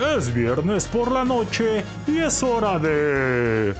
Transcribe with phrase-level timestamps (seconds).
[0.00, 3.74] Es viernes por la noche y es hora de...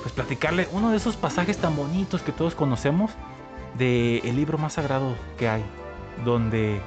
[0.00, 3.10] Pues platicarle uno de esos pasajes tan bonitos que todos conocemos
[3.76, 5.62] de el libro más sagrado que hay,
[6.24, 6.80] donde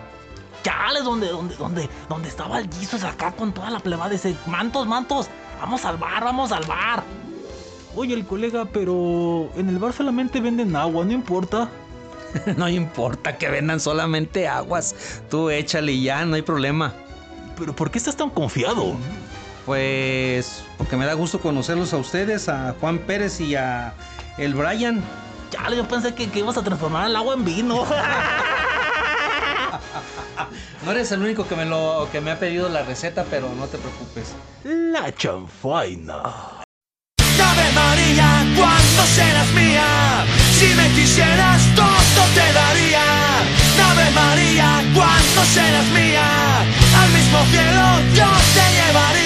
[0.63, 4.87] chales, donde, donde, donde, donde estaba el Jesus acá con toda la plebada, dice, mantos,
[4.87, 5.27] mantos,
[5.61, 7.03] vamos al bar, vamos al bar.
[7.95, 11.69] Oye, el colega, pero en el bar solamente venden agua, no importa.
[12.57, 16.93] no importa que vendan solamente aguas, tú échale ya, no hay problema.
[17.57, 18.95] Pero ¿por qué estás tan confiado?
[19.65, 23.93] Pues porque me da gusto conocerlos a ustedes, a Juan Pérez y a
[24.37, 25.03] el Brian.
[25.49, 27.85] Chale, yo pensé que, que ibas a transformar el agua en vino.
[30.85, 33.65] No eres el único que me lo que me ha pedido la receta, pero no
[33.65, 34.35] te preocupes.
[34.63, 36.21] La chanfaina.
[37.17, 40.25] Ave María, ¿cuándo serás mía?
[40.53, 43.39] Si me quisieras, todo te daría.
[43.89, 46.84] Ave María, ¿cuándo serás mía?
[47.05, 49.24] Al mismo cielo yo te llevaría.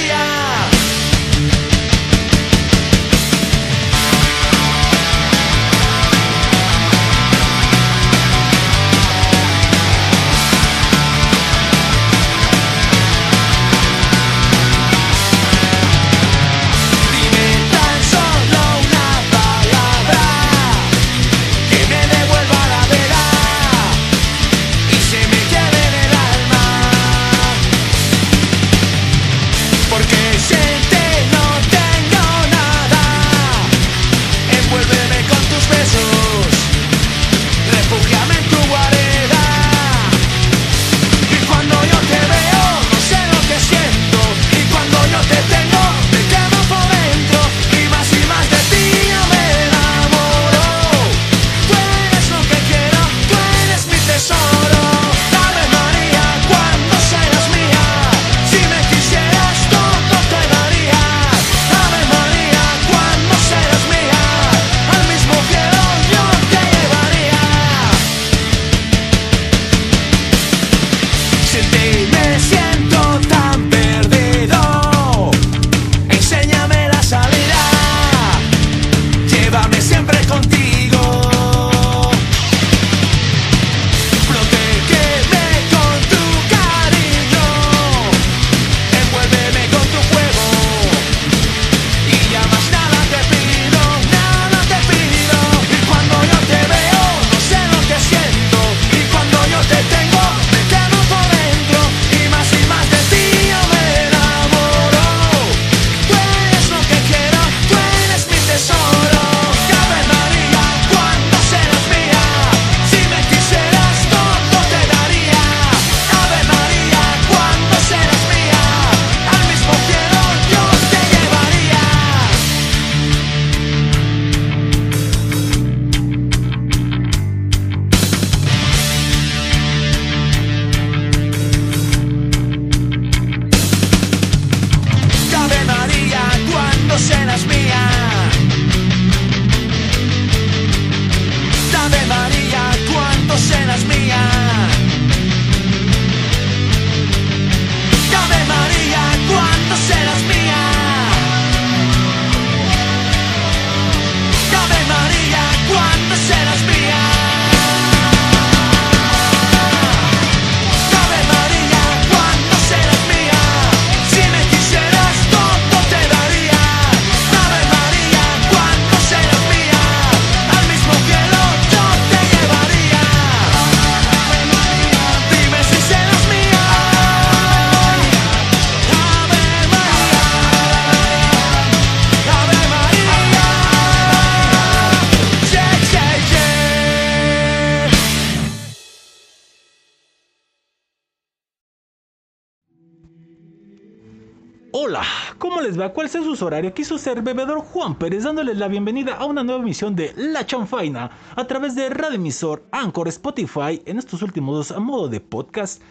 [194.82, 195.04] Hola,
[195.38, 195.92] ¿cómo les va?
[195.92, 196.70] ¿Cuál es su horario?
[196.70, 200.46] Aquí su ser bebedor Juan Pérez dándoles la bienvenida a una nueva emisión de La
[200.46, 205.20] Chanfaina a través de Radio Emisor, Anchor, Spotify, en estos últimos dos a modo de
[205.20, 205.82] podcast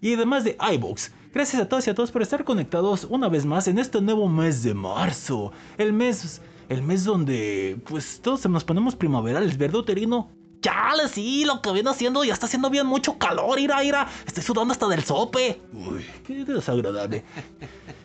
[0.00, 1.12] y además de iBooks.
[1.32, 4.28] Gracias a todos y a todos por estar conectados una vez más en este nuevo
[4.28, 5.52] mes de marzo.
[5.78, 10.32] El mes, el mes donde pues todos nos ponemos primaverales, ¿verdad, Uterino?
[10.62, 14.08] Chale, sí, lo que viene haciendo ya está haciendo bien mucho calor, ira, ira.
[14.26, 15.60] Estoy sudando hasta del sope.
[15.72, 17.24] Uy, qué desagradable.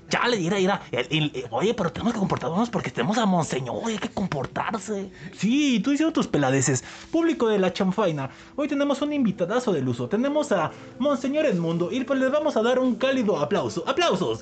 [0.09, 0.81] Ya Chale, irá, irá.
[0.92, 3.75] Eh, oye, pero tenemos que comportarnos porque tenemos a Monseñor.
[3.83, 5.12] Oye, hay que comportarse.
[5.38, 6.83] Sí, tú diciendo tus peladeces.
[7.12, 8.30] Público de la chanfaina.
[8.56, 10.07] Hoy tenemos un invitadazo del uso.
[10.07, 13.83] Tenemos a Monseñor Edmundo y pues les vamos a dar un cálido aplauso.
[13.86, 14.39] ¡Aplausos!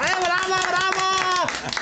[0.00, 0.94] ¡Ay, bravo, bravo!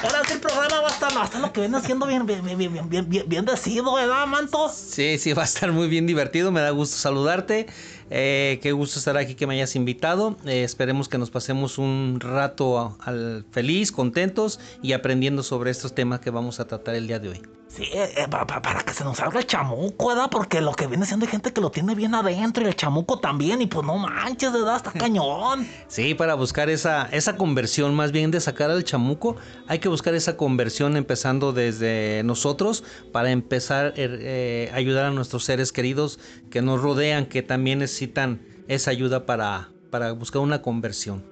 [0.03, 2.27] Ahora sí el programa va a estar, va a estar lo que viene haciendo bien,
[2.27, 4.73] bien, bien, bien, bien, bien, bien decido, ¿verdad, Mantos?
[4.75, 6.51] Sí, sí, va a estar muy bien divertido.
[6.51, 7.67] Me da gusto saludarte.
[8.15, 10.37] Eh, qué gusto estar aquí, que me hayas invitado.
[10.45, 16.21] Eh, esperemos que nos pasemos un rato al feliz, contentos y aprendiendo sobre estos temas
[16.21, 17.43] que vamos a tratar el día de hoy.
[17.75, 20.29] Sí, eh, pa- para que se nos salga el chamuco, ¿verdad?
[20.31, 23.19] Porque lo que viene siendo hay gente que lo tiene bien adentro y el chamuco
[23.19, 23.63] también.
[23.63, 24.77] Y pues no manches, ¿verdad?
[24.77, 25.67] Está cañón.
[25.89, 29.37] Sí, para buscar esa, esa conversión, más bien de sacar al chamuco,
[29.67, 35.45] hay que buscar esa conversión empezando desde nosotros para empezar eh, a ayudar a nuestros
[35.45, 36.19] seres queridos
[36.51, 41.25] que nos rodean, que también necesitan esa ayuda para, para buscar una conversión.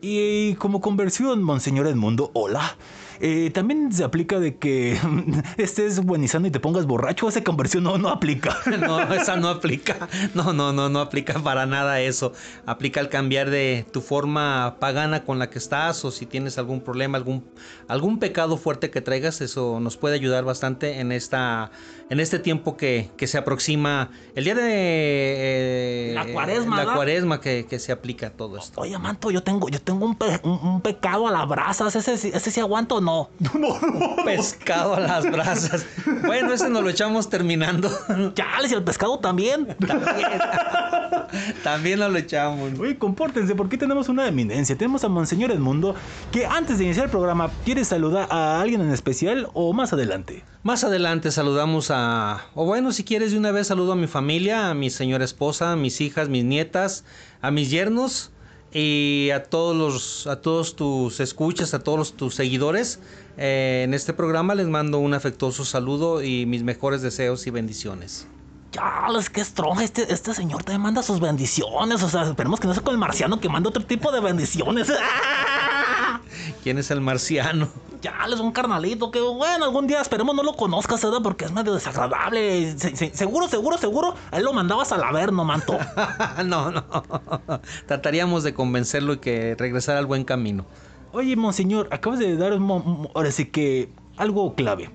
[0.00, 2.76] Y como conversión, Monseñor Edmundo, hola.
[3.20, 4.98] Eh, también se aplica de que
[5.56, 7.28] estés buenizando y te pongas borracho.
[7.28, 8.56] Esa conversión no, no aplica.
[8.84, 10.08] No, esa no aplica.
[10.34, 12.32] No, no, no, no aplica para nada eso.
[12.66, 16.80] Aplica al cambiar de tu forma pagana con la que estás o si tienes algún
[16.80, 17.44] problema, algún,
[17.88, 21.70] algún pecado fuerte que traigas, eso nos puede ayudar bastante en esta
[22.10, 26.94] en este tiempo que, que se aproxima el día de eh, La cuaresma, la ¿verdad?
[26.96, 28.80] cuaresma que, que se aplica todo esto.
[28.80, 31.94] Oye, manto, yo tengo, yo tengo un, pe- un- un pecado a las brasas.
[31.96, 33.30] ¿Ese, sí- ese sí aguanto o no?
[33.54, 34.16] No, no.
[34.24, 35.86] Pescado a las brasas.
[36.24, 37.90] Bueno, ese nos lo echamos terminando.
[38.34, 39.76] Chales, y el pescado también.
[39.86, 40.28] También,
[41.62, 42.78] también nos lo echamos.
[42.78, 44.76] Oye, compórtense, porque tenemos una eminencia.
[44.76, 45.94] Tenemos a Monseñor Edmundo,
[46.32, 50.42] que antes de iniciar el programa, ¿quiere saludar a alguien en especial o más adelante?
[50.62, 51.93] Más adelante saludamos a,
[52.54, 55.72] o bueno, si quieres de una vez saludo a mi familia, a mi señora esposa,
[55.72, 57.04] a mis hijas, mis nietas,
[57.42, 58.30] a mis yernos
[58.72, 63.00] y a todos los, a todos tus escuchas, a todos los- tus seguidores.
[63.36, 68.26] Eh, en este programa les mando un afectuoso saludo y mis mejores deseos y bendiciones.
[68.72, 69.80] Chales, qué strong.
[69.80, 72.02] Este, este señor te manda sus bendiciones.
[72.02, 74.88] O sea, esperemos que no sea con el marciano que manda otro tipo de bendiciones.
[76.62, 77.68] ¿Quién es el marciano?
[78.00, 81.20] Chales, un carnalito que, bueno, algún día esperemos no lo conozcas, ¿verdad?
[81.22, 82.76] Porque es medio desagradable.
[82.78, 84.14] Se- se- seguro, seguro, seguro.
[84.30, 85.78] A él lo mandabas al averno, manto.
[86.44, 86.84] no, no.
[87.86, 90.66] Trataríamos de convencerlo y que regresara al buen camino.
[91.12, 94.90] Oye, monseñor, acabas de dar un ahora sí que algo clave.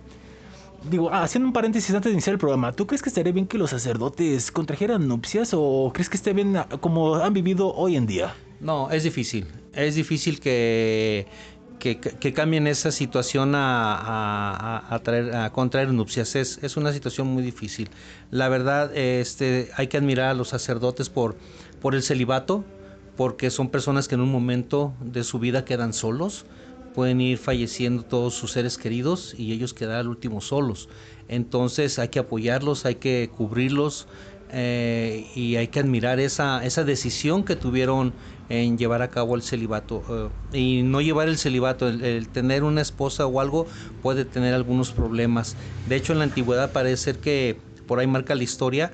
[0.89, 3.57] Digo, haciendo un paréntesis antes de iniciar el programa, ¿tú crees que estaría bien que
[3.57, 8.33] los sacerdotes contrajeran nupcias o crees que esté bien como han vivido hoy en día?
[8.59, 9.47] No, es difícil.
[9.71, 11.29] Es difícil que,
[11.77, 11.99] que,
[12.33, 16.35] cambien esa situación a, a- a- a traer- a contraer nupcias.
[16.35, 17.89] Es, es una situación muy difícil.
[18.29, 21.37] La verdad, este, hay que admirar a los sacerdotes por,
[21.79, 22.69] por el celibato,
[23.15, 26.45] porque son personas que en un momento de su vida quedan solos.
[26.91, 30.89] Pueden ir falleciendo todos sus seres queridos y ellos quedar al último solos.
[31.27, 34.07] Entonces hay que apoyarlos, hay que cubrirlos,
[34.49, 38.15] eh, y hay que admirar esa, esa decisión que tuvieron
[38.49, 40.33] en llevar a cabo el celibato.
[40.51, 43.67] eh, y no llevar el celibato, el, el tener una esposa o algo
[44.01, 45.57] puede tener algunos problemas.
[45.85, 48.93] De hecho, en la antigüedad parece ser que, por ahí marca la historia,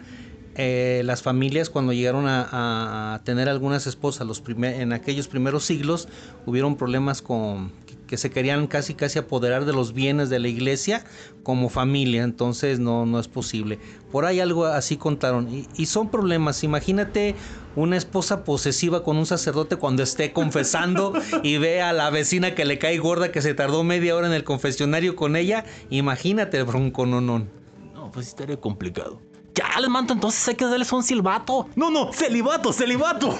[0.56, 6.08] eh, las familias cuando llegaron a, tener algunas esposas los primer- en aquellos primeros siglos,
[6.46, 7.72] hubieron problemas con
[8.08, 11.04] que- se querían casi casi apoderar de los bienes de la iglesia
[11.44, 13.80] como familia, entonces no, no es posible.
[14.12, 15.50] Por ahí algo así contaron.
[15.76, 16.64] Y, son problemas.
[16.64, 17.36] Imagínate
[17.76, 22.64] una esposa posesiva con un sacerdote cuando esté confesando y ve a la vecina que
[22.64, 25.66] le cae gorda que se tardó media hora en el confesionario con ella.
[25.90, 27.50] Imagínate el broncononón.
[27.94, 29.20] No, pues sí estaría complicado.
[29.56, 31.70] Ya les manto, entonces hay que darles un silbato.
[31.76, 33.34] No, no, celibato, celibato.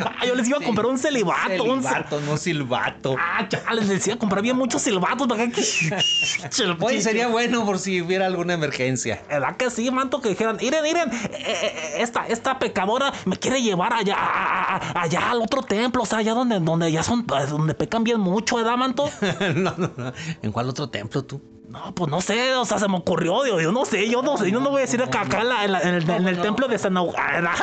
[0.00, 1.62] ah, yo les iba a comprar un celibato.
[1.64, 3.16] un ce- Celibato, no silbato.
[3.18, 5.28] Ah, ya les decía comprar bien muchos silbatos.
[5.28, 9.22] ¿verdad que- Oye, sería bueno por si hubiera alguna emergencia.
[9.28, 10.20] ¿Verdad que sí, manto?
[10.20, 15.02] Que dijeran, miren, miren, eh, eh, esta, esta pecadora me quiere llevar allá, a- a-
[15.02, 18.56] allá al otro templo, o sea, allá donde, donde ya son, donde pecan bien mucho,
[18.56, 19.10] ¿verdad, manto?
[19.54, 20.12] no, no, no.
[20.42, 21.42] ¿En cuál otro templo tú?
[21.76, 24.38] No, pues no sé, o sea, se me ocurrió, yo, yo no sé, yo no
[24.38, 26.26] sé, yo no voy a decir acá, acá en, la- en la- en el, en
[26.28, 27.20] el templo de San Augusto.
[27.20, 27.60] Hay unas,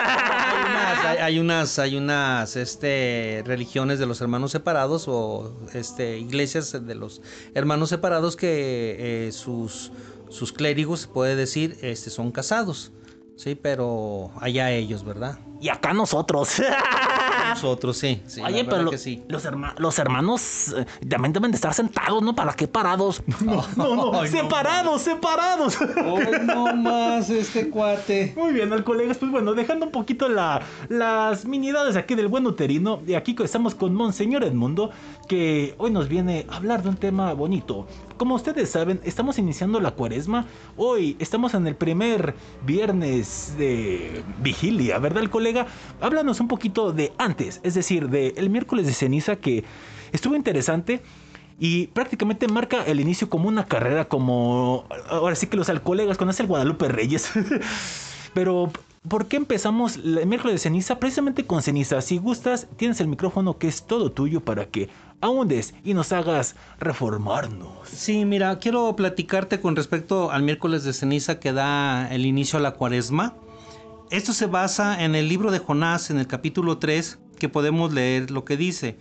[1.05, 6.93] hay, hay unas, hay unas, este, religiones de los hermanos separados o este, iglesias de
[6.95, 7.21] los
[7.55, 9.91] hermanos separados que eh, sus,
[10.29, 12.91] sus clérigos, se puede decir, este, son casados.
[13.35, 15.39] Sí, pero allá ellos, ¿verdad?
[15.63, 16.61] Y acá nosotros.
[17.49, 18.21] Nosotros sí.
[18.43, 19.23] Oye, pero lo- que sí.
[19.29, 22.35] los, herma- los hermanos eh, también deben de estar sentados, ¿no?
[22.35, 23.21] ¿Para qué parados?
[23.43, 25.77] No, no, no, Ay, no separados, separados.
[26.43, 28.33] no más este cuate.
[28.35, 32.45] Muy bien, al colegas, pues bueno, dejando un poquito la, las minidades aquí del buen
[32.47, 34.89] uterino, y aquí estamos con Monseñor Edmundo,
[35.27, 37.87] que hoy nos viene a hablar de un tema bonito.
[38.17, 40.45] Como ustedes saben, estamos iniciando la cuaresma,
[40.77, 45.52] hoy estamos en el primer viernes de vigilia, ¿verdad, colega?
[46.01, 49.63] Háblanos un poquito de antes, es decir, del miércoles de ceniza que
[50.11, 51.01] estuvo interesante.
[51.59, 54.85] Y prácticamente marca el inicio como una carrera, como.
[55.09, 57.31] Ahora sí que los colegas conocen el Guadalupe Reyes.
[58.33, 58.71] Pero,
[59.07, 60.99] ¿por qué empezamos el miércoles de ceniza?
[60.99, 62.01] Precisamente con ceniza.
[62.01, 64.89] Si gustas, tienes el micrófono que es todo tuyo para que
[65.21, 67.87] ahondes y nos hagas reformarnos.
[67.87, 72.61] Sí, mira, quiero platicarte con respecto al miércoles de ceniza que da el inicio a
[72.61, 73.35] la cuaresma.
[74.13, 78.29] Esto se basa en el libro de Jonás, en el capítulo 3, que podemos leer
[78.29, 78.99] lo que dice.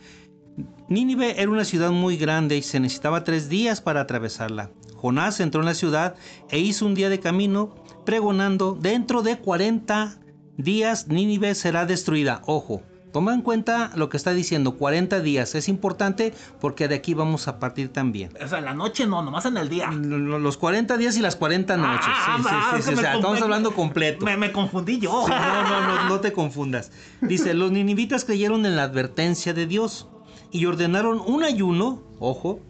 [0.88, 4.70] Nínive era una ciudad muy grande y se necesitaba tres días para atravesarla.
[4.96, 6.14] Jonás entró en la ciudad
[6.48, 7.74] e hizo un día de camino
[8.06, 10.18] pregonando, dentro de 40
[10.56, 12.40] días Nínive será destruida.
[12.46, 12.80] Ojo,
[13.12, 15.54] toma en cuenta lo que está diciendo, 40 días.
[15.54, 18.30] Es importante porque de aquí vamos a partir también.
[18.42, 19.90] O sea, en la noche no, nomás en el día.
[19.92, 22.06] Los 40 días y las 40 noches.
[22.08, 24.24] Ah, sí, sí, ah, sí, o sea, estamos hablando completo.
[24.24, 25.28] Me, me confundí yo.
[25.28, 26.90] No, no, no, no te confundas.
[27.20, 30.08] Dice, los ninivitas creyeron en la advertencia de Dios
[30.50, 32.60] y ordenaron un ayuno, ojo,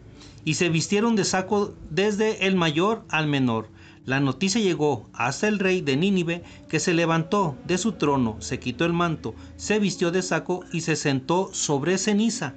[0.45, 3.69] y se vistieron de saco desde el mayor al menor.
[4.05, 8.59] La noticia llegó hasta el rey de Nínive, que se levantó de su trono, se
[8.59, 12.55] quitó el manto, se vistió de saco y se sentó sobre ceniza.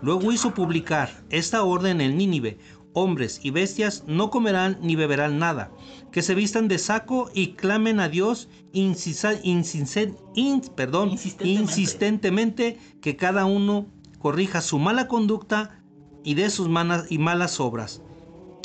[0.00, 2.58] Luego hizo publicar esta orden en Nínive.
[2.94, 5.70] Hombres y bestias no comerán ni beberán nada.
[6.12, 11.62] Que se vistan de saco y clamen a Dios incisa- insinse- in- perdón, Insistentemente.
[11.62, 13.86] insistentemente que cada uno
[14.18, 15.82] corrija su mala conducta
[16.24, 18.00] y de sus manas y malas obras.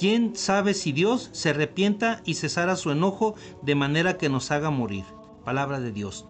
[0.01, 4.71] ¿Quién sabe si Dios se arrepienta y cesara su enojo de manera que nos haga
[4.71, 5.03] morir?
[5.45, 6.25] Palabra de Dios.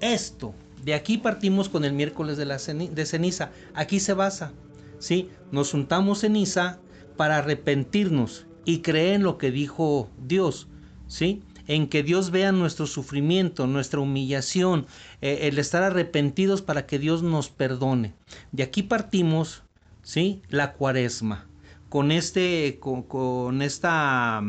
[0.00, 3.50] Esto, de aquí partimos con el miércoles de, ceniza.
[3.74, 4.52] Aquí se basa.
[5.00, 5.30] ¿sí?
[5.50, 6.78] Nos juntamos ceniza
[7.16, 10.68] para arrepentirnos y creer en lo que dijo Dios.
[11.08, 11.42] ¿sí?
[11.66, 14.86] En que Dios vea nuestro sufrimiento, nuestra humillación,
[15.22, 18.14] eh, el estar arrepentidos para que Dios nos perdone.
[18.52, 19.64] De aquí partimos,
[20.04, 20.40] ¿sí?
[20.50, 21.47] La cuaresma
[21.88, 24.42] con este con, con esta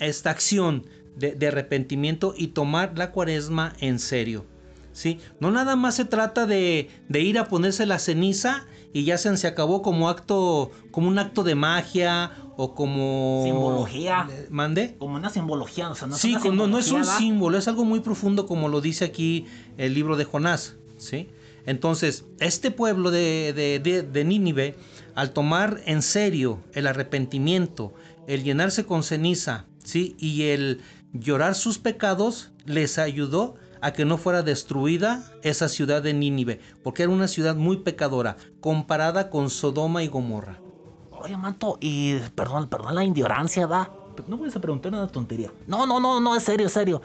[0.00, 0.84] esta acción
[1.16, 4.44] de, de arrepentimiento y tomar la cuaresma en serio
[4.92, 5.18] ¿sí?
[5.40, 9.36] no nada más se trata de, de ir a ponerse la ceniza y ya se,
[9.36, 14.28] se acabó como acto como un acto de magia o como Simbología.
[14.50, 17.04] Mande Como una simbología, o sea, no es Sí, una con- no, no es un
[17.04, 19.46] símbolo, es algo muy profundo como lo dice aquí
[19.76, 21.28] el libro de Jonás, ¿sí?
[21.66, 24.76] Entonces, este pueblo de, de, de- de Nínive,
[25.14, 27.94] al tomar en serio el arrepentimiento,
[28.26, 30.16] el llenarse con ceniza, ¿sí?
[30.18, 30.80] Y el
[31.12, 37.02] llorar sus pecados, les ayudó a que no fuera destruida esa ciudad de Nínive, porque
[37.02, 40.58] era una ciudad muy pecadora, comparada con Sodoma y Gomorra.
[41.10, 43.90] Oye, manto, y perdón, perdón la ignorancia, va.
[44.26, 45.52] No puedes preguntar una tontería.
[45.66, 47.02] No, no, no, no, es serio, es serio.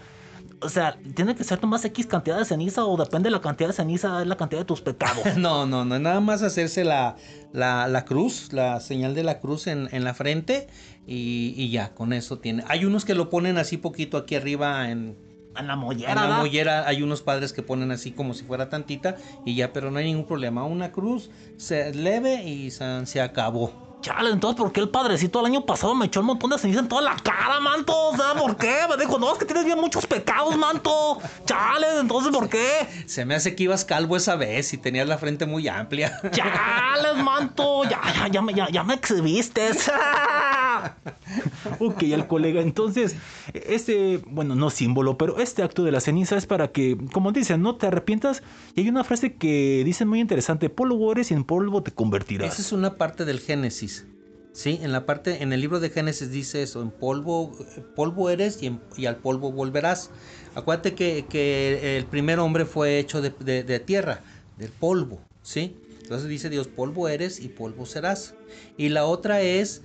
[0.61, 3.69] O sea, ¿tiene que ser nomás X cantidad de ceniza o depende de la cantidad
[3.69, 5.23] de ceniza, es la cantidad de tus pecados?
[5.37, 7.15] No, no, no, nada más hacerse la,
[7.53, 10.67] la, la cruz, la señal de la cruz en, en la frente
[11.05, 12.63] y, y ya, con eso tiene.
[12.67, 15.17] Hay unos que lo ponen así poquito aquí arriba en,
[15.55, 18.69] En la mollera, en la mollera, hay unos padres que ponen así como si fuera
[18.69, 20.65] tantita y ya, pero no hay ningún problema.
[20.65, 23.88] Una cruz se leve y se, se acabó.
[24.01, 26.79] Chale, entonces, ¿por qué el padrecito el año pasado me echó un montón de ceniza
[26.79, 27.93] en toda la cara, manto?
[27.93, 28.77] O sea, ¿por qué?
[28.89, 31.19] Me dijo, no, es que tienes bien muchos pecados, manto.
[31.45, 32.87] Chale, entonces, ¿por qué?
[33.07, 36.17] Se me hace que ibas calvo esa vez y tenías la frente muy amplia.
[36.31, 37.83] Chales, manto.
[37.83, 39.69] Ya, ya, ya, me- ya, ya me exhibiste.
[41.79, 42.61] ok, el colega.
[42.61, 43.15] Entonces,
[43.53, 47.61] este, bueno, no símbolo, pero este acto de la ceniza es para que, como dicen,
[47.61, 48.43] no te arrepientas.
[48.75, 52.53] Y hay una frase que dicen muy interesante: polvo eres y en polvo te convertirás.
[52.53, 54.05] Esa es una parte del Génesis.
[54.51, 57.55] Sí, en la parte, en el libro de Génesis dice eso, en polvo,
[57.93, 60.11] polvo eres y, al polvo volverás.
[60.53, 64.23] Acuérdate que, el primer hombre fue hecho de, de- de tierra,
[64.57, 65.77] del polvo, ¿sí?
[66.01, 68.33] Entonces dice Dios, polvo eres y polvo serás.
[68.75, 69.83] Y la otra es,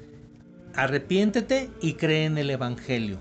[0.76, 3.18] arrepiéntete y cree en el Evangelio,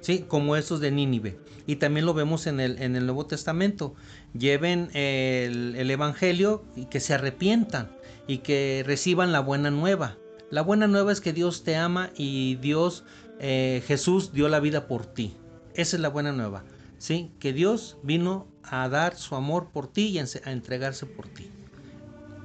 [0.00, 0.24] ¿sí?
[0.26, 1.38] Como esos de Nínive.
[1.66, 3.94] Y también lo vemos en el, en el Nuevo Testamento.
[4.36, 7.90] Lleven el, el Evangelio y que se arrepientan
[8.26, 10.16] y que reciban la buena nueva.
[10.50, 13.04] La buena nueva es que Dios te ama y Dios,
[13.38, 15.36] eh, Jesús dio la vida por ti.
[15.74, 16.64] Esa es la buena nueva.
[16.98, 17.30] ¿sí?
[17.40, 21.50] Que Dios vino a dar su amor por ti y a entregarse por ti.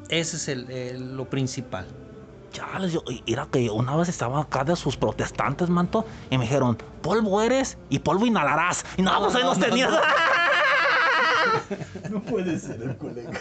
[0.10, 1.88] Ese es el- lo principal.
[2.56, 6.46] Chales, yo, y- era que una vez estaba acá de sus protestantes, manto, y me
[6.46, 8.86] dijeron, polvo eres y polvo inhalarás.
[8.98, 9.92] Y no, pues ahí los tenías.
[12.10, 13.32] No puede ser el colega.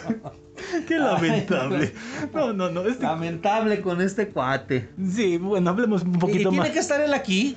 [0.87, 1.92] Qué lamentable.
[2.33, 2.83] No, no, no.
[2.83, 3.02] Este...
[3.02, 4.88] Lamentable con este cuate.
[5.11, 6.71] Sí, bueno, hablemos un ¿Y poquito tiene más.
[6.71, 7.56] que estar él aquí?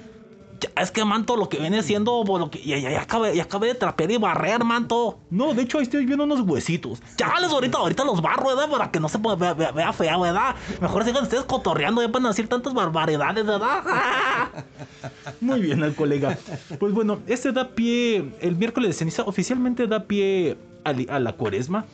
[0.75, 3.43] Es que, manto, lo que viene siendo, pues, lo que, ya, ya, ya acabé, ya
[3.43, 5.19] acabé de trapear y barrer, manto.
[5.29, 7.01] No, de hecho, ahí estoy viendo unos huesitos.
[7.17, 8.69] Ya les ahorita, ahorita los barro, ¿verdad?
[8.69, 10.55] Para que no se vea, vea, vea fea, ¿verdad?
[10.81, 13.83] Mejor sigan ustedes cotorreando, ya pueden decir tantas barbaridades, ¿verdad?
[15.41, 16.37] Muy bien, al colega.
[16.79, 21.85] Pues bueno, este da pie, el miércoles de ceniza oficialmente da pie a la cuaresma.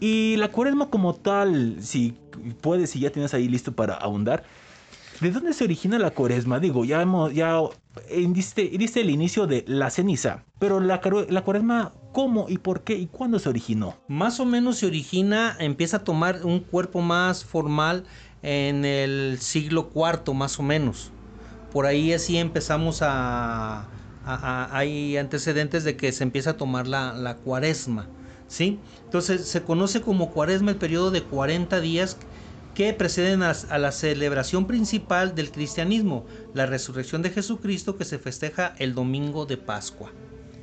[0.00, 2.14] Y la cuaresma como tal, si
[2.60, 4.42] puedes, si ya tienes ahí listo para ahondar,
[5.22, 6.58] ¿de dónde se origina la cuaresma?
[6.58, 7.60] Digo, ya hemos, ya
[8.28, 13.38] diste, el inicio de la ceniza, pero la, cuaresma, ¿cómo y por qué y cuándo
[13.38, 13.96] se originó?
[14.08, 18.04] Más o menos se origina, empieza a tomar un cuerpo más formal
[18.42, 21.12] en el siglo IV, más o menos.
[21.70, 23.88] Por ahí así empezamos a-
[24.24, 28.08] hay antecedentes de que se empieza a tomar la, la cuaresma,
[28.48, 28.78] ¿sí?
[29.04, 32.16] Entonces se conoce como cuaresma el periodo de 40 días
[32.74, 36.24] que preceden a, a la celebración principal del cristianismo,
[36.54, 40.12] la resurrección de Jesucristo que se festeja el domingo de Pascua.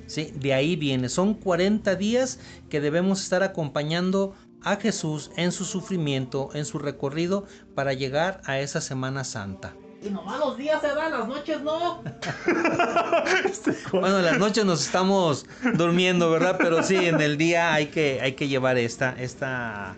[0.08, 1.08] Sí, de ahí viene.
[1.08, 2.40] Son 40 días
[2.70, 8.60] que debemos estar acompañando a Jesús en su sufrimiento, en su recorrido, para llegar a
[8.60, 9.76] esa Semana Santa.
[10.02, 12.02] Y nomás los días se dan, las noches no.
[13.92, 16.56] Bueno, en las noches nos estamos durmiendo, ¿verdad?
[16.58, 19.96] Pero sí, en el día hay que, hay que llevar esta, esta,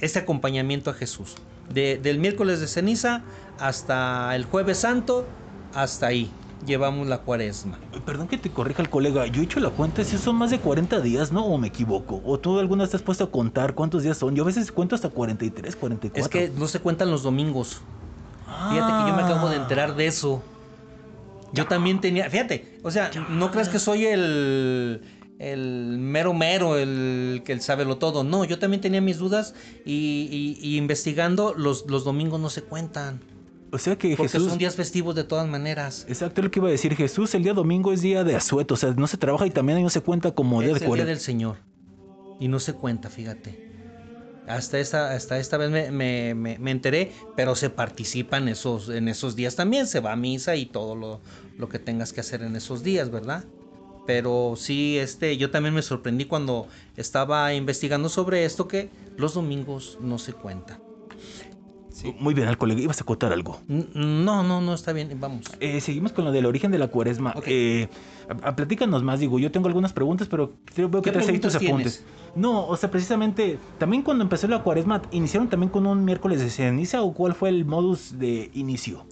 [0.00, 1.34] este acompañamiento a Jesús.
[1.72, 3.22] De- del miércoles de ceniza
[3.58, 5.26] hasta el jueves santo,
[5.74, 6.32] hasta ahí
[6.66, 7.78] llevamos la cuaresma.
[8.04, 10.58] Perdón que te corrija el colega, yo he hecho la cuenta, si son más de
[10.58, 11.44] 40 días, ¿no?
[11.44, 12.20] ¿O me equivoco?
[12.24, 14.34] ¿O tú alguna vez te has puesto a contar cuántos días son?
[14.34, 16.40] Yo a veces cuento hasta 43, 44.
[16.40, 17.80] Es que no se cuentan los domingos.
[18.70, 20.42] Fíjate que yo me acabo de enterar de eso.
[21.52, 25.02] Yo también tenía, fíjate, o sea, no creas que soy el
[25.40, 28.22] el mero mero, el que sabe lo todo.
[28.24, 29.54] No, yo también tenía mis dudas
[29.86, 33.20] y, y- y investigando los, los domingos no se cuentan.
[33.72, 34.48] O sea que Porque Jesús...
[34.48, 36.04] son días festivos de todas maneras.
[36.08, 38.76] Exacto lo que iba a decir Jesús, el día domingo es día de asueto, o
[38.76, 41.20] sea, no se trabaja y también no se cuenta como día de el día del
[41.20, 41.56] Señor.
[42.38, 43.70] Y no se cuenta, fíjate.
[44.46, 48.88] Hasta esta, hasta esta vez me, me- me- me enteré, pero se participa en esos,
[48.88, 49.86] en esos días también.
[49.86, 51.20] Se va a misa y todo lo,
[51.56, 53.44] lo que tengas que hacer en esos días, ¿verdad?
[54.04, 59.96] Pero sí, este, yo también me sorprendí cuando estaba investigando sobre esto que los domingos
[60.00, 60.78] no se cuentan.
[62.18, 63.60] Muy bien, al colega, ibas a contar algo.
[63.68, 65.44] No, no, no está bien, vamos.
[65.60, 67.34] Eh, seguimos con lo del origen de la cuaresma.
[67.36, 67.44] Ok.
[67.46, 67.88] Eh,
[68.28, 71.38] a- a- platícanos más, digo, yo tengo algunas preguntas, pero veo que ¿Qué traes ahí
[71.38, 72.02] tus apuntes.
[72.34, 76.48] No, o sea, precisamente, también cuando empezó la cuaresma, ¿iniciaron también con un miércoles de
[76.48, 79.04] ceniza o cuál fue el modus de inicio?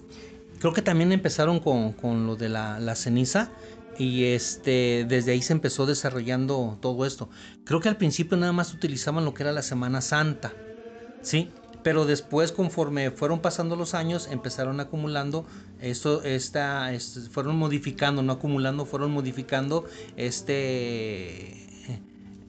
[0.59, 3.51] Creo que también empezaron con, con lo de la, la ceniza
[3.99, 7.29] y este desde ahí se empezó desarrollando todo esto.
[7.65, 10.53] Creo que al principio nada más utilizaban lo que era la Semana Santa,
[11.21, 11.51] sí,
[11.83, 15.45] pero después conforme fueron pasando los años empezaron acumulando
[15.81, 16.89] esto, esta,
[17.29, 19.85] fueron modificando, no acumulando, fueron modificando
[20.15, 21.68] este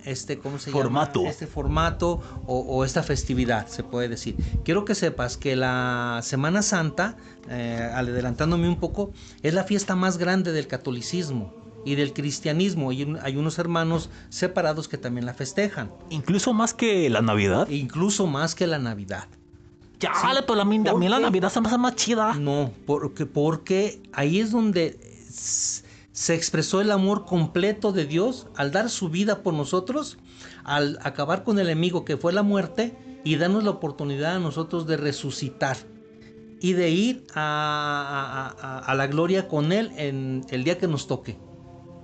[0.05, 1.21] este, ¿cómo se Formato.
[1.21, 1.31] llama?
[1.31, 4.37] Este formato o, o esta festividad, se puede decir.
[4.65, 7.17] Quiero que sepas que la Semana Santa,
[7.49, 12.93] eh, adelantándome un poco, es la fiesta más grande del catolicismo y del cristianismo.
[12.93, 17.67] Y hay unos hermanos separados que también la festejan, Incluso más que la Navidad.
[17.71, 19.29] e incluso más que la Navidad.
[19.99, 21.21] Ya, vale, pero a mí, a ¿Por mí la?
[21.21, 22.33] Navidad se me hace más chida.
[22.35, 24.99] No, porque, porque ahí es donde
[26.21, 30.19] se expresó el amor completo de Dios al dar su vida por nosotros,
[30.65, 34.87] al acabar con el enemigo que fue la muerte y darnos la oportunidad a nosotros
[34.87, 35.79] de resucitar
[36.61, 41.39] y de ir a, a- la gloria con Él en el día que nos toque.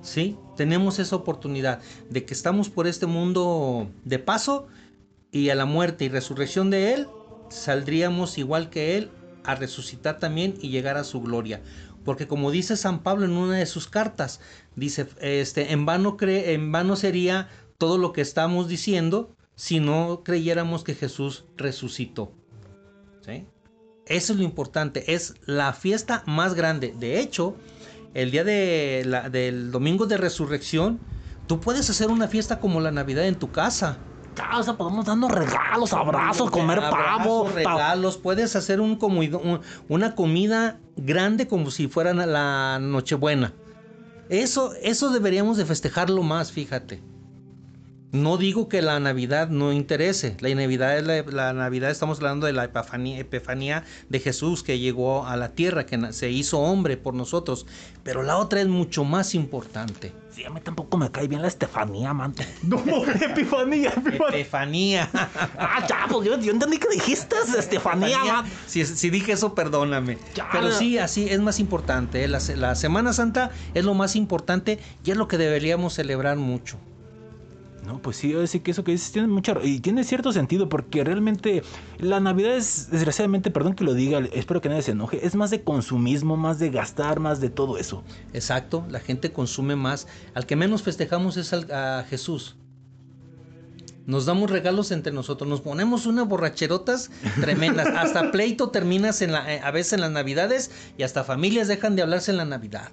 [0.01, 0.39] ¿Sí?
[0.57, 4.67] Tenemos esa oportunidad de que estamos por este mundo de paso
[5.31, 7.07] y a la muerte y resurrección de Él
[7.51, 9.11] saldríamos igual que Él
[9.45, 11.61] a resucitar también y llegar a su gloria.
[12.07, 14.41] Porque como dice San Pablo en una de sus cartas,
[14.77, 20.23] dice, este, en vano cree, en vano sería todo lo que estamos diciendo si no
[20.25, 22.33] creyéramos que Jesús resucitó.
[23.27, 23.45] ¿Sí?
[24.07, 26.95] Eso es lo importante, es la fiesta más grande.
[26.99, 27.57] De hecho,
[28.15, 31.01] el día de la- del domingo de resurrección,
[31.49, 33.99] tú puedes hacer una fiesta como la Navidad en tu casa.
[34.57, 36.95] O sea, podemos darnos regalos, abrazos, comer pavo.
[37.47, 42.79] Abrazos, pa- regalos, puedes hacer un comido- un- una comida grande como si fuera la
[42.81, 43.55] Nochebuena.
[44.29, 47.01] Eso, eso deberíamos de festejarlo más, fíjate.
[48.13, 50.37] No digo que la Navidad no interese.
[50.41, 54.79] La Navidad es la, la Navidad, estamos hablando de la epifanía, epifanía de Jesús que
[54.79, 57.67] llegó a la tierra, que se hizo hombre por nosotros.
[58.05, 60.13] Pero la otra es mucho más importante.
[60.31, 62.43] Sí, a mí tampoco me cae bien la Estefanía, manto.
[62.63, 64.29] No, Epifanía, Epifanía.
[64.29, 65.11] Epifanía.
[65.59, 68.45] Ah, ya, pues yo, yo entendí que dijiste Estefanía, man.
[68.67, 70.19] Si, si dije eso, perdóname.
[70.35, 72.25] Ya, Pero sí, así es más importante.
[72.25, 72.29] ¿eh?
[72.29, 76.79] La Semana Santa es lo más importante y es lo que deberíamos celebrar mucho.
[77.87, 81.05] No, pues sí, sí que eso que dices tiene mucha y tiene cierto sentido porque
[81.05, 81.63] realmente
[81.99, 85.51] la Navidad es desgraciadamente, perdón que lo diga, espero que nadie se enoje, es más
[85.51, 88.03] de consumismo, más de gastar, más de todo eso.
[88.33, 90.09] Exacto, la gente consume más.
[90.35, 92.57] Al que menos festejamos es a Jesús.
[94.05, 97.87] Nos damos regalos entre nosotros, nos ponemos unas borracherotas tremendas.
[97.97, 102.33] hasta pleito terminas eh, a veces en las navidades y hasta familias dejan de hablarse
[102.33, 102.91] en la Navidad.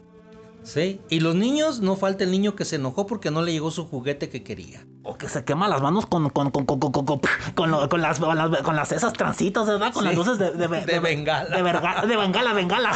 [0.63, 1.01] ¿Sí?
[1.09, 3.85] Y los niños, no falta el niño que se enojó porque no le llegó su
[3.85, 4.87] juguete que quería.
[5.05, 7.19] O que se quema las manos con con con con con con, con-
[7.55, 9.91] con lo- con las, con las con las esas trancitas, ¿verdad?
[9.91, 10.09] Con Sí.
[10.09, 11.55] las luces de de, De bengala.
[11.57, 12.91] De, verga- de bengala, bengala.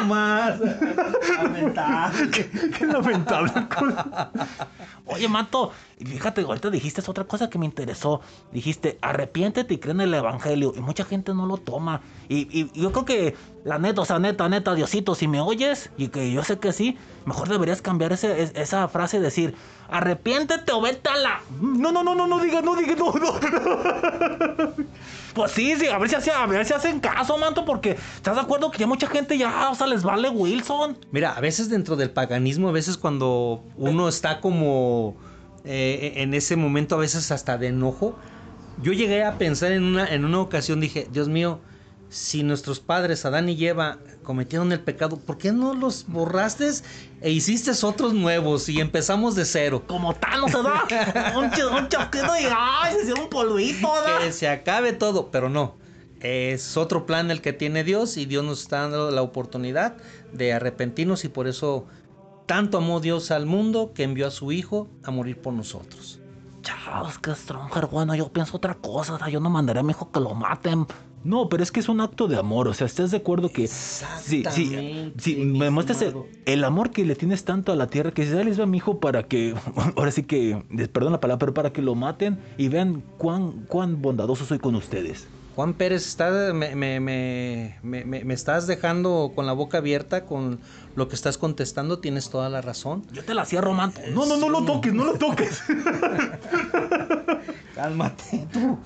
[0.00, 0.60] No más.
[2.78, 3.52] Qué lamentable.
[5.06, 8.20] Oye, Mato, fíjate, ahorita dijiste otra cosa que me interesó.
[8.52, 10.72] Dijiste, arrepiéntete y cree en el evangelio.
[10.76, 12.02] Y mucha gente no lo toma.
[12.28, 15.90] Y, y yo creo que, la neta, o sea, neta, neta, Diosito, si me oyes,
[15.96, 19.54] y que yo sé que sí, mejor deberías cambiar ese- es- esa frase y decir,
[19.90, 21.40] arrepiéntete o vete a la.
[21.60, 24.74] No, no, no, no, no digas, no digas, no, no.
[25.34, 28.34] Pues sí, sí, a ver si, hace- a ver si hacen caso, manto, porque ¿estás
[28.34, 30.98] de acuerdo que ya mucha gente ya, o sea, les vale Wilson?
[31.12, 35.16] Mira, a veces dentro del paganismo, a veces cuando uno está como
[35.64, 38.16] eh, en ese momento, a veces hasta de enojo,
[38.82, 41.60] yo llegué a pensar en una, en una ocasión, dije, Dios mío,
[42.10, 46.70] si nuestros padres, Adán y Eva, cometieron el pecado, ¿por qué no los borraste
[47.20, 49.84] e hiciste otros nuevos y empezamos de cero?
[49.86, 51.36] Como Thanos, ¿verdad?
[51.36, 52.94] un, un chasquido y ¡ay!
[52.94, 54.20] Se hicieron un polvito, ¿verdad?
[54.20, 55.76] Que se acabe todo, pero no.
[56.20, 59.96] Es otro plan el que tiene Dios y Dios nos está dando la oportunidad
[60.32, 61.86] de arrepentirnos y por eso
[62.46, 66.20] tanto amó Dios al mundo que envió a su Hijo a morir por nosotros.
[66.62, 69.90] Chavos, que Stronger, bueno, yo pienso otra cosa, o sea, yo no mandaré a mi
[69.90, 70.86] hijo que lo maten.
[71.24, 73.66] No, pero es que es un acto de amor, o sea, ¿estás de acuerdo que
[73.66, 76.14] sí, sí, Exactamente, sí, mi me muestras el,
[76.46, 78.78] el amor que le tienes tanto a la tierra que si les va a mi
[78.78, 79.54] hijo para que,
[79.96, 84.00] ahora sí que, perdón la palabra, pero para que lo maten y vean cuán, cuán
[84.00, 85.26] bondadoso soy con ustedes.
[85.58, 90.60] Juan Pérez, está, me, me- me- me- estás dejando con la boca abierta con
[90.94, 93.04] lo que estás contestando, tienes toda la razón.
[93.10, 94.00] Yo te la cierro, manto.
[94.12, 95.60] No, no, no lo toques, no lo toques.
[97.74, 98.78] Cálmate tú.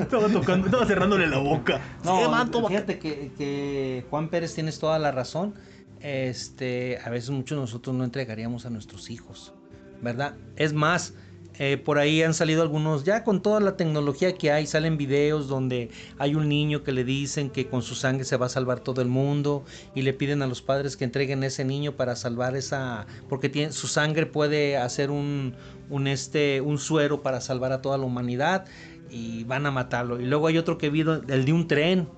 [0.00, 1.80] estaba tocando, estaba cerrándole la boca.
[2.02, 5.54] No, Sí, manto, fíjate que, que Juan Pérez tienes toda la razón.
[6.00, 9.54] Este, a veces muchos de nosotros no entregaríamos a nuestros hijos,
[10.02, 10.34] ¿verdad?
[10.56, 11.14] Es más,
[11.58, 15.46] eh, por ahí han salido algunos, ya con toda la tecnología que hay, salen videos
[15.46, 15.88] donde
[16.18, 19.00] hay un niño que le dicen que con su sangre se va a salvar todo
[19.02, 19.64] el mundo
[19.94, 23.48] y le piden a los padres que entreguen a ese niño para salvar esa, porque
[23.48, 25.54] tiene, su sangre puede hacer un,
[25.90, 28.64] un, este, un suero para salvar a toda la humanidad
[29.08, 30.20] y van a matarlo.
[30.20, 32.08] Y luego hay otro que vino, el de un tren,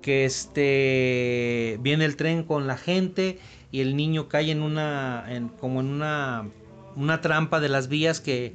[0.00, 3.38] que este viene el tren con la gente
[3.70, 6.50] y el niño cae en una en- como en una
[6.96, 8.54] una trampa de las vías que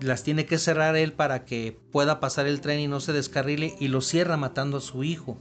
[0.00, 3.74] las tiene que cerrar él para que pueda pasar el tren y no se descarrile
[3.80, 5.38] y lo cierra matando a su hijo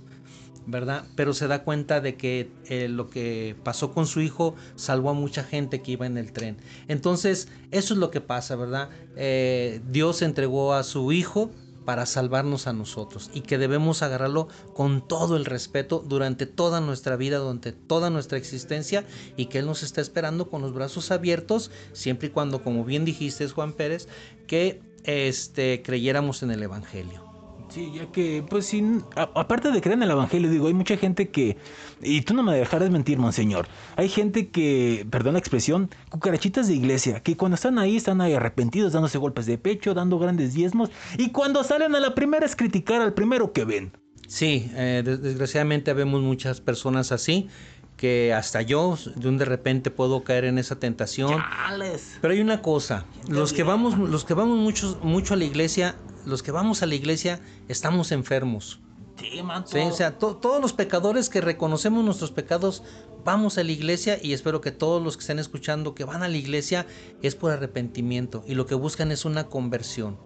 [0.70, 1.04] ¿verdad?
[1.16, 5.14] Pero se da cuenta de que eh, lo que pasó con su hijo salvó a
[5.14, 6.58] mucha gente que iba en el tren.
[6.88, 8.90] Entonces, eso es lo que pasa, ¿verdad?
[9.16, 11.52] Eh, Dios entregó a su hijo
[11.90, 17.16] para salvarnos a nosotros y que debemos agarrarlo con todo el respeto durante toda nuestra
[17.16, 19.06] vida, durante toda nuestra existencia
[19.38, 23.06] y que Él nos está esperando con los brazos abiertos, siempre y cuando, como bien
[23.06, 24.08] dijiste, Juan Pérez,
[24.46, 27.29] que este, creyéramos en el Evangelio.
[27.70, 28.74] Sí, ya que, pues,
[29.16, 31.56] a- aparte de creer en el Evangelio, digo, hay mucha gente que,
[32.02, 36.74] y tú no me dejarás mentir, monseñor, hay gente que, perdón la expresión, cucarachitas de
[36.74, 40.90] iglesia, que cuando están ahí, están ahí arrepentidos, dándose golpes de pecho, dando grandes diezmos,
[41.18, 43.92] y cuando salen a la primera es criticar al primero que ven.
[44.28, 47.50] Sí, eh, des- desgraciadamente vemos muchas personas así,
[47.98, 51.38] que hasta yo de un de repente puedo caer en esa tentación.
[51.68, 52.18] Chales.
[52.22, 54.58] Pero hay una cosa, los que vamos, los que vamos
[55.04, 58.80] mucho a la iglesia, los que vamos a la iglesia estamos enfermos.
[59.20, 59.72] Sí, manto.
[59.72, 59.80] ¿sí?
[59.80, 62.84] O sea, to- todos los pecadores que reconocemos nuestros pecados,
[63.26, 66.30] vamos a la iglesia y espero que todos los que estén escuchando que van a
[66.30, 66.88] la iglesia
[67.22, 70.18] es por arrepentimiento y lo que buscan es una conversión.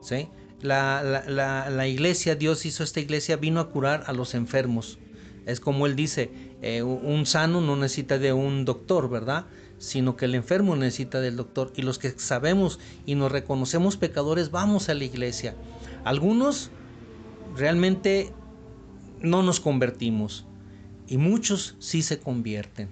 [0.00, 0.28] ¿sí?
[0.62, 4.98] La, la- la- la iglesia, Dios hizo esta iglesia, vino a curar a los enfermos.
[5.46, 6.30] Es como Él dice,
[6.62, 9.46] eh, un sano no necesita de un doctor, ¿verdad?
[9.78, 11.72] Sino que el enfermo necesita del doctor.
[11.76, 15.54] Y los que sabemos y nos reconocemos pecadores, vamos a la iglesia.
[16.04, 16.70] Algunos
[17.56, 18.32] realmente
[19.20, 20.46] no nos convertimos.
[21.06, 22.88] Y muchos sí se convierten.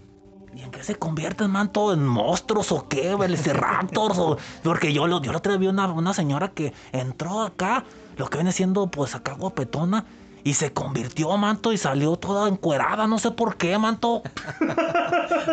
[0.55, 1.95] ¿Y en qué se convierten, manto?
[1.95, 3.15] ¿En monstruos o qué?
[3.15, 4.19] ¿Velociraptors?
[4.19, 4.37] o...
[4.63, 7.85] Porque yo, lo, yo la otra vez vi una, una señora que entró acá,
[8.19, 10.05] lo que viene siendo pues acá guapetona,
[10.45, 14.23] y se convirtió, manto, y salió toda encuerada, no sé por qué, manto.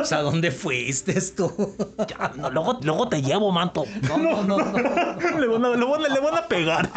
[0.01, 1.51] O sea, ¿dónde fuiste tú?
[2.07, 3.85] Ya, no, luego, luego te llevo, manto.
[4.07, 4.71] No, no, no, no.
[5.39, 6.89] le, van a, le van a- le van a pegar.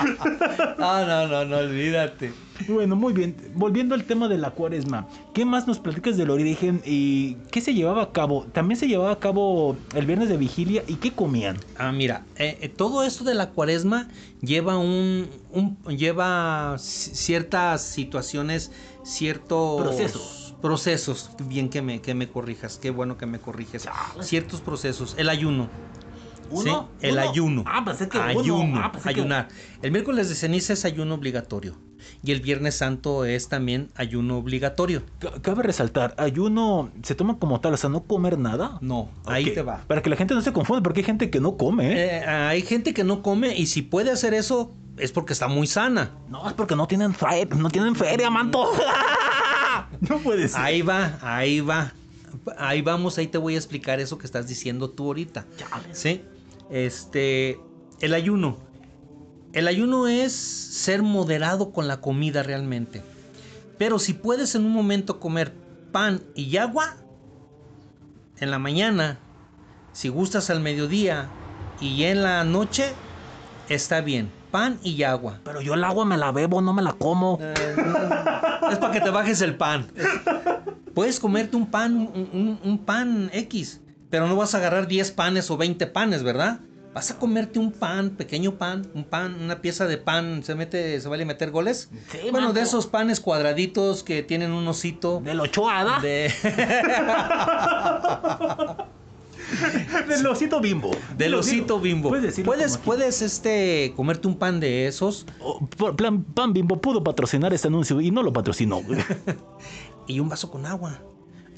[0.78, 2.32] No, no, no, no, olvídate.
[2.68, 3.36] Bueno, muy bien.
[3.54, 7.74] Volviendo al tema de la cuaresma, ¿qué más nos platicas del origen y qué se
[7.74, 8.46] llevaba a cabo?
[8.52, 11.58] También se llevaba a cabo el viernes de vigilia y qué comían.
[11.76, 14.08] Ah, mira, eh, eh, todo esto de la cuaresma
[14.40, 18.72] lleva un, un- lleva ci- ciertas situaciones,
[19.02, 20.54] ciertos Procesos.
[20.60, 21.30] procesos.
[21.46, 23.88] Bien que me, que me corrijas, qué bueno que me corriges.
[24.20, 25.14] Ciertos procesos.
[25.18, 25.70] El ayuno.
[26.52, 26.88] ¿Uno?
[27.00, 27.20] Sí, el ¿Uno?
[27.30, 27.64] ayuno.
[27.66, 28.26] Ah, pensé que uno.
[28.28, 28.80] ayuno.
[28.82, 29.48] Ah, pensé que- ayunar.
[29.82, 31.74] El miércoles de ceniza es ayuno obligatorio.
[32.24, 35.02] Y el viernes santo es también ayuno obligatorio.
[35.42, 38.78] Cabe resaltar, ayuno se toma como tal, o sea, no comer nada.
[38.80, 39.84] No, ahí te va.
[39.86, 42.16] Para que la gente no se confunda, porque hay gente que no come, ¿eh?
[42.18, 45.66] Eh, hay gente que no come y si puede hacer eso es porque está muy
[45.68, 46.10] sana.
[46.28, 48.68] No, es porque no tienen, fe- no tienen feria, manto.
[50.00, 50.60] no puede ser.
[50.60, 51.92] Ahí va, ahí va.
[52.58, 55.44] Ahí vamos, ahí te voy a explicar eso que estás diciendo tú ahorita.
[55.92, 56.22] ¿Sí?
[56.70, 57.60] Este,
[58.00, 58.58] el ayuno.
[59.52, 63.02] El ayuno es ser moderado con la comida realmente.
[63.78, 65.52] Pero si puedes en un momento comer
[65.92, 66.96] pan y agua,
[68.38, 69.18] en la mañana,
[69.92, 71.28] si gustas al mediodía
[71.80, 72.92] y en la noche,
[73.68, 74.30] está bien.
[74.50, 75.40] Pan y agua.
[75.44, 77.38] Pero yo el agua me la bebo, no me la como.
[77.40, 79.88] Es para que te bajes el pan.
[80.94, 83.80] Puedes comerte un pan, un, un- un pan X,
[84.12, 86.60] pero no vas a agarrar 10 panes o 20 panes, ¿verdad?
[86.92, 91.00] Vas a comerte un pan, pequeño pan, un pan, una pieza de pan, ¿se mete,
[91.00, 91.88] se vale meter goles?
[92.10, 95.22] Sí, bueno, de esos panes cuadraditos que tienen un osito.
[95.24, 95.98] Del ochoada.
[96.00, 96.30] De,
[100.08, 100.90] Del osito bimbo.
[101.16, 102.10] del osito bimbo.
[102.10, 106.82] Puedes decirlo puedes, puedes este, comerte un pan de esos Oh, por plan, Pan Bimbo
[106.82, 108.82] pudo patrocinar este anuncio y no lo patrocinó.
[110.06, 111.00] y un vaso con agua.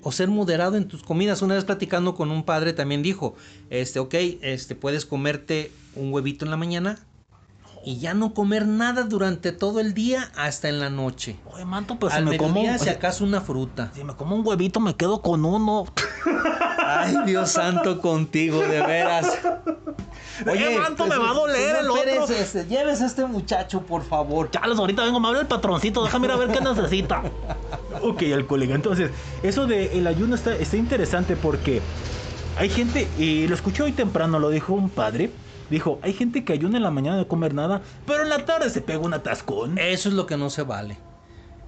[0.04, 1.42] O ser moderado en tus comidas.
[1.42, 3.34] Una vez platicando con un padre también dijo,
[3.70, 6.98] este, ok, este, puedes comerte un huevito en la mañana
[7.84, 11.36] y ya no comer nada durante todo el día hasta en la noche.
[11.52, 12.62] Oye, manto, pues si Al me como.
[12.78, 13.90] si acaso una fruta.
[13.94, 15.84] si me como un huevito, me quedo con uno.
[16.86, 19.26] Ay, Dios santo contigo, de veras.
[20.46, 22.02] Eh, manto, me va a doler el otro.
[22.02, 24.50] Pérez, este, lleves a este muchacho, por favor.
[24.50, 27.22] Chales, ahorita vengo, me habla el patroncito, déjame ir a ver qué necesita.
[28.02, 28.74] ok, al colega.
[28.74, 29.10] Entonces,
[29.42, 31.82] eso de el ayuno está, está interesante porque
[32.58, 35.30] hay gente, y lo escuché hoy temprano, lo dijo un padre.
[35.70, 38.70] Dijo, hay gente que ayuna en la mañana de comer nada, pero en la tarde
[38.70, 39.78] se pega un atascón.
[39.78, 40.98] Eso es lo que no se vale.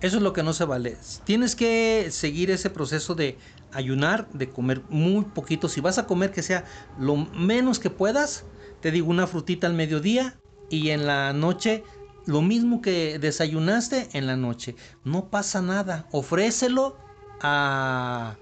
[0.01, 0.97] Eso es lo que no se vale.
[1.25, 3.39] Tienes que seguir ese proceso de
[3.73, 5.69] ayunar, de comer muy poquito.
[5.69, 6.65] Si vas a comer que sea
[6.99, 8.45] lo menos que puedas,
[8.81, 11.83] te digo una frutita al mediodía y en la noche
[12.27, 14.77] lo mismo que desayunaste en la noche.
[15.05, 16.07] No pasa nada.
[16.11, 16.97] Ofrécelo
[17.41, 18.37] a,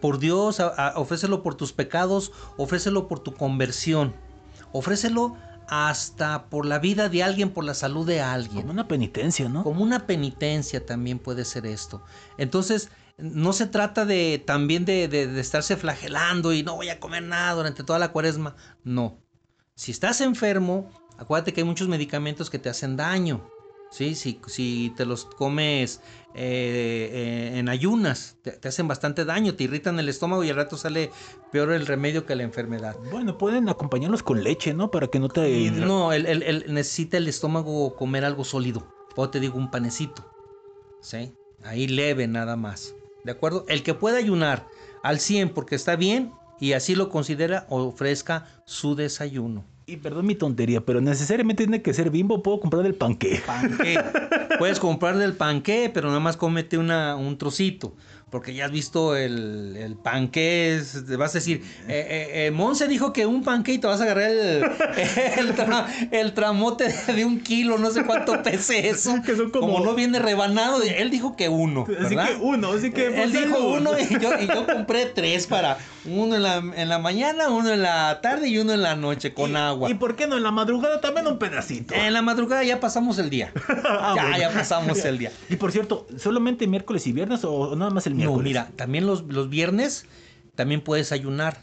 [0.00, 0.60] por Dios,
[0.94, 4.14] ofrécelo por tus pecados, ofrécelo por tu conversión.
[4.76, 5.36] Ofrécelo
[5.68, 8.62] hasta por la vida de alguien, por la salud de alguien.
[8.62, 9.62] Como una penitencia, ¿no?
[9.62, 12.02] Como una penitencia también puede ser esto.
[12.38, 16.98] Entonces, no se trata de también de, de- de estarse flagelando y no voy a
[16.98, 18.56] comer nada durante toda la cuaresma.
[18.82, 19.16] No.
[19.76, 23.48] Si estás enfermo, acuérdate que hay muchos medicamentos que te hacen daño.
[23.94, 24.14] ¿Sí?
[24.14, 26.00] Si, si te los comes
[26.34, 27.10] eh,
[27.54, 30.76] eh, en ayunas, te, te hacen bastante daño, te irritan el estómago y al rato
[30.76, 31.10] sale
[31.52, 32.96] peor el remedio que la enfermedad.
[33.10, 34.90] Bueno, pueden acompañarlos con leche, ¿no?
[34.90, 35.70] Para que no te...
[35.70, 38.86] No, el, el- el- necesita el estómago comer algo sólido.
[39.16, 40.24] O te digo un panecito.
[41.00, 41.32] ¿Sí?
[41.62, 42.94] Ahí leve nada más.
[43.22, 43.64] ¿De acuerdo?
[43.68, 44.66] El que pueda ayunar
[45.02, 49.64] al 100 porque está bien y así lo considera, ofrezca su desayuno.
[49.86, 53.42] Y perdón mi tontería, pero necesariamente tiene que ser bimbo, puedo comprar el panque.
[53.44, 53.98] Panqué.
[54.58, 57.94] Puedes comprar del panqué, pero nada más cómete una, un trocito.
[58.34, 60.82] Porque ya has visto el, el panqué,
[61.16, 64.02] vas a decir, eh, eh, eh, Monse dijo que un panqué y te vas a
[64.02, 64.64] agarrar el,
[65.38, 69.14] el, tra- el tramote de un kilo, no sé cuánto pese eso.
[69.24, 69.84] Que son como- como...
[69.84, 71.86] no viene rebanado, él dijo que uno.
[72.04, 73.22] Así que uno, así que...
[73.22, 76.98] Él dijo uno y yo, y yo compré tres para uno en la, en la
[76.98, 79.88] mañana, uno en la tarde y uno en la noche con Y- agua.
[79.90, 81.94] ¿Y por qué no en la madrugada también un pedacito?
[81.94, 83.52] En la madrugada ya pasamos el día.
[83.86, 84.38] Ah, ya, bueno.
[84.38, 85.30] ya pasamos el día.
[85.48, 88.44] Y por cierto, ¿solamente miércoles y viernes o nada más el No, miércoles?
[88.44, 90.06] mira, también los, los viernes
[90.54, 91.58] también puedes ayunar.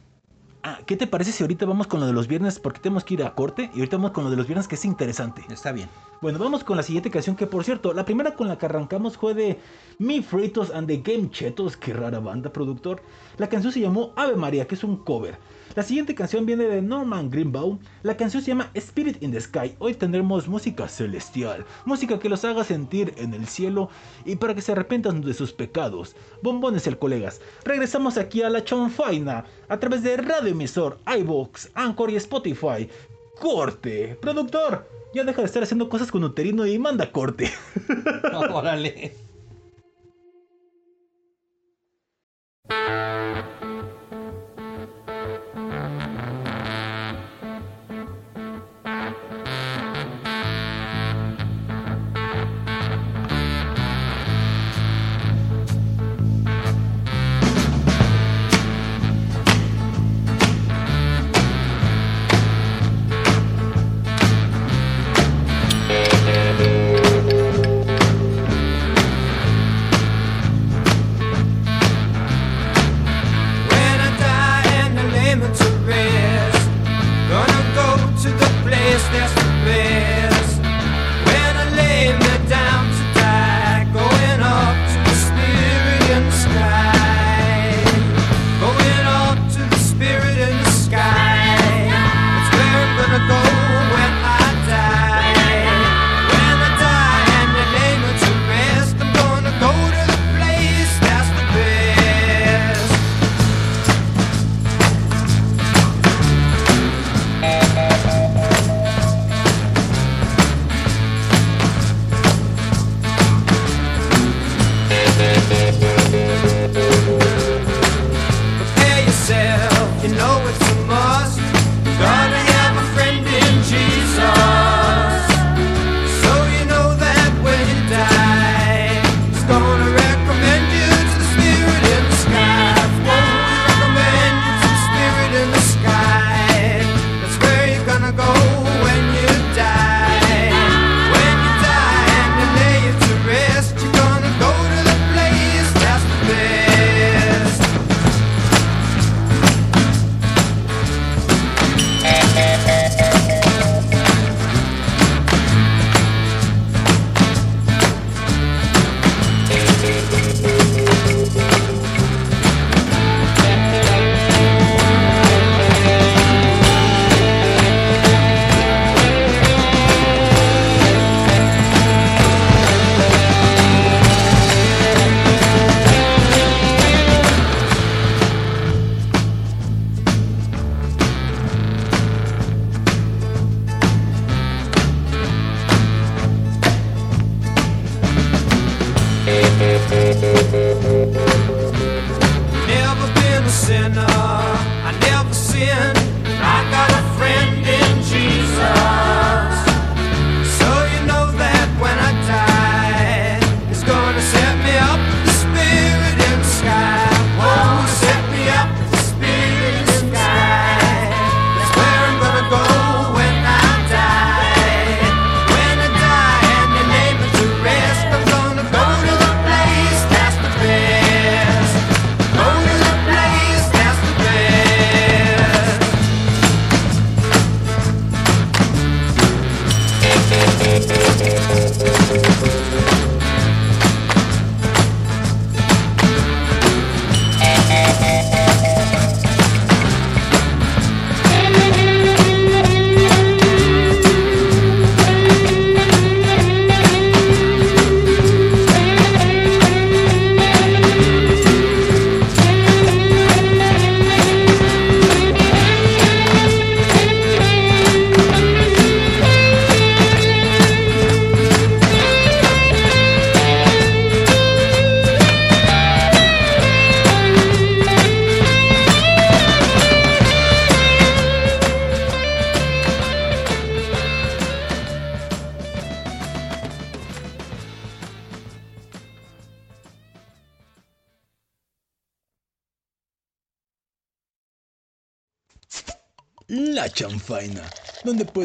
[0.64, 2.60] Ah, ¿Qué te parece si ahorita vamos con lo de los viernes?
[2.60, 4.76] Porque tenemos que ir a corte y ahorita vamos con lo de los viernes que
[4.76, 5.44] es interesante.
[5.50, 5.90] Está bien.
[6.22, 9.18] Bueno, vamos con la siguiente canción que por cierto, la primera con la que arrancamos
[9.18, 9.60] fue de
[9.98, 13.02] Me Fritos and the Game Chetos, qué rara banda productor.
[13.38, 15.40] La canción se llamó Ave María, que es un cover.
[15.76, 17.80] La siguiente canción viene de Norman Greenbaum.
[18.04, 19.76] La canción se llama Spirit in the Sky.
[19.80, 23.90] Hoy tendremos música celestial, música que los haga sentir en el cielo
[24.26, 26.16] y para que se arrepentan de sus pecados.
[26.42, 27.40] Bombones el colegas.
[27.64, 32.90] Regresamos aquí a la chonfaina a través de Radio Emisor, iVoox, Anchor y Spotify.
[33.40, 34.90] Corte, productor.
[35.14, 37.50] Ya deja de estar haciendo cosas con uterino y manda corte.
[38.34, 39.16] Órale.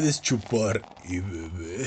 [0.07, 1.86] Puedes chupar y beber.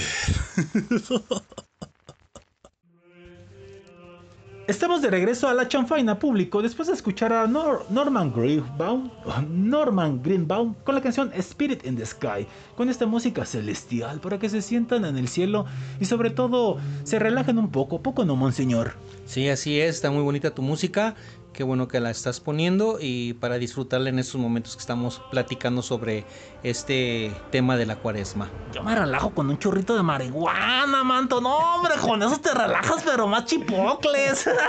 [4.67, 9.09] Estamos de regreso a la chanfaina público después de escuchar a Nor- Norman Greenbaum,
[9.49, 12.45] Norman Greenbaum con la canción Spirit in the Sky,
[12.76, 15.65] con esta música celestial para que se sientan en el cielo
[16.01, 18.93] y sobre todo se relajen un poco, poco no, monseñor.
[19.26, 21.15] Sí, así es, está muy bonita tu música.
[21.54, 25.82] Qué bueno que la estás poniendo y para disfrutarla en estos momentos que estamos platicando
[25.82, 26.24] sobre
[26.64, 28.50] este tema de la cuaresma.
[28.72, 31.41] Yo me relajo con un churrito de marihuana, manto.
[31.41, 34.50] No, hombre, con eso te relajas, pero más chipocles.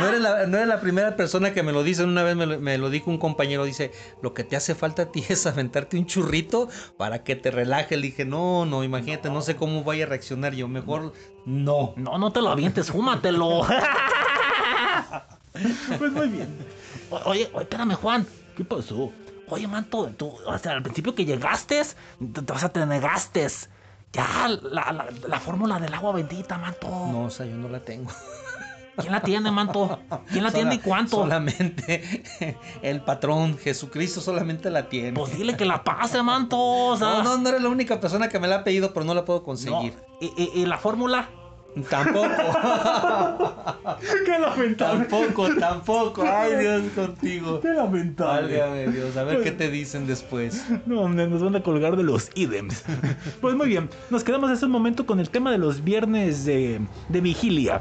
[0.00, 2.02] No eres, la, no eres la primera persona que me lo dice.
[2.02, 3.64] Una vez me lo, me lo dijo un compañero.
[3.64, 7.52] Dice: Lo que te hace falta a ti es aventarte un churrito para que te
[7.52, 7.96] relaje.
[7.96, 10.66] Le dije: No, no, imagínate, no sé cómo vaya a reaccionar yo.
[10.66, 11.12] Mejor
[11.44, 11.92] no.
[11.96, 13.62] No, no te lo avientes, fúmatelo.
[15.98, 16.56] pues muy bien.
[17.10, 18.26] O- Oye, oye, espérame, Juan.
[18.56, 19.12] ¿Qué pasó?
[19.48, 21.82] Oye, manto, tú, o sea, al principio que llegaste,
[22.32, 23.46] te- o sea, te negaste.
[24.12, 26.88] Ya, la, la- la fórmula del agua bendita, manto.
[26.88, 28.10] No, o sea, yo no la tengo.
[28.96, 29.98] ¿Quién la tiene, manto?
[30.30, 31.16] ¿Quién la tiene y cuánto?
[31.16, 32.22] Solamente
[32.82, 35.14] el patrón, Jesucristo, solamente la tiene.
[35.14, 36.56] Pues dile que la pase, manto.
[36.60, 39.04] O sea, No, no, no eres la única persona que me la ha pedido, pero
[39.04, 39.44] no la puedo no.
[39.44, 39.98] conseguir.
[40.20, 41.28] ¿Y, y- y la fórmula?
[41.90, 42.28] Tampoco.
[44.24, 45.04] Qué lamentable.
[45.06, 46.22] tampoco, tampoco.
[46.26, 47.60] Ay, Dios contigo.
[47.60, 48.58] Qué lamentable.
[48.58, 50.64] Válgame Dios, a ver qué te dicen después.
[50.86, 52.84] No, nos van a colgar de los ídems.
[53.40, 56.80] Pues muy bien, nos quedamos hace un momento con el tema de los viernes de,
[57.08, 57.80] de vigilia.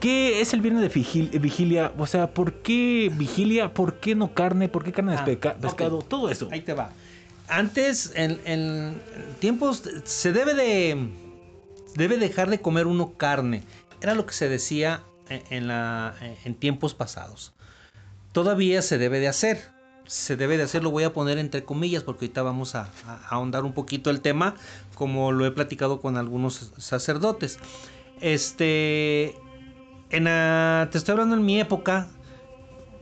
[0.00, 1.92] ¿Qué es el viernes de vigil- vigilia?
[1.98, 3.72] O sea, ¿por qué vigilia?
[3.72, 4.68] ¿Por qué no carne?
[4.68, 5.98] ¿Por qué carne de Ah, pescado?
[6.00, 6.48] Todo eso.
[6.50, 6.90] Ahí te va.
[7.48, 9.00] Antes, en, en
[9.38, 11.08] tiempos, se debe de.
[11.94, 13.62] Debe dejar de comer uno carne.
[14.00, 17.52] Era lo que se decía en, tiempos pasados.
[18.32, 19.72] Todavía se debe de hacer.
[20.06, 23.14] Se debe de hacer, lo voy a poner entre comillas porque ahorita vamos a, a-
[23.14, 24.54] a ahondar un poquito el tema,
[24.94, 27.58] como lo he platicado con algunos sacerdotes.
[28.20, 29.34] Este,
[30.10, 32.08] en la- te estoy hablando en mi época,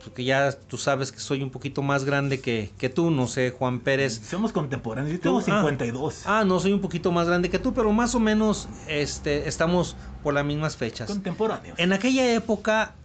[0.03, 3.51] porque ya tú sabes que soy un poquito más grande que, que tú, no sé,
[3.51, 4.21] Juan Pérez.
[4.29, 5.13] Somos contemporáneos.
[5.13, 5.61] Yo tengo Tú- ah.
[5.61, 6.21] 52.
[6.25, 9.95] Ah, no, soy un poquito más grande que tú, pero más o menos este, estamos
[10.21, 11.07] por las mismas fechas.
[11.09, 11.77] Contemporáneos.
[11.79, 12.95] En aquella época,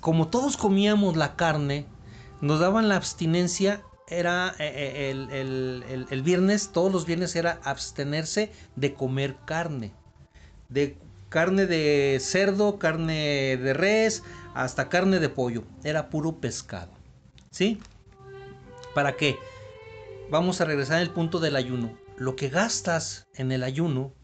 [0.00, 1.86] como todos comíamos la carne,
[2.40, 7.34] nos daban la abstinencia, era eh, eh, el, el- el- el viernes, todos los viernes
[7.36, 9.92] era abstenerse de comer carne.
[10.68, 10.98] De
[11.32, 14.22] carne de cerdo, carne de res,
[14.54, 15.64] hasta carne de pollo.
[15.82, 16.92] Era puro pescado.
[17.50, 17.80] ¿Sí?
[18.94, 19.38] ¿Para qué?
[20.30, 21.98] Vamos a regresar al punto del ayuno.
[22.18, 24.14] Lo que gastas en el ayuno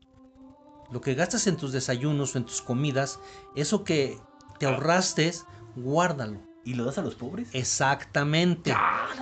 [0.90, 3.20] lo que gastas en tus desayunos o en tus comidas,
[3.54, 4.18] eso que
[4.58, 5.32] te ahorraste,
[5.76, 6.40] guárdalo.
[6.64, 7.48] ¿Y lo das a los pobres?
[7.52, 8.74] Exactamente.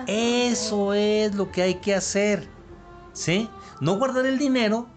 [0.07, 2.47] Eso es lo que hay que hacer.
[3.13, 3.49] ¿Sí?
[3.79, 4.89] No guardar el dinero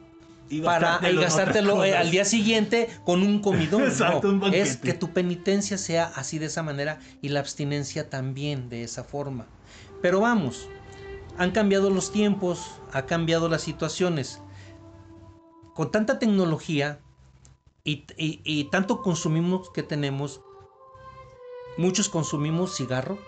[0.51, 3.85] Y para gastártelo gastártelo eh, al día siguiente con un comidón.
[3.85, 4.63] Exacto, No, un banquete.
[4.63, 9.05] es que tu penitencia sea así de esa manera y la abstinencia también de esa
[9.05, 9.47] forma.
[10.03, 10.69] Pero vamos,
[11.39, 14.41] han cambiado los tiempos, ha cambiado las situaciones.
[15.75, 16.99] Con tanta tecnología
[17.85, 20.41] y, y- y tanto consumimos que tenemos,
[21.79, 23.19] muchos consumimos cigarro,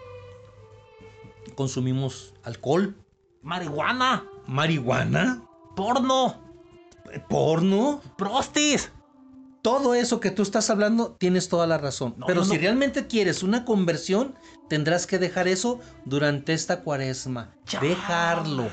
[1.55, 2.97] consumimos alcohol,
[3.43, 4.25] Marihuana.
[4.47, 5.43] marihuana,
[5.77, 6.51] Porno.
[7.28, 8.00] Porno.
[8.16, 8.90] Prostis.
[9.62, 12.14] Todo eso que tú estás hablando, tienes toda la razón.
[12.16, 14.34] No, Pero si no- realmente quieres una conversión,
[14.68, 17.55] tendrás que dejar eso durante esta cuaresma.
[17.80, 18.68] Dejarlo.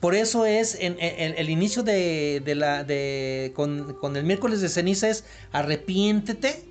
[0.00, 4.60] Por eso es en, en- el inicio de, de la de con, con el miércoles
[4.60, 6.64] de ceniza es arrepiéntete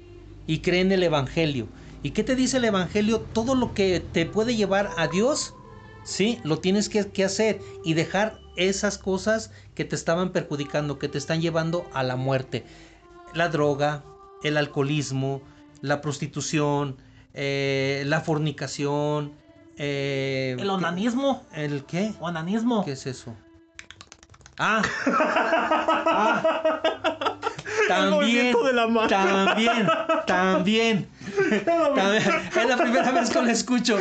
[0.48, 1.68] y cree en el evangelio.
[2.02, 3.22] ¿Y qué te dice el evangelio?
[3.34, 5.54] Todo lo que te puede llevar a Dios,
[6.04, 11.08] sí, lo tienes que, que hacer y dejar esas cosas que te estaban perjudicando, que
[11.08, 12.66] te están llevando a la muerte.
[13.34, 14.04] La droga,
[14.44, 15.42] el alcoholismo,
[15.82, 16.98] la prostitución,
[17.34, 19.34] eh, la fornicación,
[19.78, 21.44] eh, El onanismo.
[21.54, 22.14] ¿El qué?
[22.20, 22.84] Onanismo.
[22.84, 23.36] ¿Qué es eso?
[24.58, 24.82] Ah.
[26.12, 26.42] Ah.
[27.88, 28.12] También.
[28.12, 29.08] movimiento de la mano.
[29.08, 29.88] También.
[30.28, 31.10] También.
[31.66, 32.24] También.
[32.56, 33.98] Es la primera vez que lo escucho.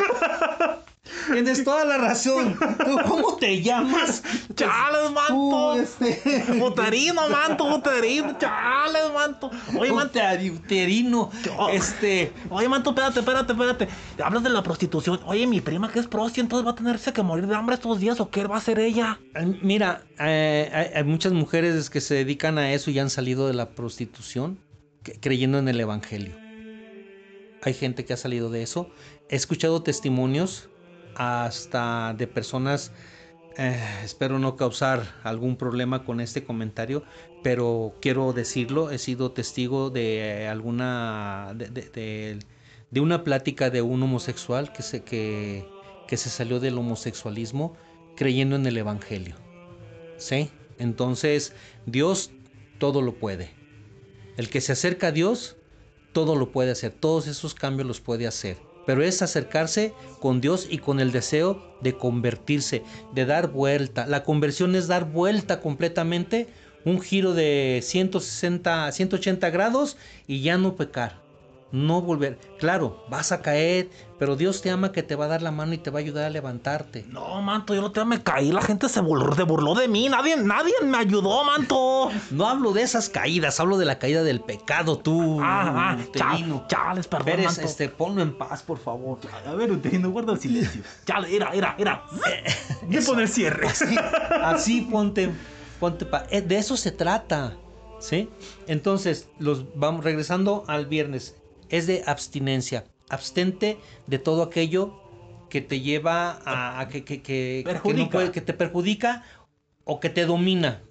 [1.32, 2.58] Tienes toda la razón.
[2.84, 4.22] ¿Tú cómo te llamas?
[4.54, 5.74] Chales, manto.
[5.80, 6.60] este.
[6.62, 8.36] Uterino, manto, uterino.
[8.38, 9.50] Chales, manto.
[9.78, 10.18] Oye, manto.
[10.18, 11.30] Uteri- Uterino.
[11.56, 11.68] Oh.
[11.68, 12.32] Este.
[12.50, 13.88] Oye, manto, espérate, espérate, espérate.
[14.22, 15.20] Hablas de la prostitución.
[15.26, 17.98] Oye, mi prima que es prosti, entonces va a tenerse que morir de hambre estos
[18.00, 19.18] días o qué va a hacer ella.
[19.62, 23.54] Mira, eh, hay, hay muchas mujeres que se dedican a eso y han salido de
[23.54, 24.58] la prostitución
[25.20, 26.34] creyendo en el Evangelio.
[27.62, 28.90] Hay gente que ha salido de eso.
[29.28, 30.68] He escuchado testimonios
[31.18, 32.92] hasta de personas
[33.58, 37.04] Eh, espero no causar algún problema con este comentario,
[37.42, 42.38] pero quiero decirlo, he sido testigo de alguna de,
[43.00, 45.74] una plática de un homosexual que se que,
[46.06, 47.76] que se salió del homosexualismo
[48.14, 49.36] creyendo en el evangelio.
[50.16, 50.52] ¿Sí?
[50.78, 51.54] Entonces,
[51.86, 52.32] Dios
[52.78, 53.56] todo lo puede.
[54.36, 55.58] El que se acerca a Dios
[56.12, 58.67] todo lo puede hacer, todos esos cambios los puede hacer.
[58.88, 62.84] Pero es acercarse con Dios y con el deseo de convertirse,
[63.14, 64.06] de dar vuelta.
[64.06, 66.48] La conversión es dar vuelta completamente,
[66.86, 71.27] un giro de 160, 180 grados y ya no pecar.
[71.70, 72.38] No volver.
[72.58, 75.74] Claro, vas a caer, pero Dios te ama que te va a dar la mano
[75.74, 77.04] y te va a ayudar a levantarte.
[77.08, 78.52] No, manto, yo no te me caí.
[78.52, 80.08] La gente se burló, se burló de mí.
[80.08, 82.10] Nadie, nadie me ayudó, manto.
[82.30, 85.40] No hablo de esas caídas, hablo de la caída del pecado, tú.
[85.42, 87.60] Ah, ah, chal- chales, perdón, Pérez, manto.
[87.62, 89.18] este, ponlo en paz, por favor.
[89.46, 90.80] A ver, Uterino, guarda el silencio.
[91.04, 92.04] Chale, era, era, era.
[92.82, 93.66] Voy a poner cierre.
[94.42, 95.30] Así ponte,
[95.80, 97.56] ponte pa- eh, de eso se trata,
[98.00, 98.30] ¿sí?
[98.66, 101.34] Entonces, los vamos regresando al viernes.
[101.68, 102.84] Es de abstinencia.
[103.10, 105.00] Abstente de todo aquello
[105.48, 109.24] que te lleva a, a que, que, que- que no puede- que te perjudica
[109.84, 110.82] o que te domina.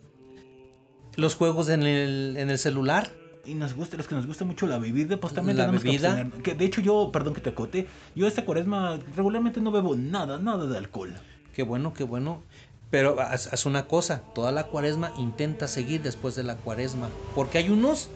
[1.16, 3.12] Los juegos en el, en el celular.
[3.46, 5.90] Y nos gusta, es que nos gusta mucho la bebida, pues también La tenemos que
[5.92, 6.12] bebida.
[6.12, 6.44] abstener.
[6.44, 10.38] Que de hecho yo, perdón que te acote, yo esta cuaresma regularmente no bebo nada,
[10.38, 11.16] nada de alcohol.
[11.54, 12.44] Qué bueno, qué bueno.
[12.90, 17.10] Pero haz, haz una cosa, toda la cuaresma intenta seguir después de la cuaresma.
[17.36, 18.10] Porque hay unos,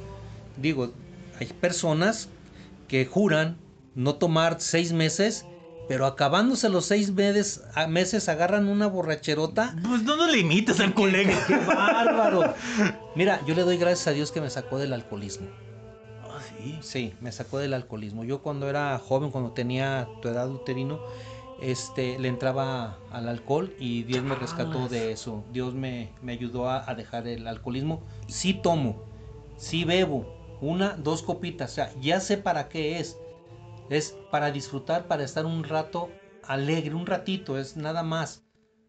[0.57, 0.91] digo,
[1.39, 2.29] hay personas
[2.91, 3.57] que juran
[3.95, 5.45] no tomar seis meses,
[5.87, 9.73] pero acabándose los seis meses, a- meses agarran una borracherota.
[9.81, 11.33] Pues no nos limites al colega.
[11.47, 12.53] ¡Qué bárbaro!
[13.15, 15.47] Mira, yo le doy gracias a Dios que me sacó del alcoholismo.
[16.21, 16.79] Ah, sí.
[16.81, 18.25] Sí, me sacó del alcoholismo.
[18.25, 20.99] Yo cuando era joven, cuando tenía tu edad uterino,
[21.61, 25.45] este, le entraba al alcohol y Dios me rescató de eso.
[25.53, 28.01] Dios me, me ayudó a, a dejar el alcoholismo.
[28.27, 29.01] Sí tomo,
[29.57, 30.25] sí bebo,
[30.61, 31.71] una, dos copitas.
[31.71, 33.17] O sea, ya sé para qué es.
[33.89, 36.09] Es para disfrutar, para estar un rato
[36.43, 38.43] alegre, un ratito, es nada más.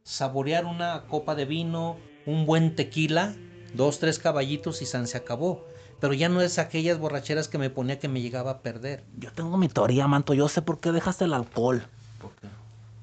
[0.04, 1.96] Saborear una copa de vino,
[2.26, 3.34] un buen tequila,
[3.74, 5.66] dos, tres caballitos y san se acabó.
[6.00, 9.04] Pero ya no es aquellas borracheras que me ponía que me llegaba a perder.
[9.16, 10.34] Yo tengo mi teoría, manto.
[10.34, 11.84] Yo sé por qué dejaste el alcohol.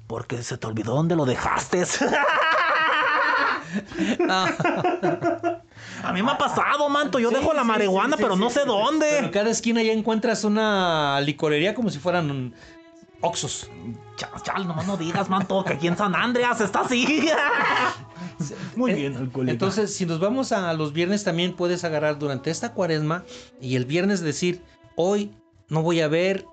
[0.06, 1.84] Porque se te olvidó dónde lo dejaste.
[6.02, 7.18] A mí me ha pasado, manto.
[7.18, 9.06] Yo Sí, dejo la sí, marihuana, sí, pero no sé dónde.
[9.10, 12.54] Pero en cada esquina ya encuentras una licorería como si fueran
[13.20, 13.68] Oxos.
[14.16, 17.28] Chal, chal, no, no digas, manto, que aquí en San Andreas está así.
[18.76, 19.52] Muy Eh, bien, alcohólico.
[19.52, 23.24] Entonces, si nos vamos a los viernes, también puedes agarrar durante esta cuaresma
[23.60, 24.62] y el viernes decir,
[24.96, 25.34] hoy
[25.68, 26.46] no voy a ver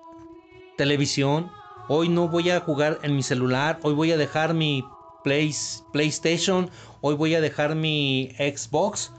[0.76, 1.50] televisión,
[1.88, 4.84] hoy no voy a jugar en mi celular, hoy voy a dejar mi
[5.24, 5.54] Play-
[5.92, 6.70] PlayStation,
[7.00, 9.12] hoy voy a dejar mi Xbox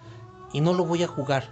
[0.54, 1.48] y no lo voy a jugar.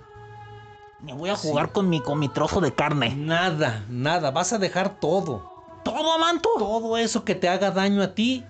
[1.02, 3.16] Me voy a jugar con, mi, con mi trozo de carne.
[3.16, 5.42] Nada, nada, vas a dejar todo.
[5.84, 6.50] ¿Todo, manto?
[6.58, 8.44] todo eso que te haga daño a ti,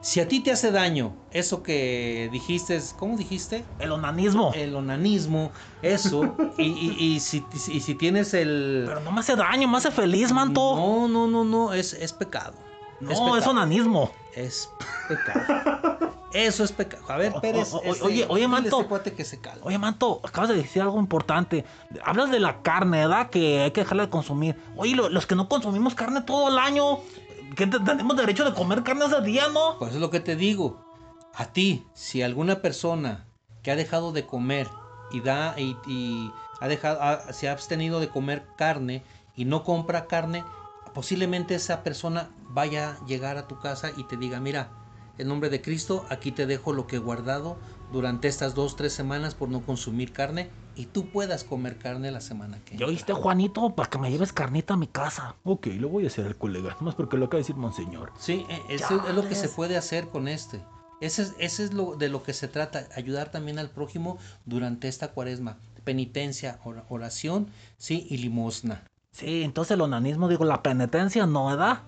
[0.00, 3.64] si a ti te hace daño, eso que dijiste, ¿cómo dijiste?
[3.78, 4.50] El onanismo.
[4.54, 8.84] El onanismo, eso, y, y- y si, y si tienes el...
[8.88, 10.74] Pero no me hace daño, me hace feliz, manto.
[10.74, 12.54] No, no, no, no, es, es pecado.
[12.98, 13.50] No, es, es, pecado.
[13.50, 14.10] onanismo.
[14.34, 14.68] Es
[15.08, 16.12] pecado.
[16.34, 17.04] Eso es pecado.
[17.08, 17.72] A ver, Pérez.
[17.72, 18.78] o- o- este, oye, oye, manto.
[18.80, 19.60] ese cuate que se calme.
[19.64, 21.64] Oye, manto, acabas de decir algo importante.
[22.04, 23.30] Hablas de la carne, ¿verdad?
[23.30, 24.56] Que hay que dejarla de consumir.
[24.76, 27.00] Oye, lo- los que no consumimos carne todo el año,
[27.56, 29.78] que te- tenemos derecho de comer carne ese día, ¿no?
[29.78, 30.84] Pues es lo que te digo.
[31.34, 33.26] A ti, si alguna persona
[33.62, 34.68] que ha dejado de comer
[35.12, 36.30] y da y, y
[36.60, 39.02] ha dejado, ha- se ha abstenido de comer carne
[39.36, 40.44] y no compra carne,
[40.94, 44.70] posiblemente esa persona vaya a llegar a tu casa y te diga, mira,
[45.18, 47.58] en nombre de Cristo, aquí te dejo lo que he guardado
[47.92, 52.20] durante estas dos, tres semanas por no consumir carne y tú puedas comer carne la
[52.22, 52.86] semana que ¿Ya entra".
[52.86, 53.74] oíste, Juanito?
[53.74, 55.36] Para que me lleves carnita a mi casa.
[55.44, 56.76] Ok, lo voy a hacer al colega.
[56.80, 58.12] Más porque lo acaba de decir Monseñor.
[58.18, 60.60] Sí, e- eso es lo que se puede hacer con este.
[61.02, 64.88] Ese es, ese es lo de lo que se trata, ayudar también al prójimo durante
[64.88, 65.58] esta cuaresma.
[65.84, 68.84] Penitencia, ora- oración, sí, y limosna.
[69.10, 71.82] Sí, entonces el onanismo, digo, la penitencia, ¿no, verdad?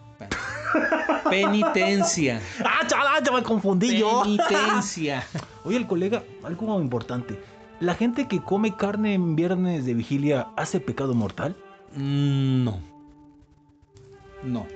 [1.31, 2.41] Penitencia.
[2.65, 3.23] ¡Ah, chala!
[3.25, 4.23] Ya me confundí yo.
[4.23, 5.25] Penitencia.
[5.65, 7.39] Oye, el colega, algo importante.
[7.81, 11.57] ¿La gente que come carne en viernes de vigilia hace pecado mortal?
[11.97, 12.81] Mm, No.
[14.43, 14.67] No.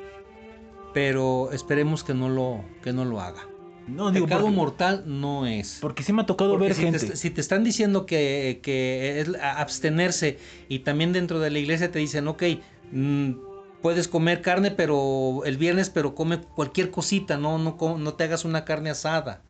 [0.94, 3.46] Pero esperemos que no lo, que no lo haga.
[3.86, 5.78] No, digo, Pecado porque, mortal no es.
[5.80, 6.98] porque sí me ha tocado Porque ver si, gente.
[6.98, 10.38] Te, si te están diciendo que, que es abstenerse
[10.68, 12.42] y también dentro de la iglesia te dicen, ok,
[12.92, 13.30] mm,
[13.80, 18.44] puedes comer carne, pero el viernes, pero come cualquier cosita, no, no, no te hagas
[18.44, 19.46] una carne asada,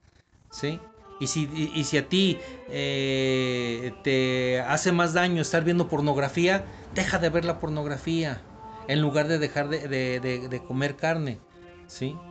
[0.51, 0.89] ¿sí?
[1.18, 7.18] Y si, y, si a ti eh, te hace más daño estar viendo pornografía, deja
[7.18, 8.49] de ver la pornografía
[8.87, 11.45] en lugar de dejar de, de- de- de comer carne,
[11.87, 12.24] ¿sí?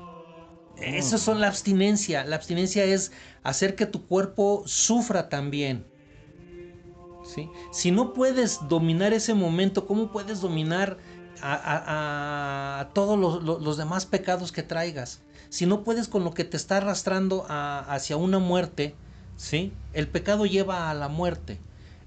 [0.75, 2.23] Esas son la abstinencia.
[2.25, 3.11] La abstinencia es
[3.43, 5.91] hacer que tu cuerpo sufra también.
[7.21, 7.51] ¿sí?
[7.69, 10.99] Si no puedes dominar ese momento, ¿cómo puedes dominar
[11.41, 15.21] a, todos los, los- demás pecados que traigas?
[15.49, 18.95] Si no puedes con lo que te está arrastrando hacia una muerte,
[19.35, 19.79] ¿sí?
[19.93, 21.59] El pecado lleva a la muerte.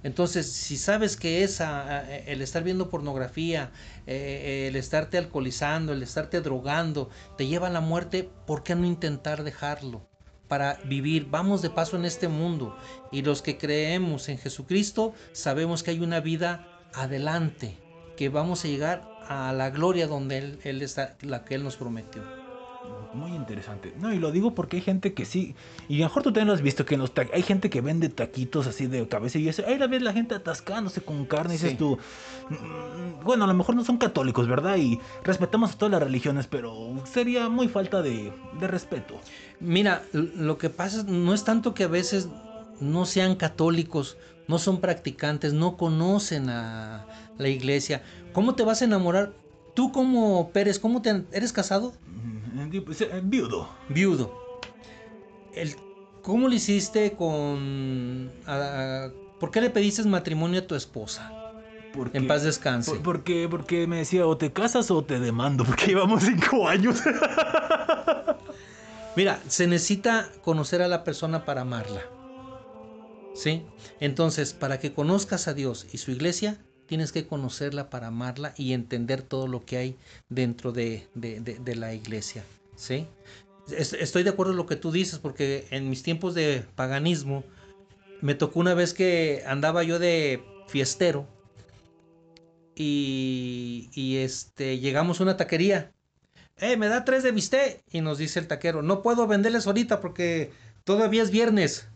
[0.02, 3.72] Entonces, si sabes que es a- a- el estar viendo pornografía,
[4.06, 8.86] eh, el estarte alcoholizando, el estarte drogando, te lleva a la muerte, ¿por qué no
[8.86, 10.08] intentar dejarlo?
[10.48, 12.76] Para vivir, vamos de paso en este mundo.
[13.10, 17.84] Y los que creemos en Jesucristo, sabemos que hay una vida adelante,
[18.16, 21.76] que vamos a llegar a la gloria donde Él, él está, la que Él nos
[21.76, 22.20] prometió.
[23.14, 23.92] Muy interesante.
[23.98, 25.54] No, y lo digo porque hay gente que sí.
[25.88, 27.68] Y a lo mejor tú también lo has visto que en los ta- hay gente
[27.70, 29.62] que vende taquitos así de cabeza y eso.
[29.66, 31.54] Ahí la ves la gente atascándose con carne.
[31.54, 31.76] Y dices Sí.
[31.76, 31.98] tú.
[32.48, 34.76] "Mm, Bueno, a lo mejor no son católicos, ¿verdad?
[34.78, 39.20] Y respetamos a todas las religiones, pero sería muy falta de, de respeto.
[39.60, 42.28] Mira, lo que pasa es- no es tanto que a veces
[42.80, 44.16] no sean católicos,
[44.48, 47.06] no son practicantes, no conocen a
[47.38, 48.02] la iglesia.
[48.32, 49.32] ¿Cómo te vas a enamorar?
[49.74, 51.92] Tú como Pérez, ¿cómo te eres casado?
[52.06, 53.68] Mm, di- pues, eh, Viudo.
[53.88, 54.30] Viudo.
[55.52, 55.74] El,
[56.22, 58.30] ¿Cómo le hiciste con...
[58.46, 61.32] a- a- ¿Por qué le pediste matrimonio a tu esposa?
[61.92, 62.90] Porque, En paz descanse.
[62.92, 67.02] por- porque, porque me decía o te casas o te demando, porque llevamos cinco años.
[69.16, 72.02] Mira, se necesita conocer a la persona para amarla.
[73.34, 73.62] ¿Sí?
[73.98, 76.58] Entonces, para que conozcas a Dios y su iglesia,
[76.91, 79.97] tienes que conocerla para amarla y entender todo lo que hay
[80.28, 82.45] dentro de, de- de- de la iglesia.
[82.76, 83.07] ¿Sí?
[83.70, 87.45] Es- Estoy de acuerdo en lo que tú dices, porque en mis tiempos de paganismo,
[88.20, 91.26] me tocó una vez que andaba yo de fiestero
[92.74, 95.93] y, y, este, llegamos a una taquería
[96.59, 97.82] eh, me da tres de bistec.
[97.91, 100.51] Y nos dice el taquero, no puedo venderles ahorita porque
[100.84, 101.86] todavía es viernes.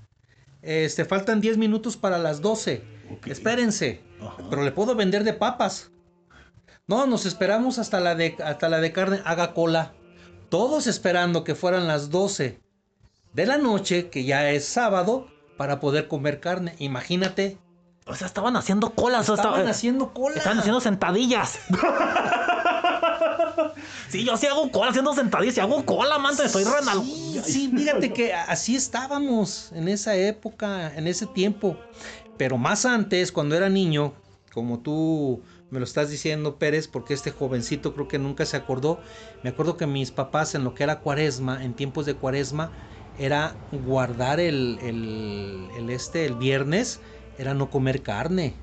[0.63, 2.83] Este, faltan 10 minutos para las 12.
[3.13, 3.27] Ok.
[3.27, 4.01] Espérense.
[4.27, 4.43] Ajá.
[4.51, 5.91] Pero le puedo vender de papas.
[6.87, 9.21] No, nos esperamos hasta la de, hasta la de carne.
[9.25, 9.93] Haga cola.
[10.51, 12.61] Todos esperando que fueran las 12
[13.33, 16.75] de la noche, que ya es sábado, para poder comer carne.
[16.79, 17.59] Imagínate.
[18.07, 19.29] O sea, estaban haciendo colas.
[19.31, 20.37] o Estaban estaba- haciendo cola.
[20.37, 21.59] Estaban haciendo sentadillas.
[24.09, 25.57] sí, yo sí hago cola haciendo sentadillas.
[25.57, 26.43] Y hago cola, manto.
[26.43, 27.03] Estoy renal.
[27.03, 31.77] Sí, sí, fíjate que así estábamos en esa época, en ese tiempo.
[32.37, 34.15] Pero más antes, cuando era niño,
[34.53, 39.01] como tú me lo estás diciendo, Pérez, porque este jovencito creo que nunca se acordó.
[39.43, 42.73] Me acuerdo que mis papás en lo que era cuaresma, en tiempos de cuaresma,
[43.17, 47.01] era guardar el, el, el este, el viernes,
[47.39, 48.55] era no comer carne.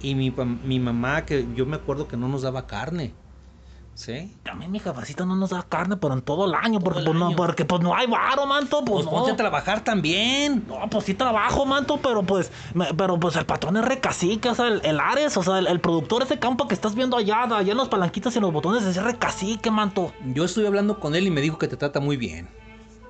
[0.00, 3.14] Y mi, mi mamá, que yo me acuerdo que no nos daba carne.
[3.94, 4.34] ¿Sí?
[4.42, 6.80] También mi jefacita no nos da carne, pero en todo el año.
[6.80, 8.82] porque, el pues, no, porque pues no hay varo, manto.
[8.84, 9.36] Pues, Pues ponte a no.
[9.36, 10.64] trabajar también.
[10.66, 14.54] No, pues sí trabajo, manto, pero pues, me- pero pues el patrón es recacique, o
[14.54, 17.42] sea, el, el Ares, o sea, el, el productor ese campo que estás viendo allá,
[17.42, 20.12] allá en los palanquitas y en los botones es recacique, manto.
[20.24, 22.48] Yo estuve hablando con él y me dijo que te trata muy bien.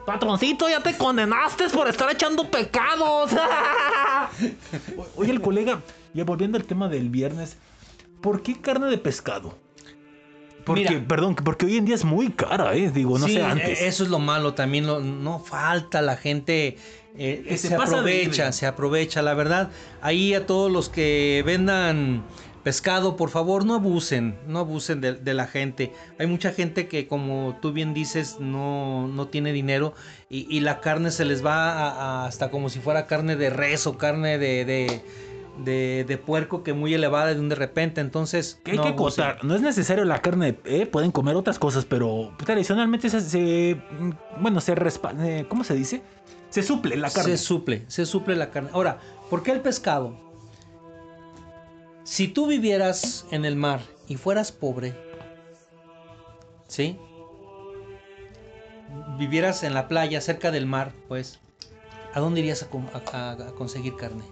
[0.04, 3.30] Patroncito, ya te condenaste por estar echando pecados.
[5.16, 5.80] Oye, el colega,
[6.12, 7.56] ya volviendo al tema del viernes,
[8.20, 9.56] ¿por qué carne de pescado?
[10.64, 11.04] Porque, Mira.
[11.08, 12.90] perdón, porque hoy en día es muy cara, ¿eh?
[12.90, 13.80] Digo, no Sí, sé antes.
[13.80, 14.86] eh, Eso es lo malo también.
[14.86, 16.76] lo- no falta la gente.
[17.18, 19.20] eh, Que se aprovecha, se aprovecha.
[19.22, 22.24] La verdad, ahí a todos los que vendan
[22.62, 24.38] pescado, por favor, no abusen.
[24.46, 25.92] No abusen de, de la gente.
[26.18, 29.94] Hay mucha gente que, como tú bien dices, no, no tiene dinero
[30.30, 31.90] y, y la carne se les va a-
[32.22, 34.64] a- hasta como si fuera carne de res o carne de.
[34.64, 35.00] de
[35.58, 38.88] de, de puerco que muy elevada de un de repente entonces Que hay no que
[38.90, 43.82] acotar, no es necesario la carne, eh, pueden comer otras cosas, pero tradicionalmente se, se-
[44.40, 46.02] bueno, se respa- eh, ¿cómo se dice?
[46.50, 47.36] Se suple la carne.
[47.36, 48.70] Se suple, se suple la carne.
[48.72, 48.98] Ahora,
[49.30, 50.16] ¿por qué el pescado?
[52.04, 54.94] Si tú vivieras en el mar y fueras pobre,
[56.66, 56.98] ¿sí?
[59.18, 61.40] Vivieras en la playa, cerca del mar, pues,
[62.12, 64.24] ¿a dónde irías a conseguir carne?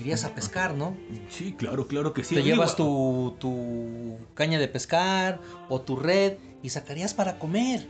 [0.00, 0.96] Irías a pescar, ¿no?
[1.28, 2.34] Sí, claro, claro que sí.
[2.36, 7.86] Te llevas tu, tu caña de pescar o tu red y sacarías para comer.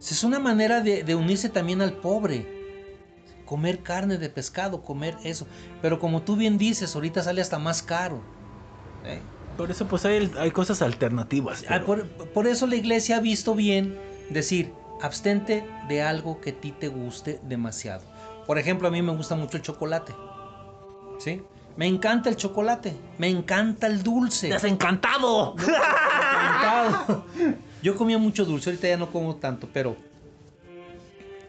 [0.00, 2.46] Es una manera de, de unirse también al pobre.
[3.46, 5.46] Comer carne de pescado, comer eso.
[5.82, 8.20] Pero como tú bien dices, ahorita sale hasta más caro.
[9.04, 9.20] ¿eh?
[9.56, 11.62] Por eso pues hay, hay cosas alternativas.
[11.68, 13.96] Ah, pero- Por, por eso la iglesia ha visto bien
[14.30, 18.02] decir, abstente de algo que a ti te guste demasiado.
[18.46, 20.14] Por ejemplo, a mí me gusta mucho el chocolate.
[21.18, 21.42] ¿Sí?
[21.76, 24.48] Me encanta el chocolate, me encanta el dulce.
[24.48, 25.54] ¡Desencantado!
[25.58, 27.24] encantado.
[27.82, 29.96] Yo comía mucho dulce, ahorita ya no como tanto, pero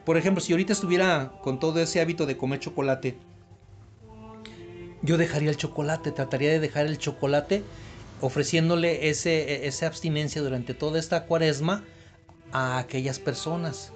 [0.05, 3.17] por ejemplo, si ahorita estuviera con todo ese hábito de comer chocolate,
[5.01, 7.63] yo dejaría el chocolate, trataría de dejar el chocolate
[8.21, 11.83] ofreciéndole ese, esa abstinencia durante toda esta cuaresma
[12.51, 13.91] a aquellas personas.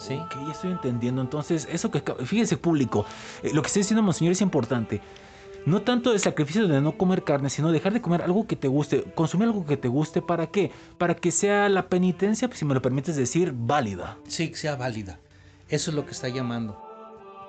[0.00, 0.14] ¿Sí?
[0.14, 1.20] Ok, ya estoy entendiendo.
[1.20, 3.04] Entonces, eso que fíjese público,
[3.42, 5.00] eh, lo que está diciendo Monseñor es importante.
[5.66, 8.66] No tanto el sacrificio de no comer carne, sino dejar de comer algo que te
[8.66, 10.72] guste, consumir algo que te guste, ¿para qué?
[10.96, 14.16] Para que sea la penitencia, si me lo permites decir, válida.
[14.26, 15.20] Sí, que sea válida.
[15.68, 16.80] Eso es lo que está llamando.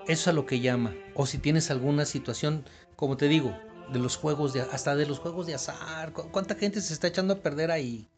[0.08, 0.94] Eso es a lo que llama.
[1.16, 2.66] O si tienes alguna situación,
[2.98, 3.56] como te digo,
[3.94, 6.12] de los juegos de hasta de los juegos de azar.
[6.12, 8.10] ¿Cu- ¿Cuánta gente se está echando a perder ahí?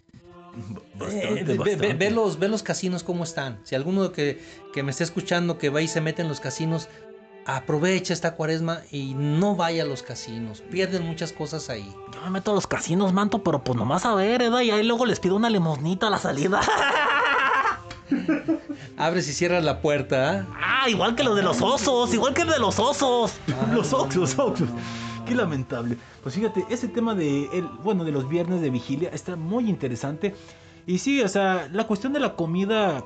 [0.96, 1.94] Bastante, Eh, ve- ve- bastante.
[1.94, 3.60] ve los, ve los casinos cómo están.
[3.64, 4.42] Si alguno que,
[4.74, 6.90] que me esté escuchando que va y se mete en los casinos,
[7.46, 10.62] aprovecha esta cuaresma y no vaya a los casinos.
[10.72, 11.92] Pierden muchas cosas ahí.
[12.14, 14.50] Yo me meto a los casinos, manto, pero pues nomás a ver, ¿eh?
[14.64, 16.62] Y ahí luego les pido una limosnita a la salida.
[18.98, 20.46] Abres y cierras la puerta.
[20.52, 20.84] ¿ah?
[20.84, 23.34] ah, igual que lo de los osos, igual que el de los osos.
[23.72, 24.70] los osos, los osos.
[25.26, 25.98] Qué lamentable.
[26.22, 30.36] Pues fíjate, ese tema de, el, bueno, de los viernes de vigilia está muy interesante.
[30.86, 33.04] Y sí, o sea, la cuestión de la comida,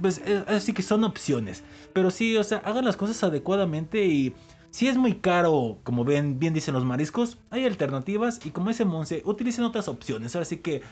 [0.00, 1.62] pues eh, así que son opciones.
[1.92, 4.34] Pero sí, o sea, hagan las cosas adecuadamente y
[4.70, 8.84] si es muy caro, como ven, bien dicen los mariscos, hay alternativas y como dice
[8.84, 10.34] Monse, utilicen otras opciones.
[10.34, 10.82] Ahora sí que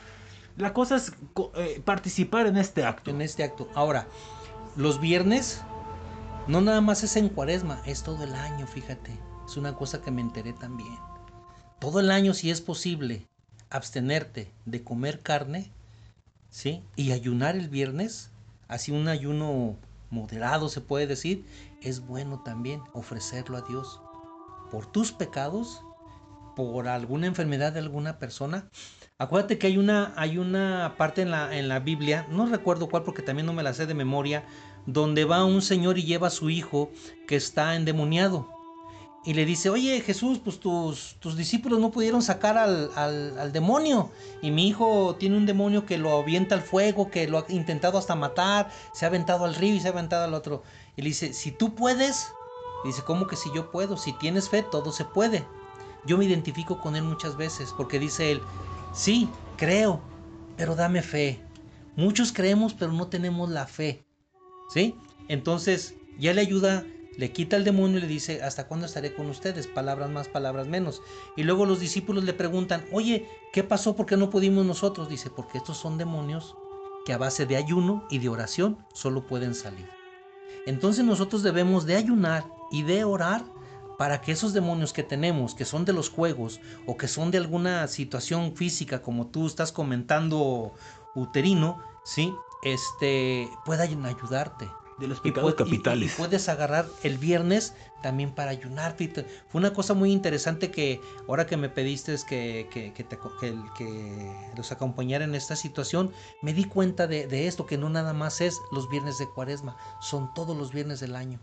[0.55, 1.13] la cosa es
[1.55, 3.11] eh, participar en este acto.
[3.11, 3.67] en este acto.
[3.73, 4.07] Ahora,
[4.77, 5.63] los viernes
[6.47, 9.30] no nada más es en cuaresma, es todo el año, fíjate.
[9.51, 10.97] Es una cosa que me enteré también.
[11.77, 13.27] Todo el año, si es posible,
[13.69, 15.69] abstenerte de comer carne,
[16.49, 16.81] ¿sí?
[16.95, 18.31] Y ayunar el viernes,
[18.69, 19.75] así un ayuno
[20.09, 21.43] moderado se puede decir,
[21.81, 23.99] es bueno también ofrecerlo a Dios.
[24.71, 25.81] Por tus pecados,
[26.55, 28.69] por alguna enfermedad de alguna persona,
[29.17, 33.03] Acuérdate que hay una, hay una parte en la, en la Biblia, no recuerdo cuál
[33.03, 34.45] porque también no me la sé de memoria,
[34.87, 36.89] donde va un señor y lleva a su hijo
[37.27, 38.60] que está endemoniado.
[39.23, 44.09] Y le dice, oye Jesús, pues tus, tus discípulos no pudieron sacar al, al- demonio.
[44.41, 47.99] Y mi hijo tiene un demonio que lo avienta al fuego, que lo ha intentado
[47.99, 50.63] hasta matar, se ha aventado al río y se ha aventado al otro.
[50.95, 52.29] Y le dice, si tú puedes,
[52.83, 53.95] dice, ¿cómo que si yo puedo?
[53.95, 55.45] Si tienes fe, todo se puede.
[56.03, 58.41] Yo me identifico con él muchas veces porque dice él,
[58.91, 60.01] sí, creo,
[60.57, 61.39] pero dame fe.
[61.95, 64.03] Muchos creemos, pero no tenemos la fe.
[64.73, 64.95] ¿Sí?
[65.27, 66.85] Entonces, ya le ayuda,
[67.17, 69.67] le quita el demonio y le dice, ¿hasta cuándo estaré con ustedes?
[69.67, 71.01] Palabras más, palabras menos.
[71.35, 73.95] Y luego los discípulos le preguntan, oye, ¿qué pasó?
[73.95, 75.09] ¿Por qué no pudimos nosotros?
[75.09, 76.55] Dice, porque estos son demonios
[77.05, 79.89] que a base de ayuno y de oración solo pueden salir.
[80.65, 83.43] Entonces nosotros debemos de ayunar y de orar
[83.97, 87.37] para que esos demonios que tenemos, que son de los juegos o que son de
[87.37, 90.73] alguna situación física, como tú estás comentando,
[91.13, 92.33] uterino, ¿sí?
[92.63, 94.69] Este, puedan ayudarte.
[95.01, 96.13] De los pecados capitales.
[96.13, 98.95] y puedes agarrar el viernes también para ayunar.
[98.95, 103.17] Fíjate, Fue una cosa muy interesante que ahora que me pediste que, que, que, te
[103.39, 107.77] que el- que los acompañara en esta situación, me di cuenta de, de esto, que
[107.77, 111.39] no nada más es los viernes de cuaresma, son todos los viernes del año.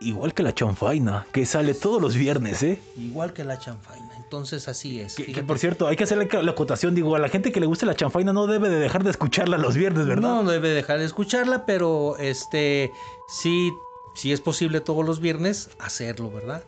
[0.00, 2.82] Igual que la chanfaina, que sale todos los viernes, ¿eh?
[2.96, 4.01] Igual que la chanfaina.
[4.32, 5.16] Entonces así es.
[5.16, 6.94] Que, por cierto, hay que hacer la, acotación.
[6.94, 9.58] Digo, a la gente que le guste la chanfaina no debe de dejar de escucharla
[9.58, 10.22] los viernes, ¿verdad?
[10.22, 12.90] No debe dejar de escucharla, pero este
[13.28, 13.74] sí,
[14.14, 16.64] si es posible todos los viernes, hacerlo, ¿verdad?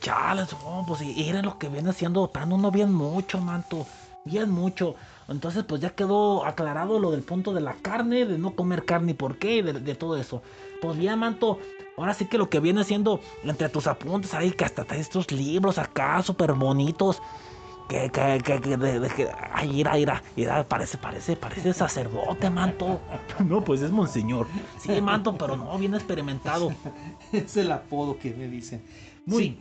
[0.00, 3.84] Chales, no, pues y era lo que viene haciendo Pano, no bien mucho, manto.
[4.24, 4.94] Bien mucho.
[5.26, 9.10] Entonces, pues ya quedó aclarado lo del punto de la carne, de no comer carne
[9.10, 10.42] y por qué, y de, de todo eso.
[10.80, 11.58] Pues bien, manto.
[11.98, 15.78] Ahora sí que lo que viene haciendo entre tus apuntes ahí, que hasta estos libros
[15.78, 17.20] acá súper bonitos.
[17.88, 22.50] Que, que, que, que, de, de que, ay, ira, ira, ira, parece, parece, parece sacerdote,
[22.50, 23.00] manto.
[23.46, 24.46] No, pues es monseñor.
[24.78, 26.70] Sí, manto, pero no, bien experimentado.
[27.32, 28.82] es el apodo que me dicen.
[29.24, 29.58] Muy- Sí.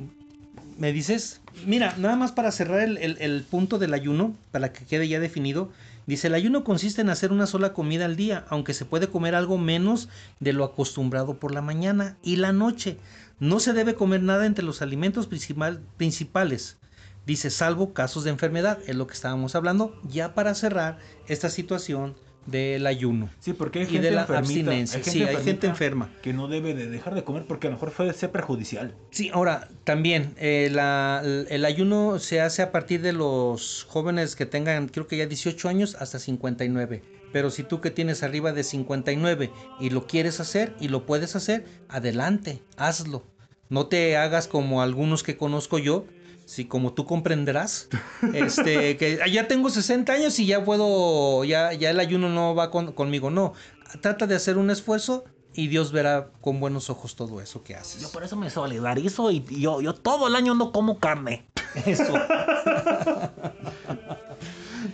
[0.78, 1.40] ¿Me dices?
[1.66, 5.20] Mira, nada más para cerrar el, el- el punto del ayuno, para que quede ya
[5.20, 5.70] definido.
[6.08, 9.36] Dice, el ayuno consiste en hacer una sola comida al día, aunque se puede comer
[9.36, 10.08] algo menos
[10.40, 12.98] de lo acostumbrado por la mañana y la noche.
[13.40, 16.78] No se debe comer nada entre los alimentos principal- principales.
[17.26, 20.00] Dice, salvo casos de enfermedad, es lo que estábamos hablando.
[20.10, 20.98] Ya para cerrar
[21.28, 22.16] esta situación
[22.48, 23.30] del ayuno.
[23.40, 25.04] Sí, porque hay Y gente de la enfermita, abstinencia.
[25.04, 26.10] Sí, hay gente enferma.
[26.22, 28.96] Que no debe de dejar de comer porque a lo mejor puede ser perjudicial.
[29.12, 34.46] Sí, ahora también eh, la- el ayuno se hace a partir de los jóvenes que
[34.46, 37.04] tengan, creo que ya 18 años hasta 59.
[37.34, 41.36] Pero si tú que tienes arriba de 59 y lo quieres hacer y lo puedes
[41.36, 43.26] hacer, adelante, hazlo.
[43.70, 46.06] No te hagas como algunos que conozco yo,
[46.48, 47.90] si como tú comprenderás,
[48.34, 52.56] este, que "Ah, ya tengo 60 años y ya puedo, ya, ya el ayuno no
[52.56, 53.30] va con- conmigo.
[53.30, 53.52] No,
[54.00, 58.02] trata de hacer un esfuerzo y Dios verá con buenos ojos todo eso que haces.
[58.02, 61.46] Yo por eso me solidarizo y yo, yo todo el año no como carne.
[61.86, 62.14] Eso.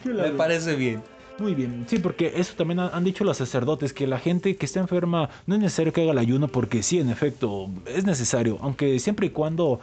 [0.04, 1.04] Me parece bien.
[1.38, 4.66] Muy bien, sí, porque eso también han han dicho los sacerdotes, que la gente que
[4.66, 8.58] está enferma no es necesario que haga el ayuno, porque sí, en efecto, es necesario,
[8.62, 9.80] aunque siempre y cuando,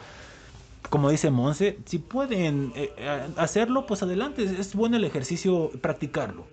[0.89, 5.71] como dice Monse, si pueden eh, eh, hacerlo, pues adelante, es- es bueno el ejercicio
[5.81, 6.47] practicarlo.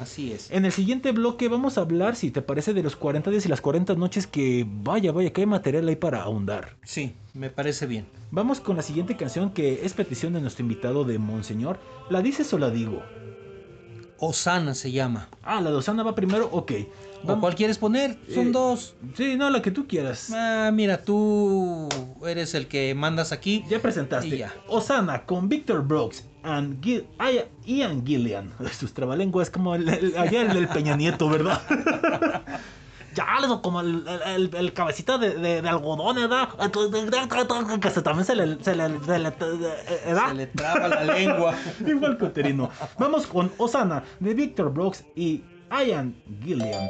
[0.00, 0.50] Así es.
[0.50, 3.48] En el siguiente bloque vamos a hablar, si te parece, de los 40 días y
[3.48, 6.76] las 40 noches, que vaya, vaya, que hay material ahí para ahondar.
[6.84, 8.06] Sí, me parece bien.
[8.30, 11.78] Vamos con la siguiente canción que es petición de nuestro invitado de Monseñor.
[12.08, 13.02] ¿La dices o la digo?
[14.18, 15.28] Osana se llama.
[15.42, 16.72] Ah, la de Osana va primero, ok.
[17.26, 18.16] ¿O cuál quieres poner?
[18.32, 18.94] Son Eh, dos.
[19.14, 20.30] Sí, no, la que tú quieras.
[20.34, 21.88] Ah, mira, tú
[22.26, 23.64] eres el que mandas aquí.
[23.68, 24.38] Ya presentaste.
[24.38, 24.54] Ya.
[24.68, 27.06] Osana con Victor Brooks and Gil-
[27.66, 28.52] Ian Gillian.
[28.78, 31.60] Sus trabalenguas como el, el- allá el del Peña Nieto, ¿verdad?
[33.14, 33.26] ya,
[33.62, 36.48] como el, el, el cabecita de, de, de algodón, ¿verdad?
[37.80, 38.62] Que se, también se le...
[38.64, 39.30] Se le, se le-
[40.06, 40.28] ¿verdad?
[40.28, 41.54] Se le traba la lengua.
[41.86, 42.70] Igual que Oterino.
[42.98, 46.88] Vamos con Osana de Victor Brooks y Ian Gillian.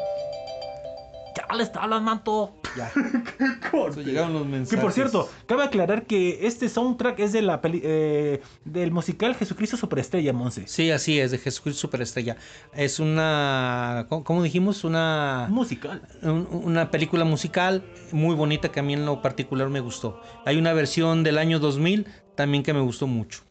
[1.36, 2.54] Ya les hablan, manto.
[2.76, 2.90] Ya.
[3.70, 4.02] Corte.
[4.04, 4.80] llegaron los Que mensajes.
[4.82, 9.76] por cierto, cabe aclarar que este soundtrack es de la peli- eh, del musical Jesucristo
[9.76, 10.66] Superestrella, Monse.
[10.66, 12.36] Sí, así es, de Jesucristo Superestrella.
[12.74, 14.06] Es una.
[14.08, 14.82] ¿Cómo, cómo dijimos?
[14.84, 15.46] Una.
[15.50, 16.02] Musical.
[16.22, 20.20] un- una película musical muy bonita que a mí en lo particular me gustó.
[20.46, 23.42] Hay una versión del año 2000 también que me gustó mucho.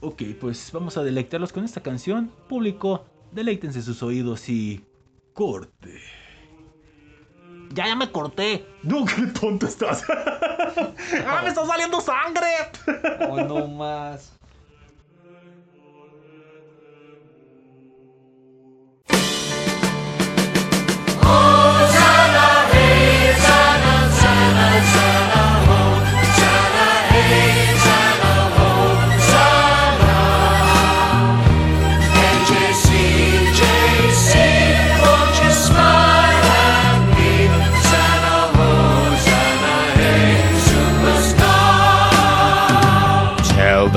[0.00, 2.30] Ok, pues vamos a deleitarlos con esta canción.
[2.48, 4.84] Público, deleítense sus oídos y
[5.32, 6.00] corte.
[7.74, 8.66] Ya, ya me corté.
[8.82, 10.04] No, qué tonto estás.
[10.08, 12.46] ¡Ah, me está saliendo sangre!
[13.28, 14.37] Oh, no más.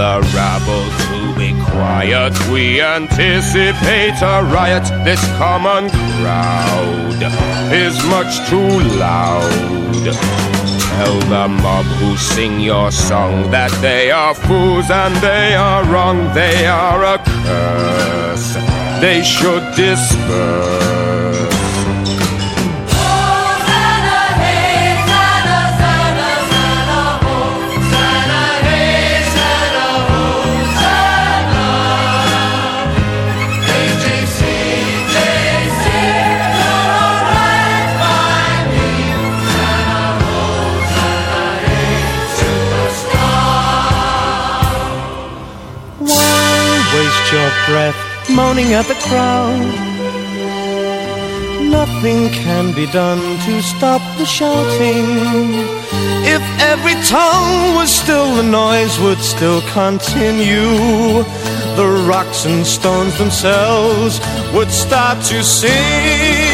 [0.01, 2.33] The rabble to be quiet.
[2.49, 4.85] We anticipate a riot.
[5.05, 7.21] This common crowd
[7.71, 10.03] is much too loud.
[10.95, 16.17] Tell the mob who sing your song that they are fools and they are wrong.
[16.33, 18.55] They are a curse.
[19.03, 21.30] They should disperse.
[47.71, 47.95] Breath
[48.29, 49.63] moaning at the crowd?
[51.79, 55.07] Nothing can be done to stop the shouting.
[56.35, 61.23] If every tongue was still, the noise would still continue.
[61.79, 64.19] The rocks and stones themselves
[64.53, 66.50] would start to sing.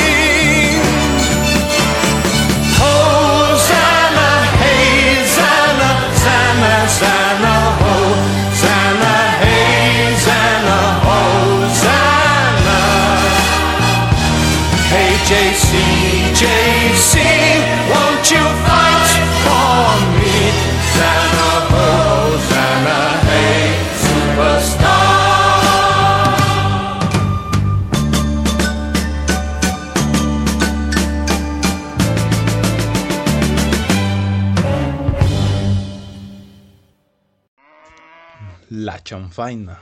[38.69, 39.81] La chanfaina.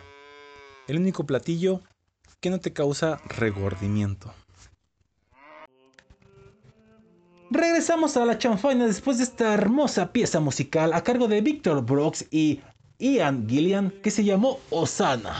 [0.87, 1.81] El único platillo
[2.39, 4.33] que no te causa regordimiento.
[7.51, 12.25] Regresamos a la chanfaina después de esta hermosa pieza musical a cargo de Victor Brooks
[12.31, 12.61] y
[12.97, 15.35] Ian Gillian que se llamó Osana.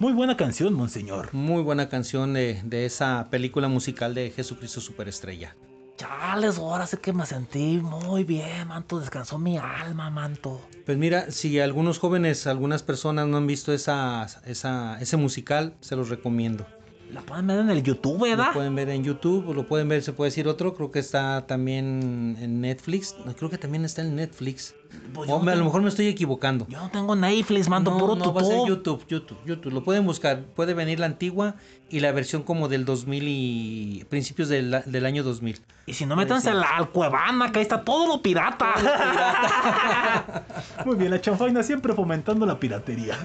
[0.00, 1.32] Muy buena canción, monseñor.
[1.32, 5.54] Muy buena canción de, de esa película musical de Jesucristo Superestrella.
[5.96, 8.98] Chales, ahora sé que me sentí muy bien, manto.
[8.98, 10.60] Descansó mi alma, manto.
[10.86, 15.94] Pues mira, si algunos jóvenes, algunas personas no han visto esa, esa, ese musical, se
[15.94, 16.66] los recomiendo.
[17.12, 18.48] La pueden ver en el YouTube, ¿verdad?
[18.48, 21.46] Lo pueden ver en YouTube, lo pueden ver, se puede decir otro, creo que está
[21.46, 23.16] también en Netflix.
[23.36, 24.74] Creo que también está en Netflix.
[25.12, 26.66] Pues no a lo mejor me estoy equivocando.
[26.68, 28.58] Yo no tengo Netflix, manto, no, puro no, va a ser.
[28.66, 29.72] YouTube, YouTube, YouTube.
[29.72, 30.42] Lo pueden buscar.
[30.54, 31.56] Puede venir la antigua
[31.88, 35.60] y la versión como del 2000 y principios del, del año 2000.
[35.86, 38.74] Y si no, métanse a la al Cuevana, que ahí está todo lo pirata.
[40.86, 43.18] Muy bien, la chanfaina siempre fomentando la piratería.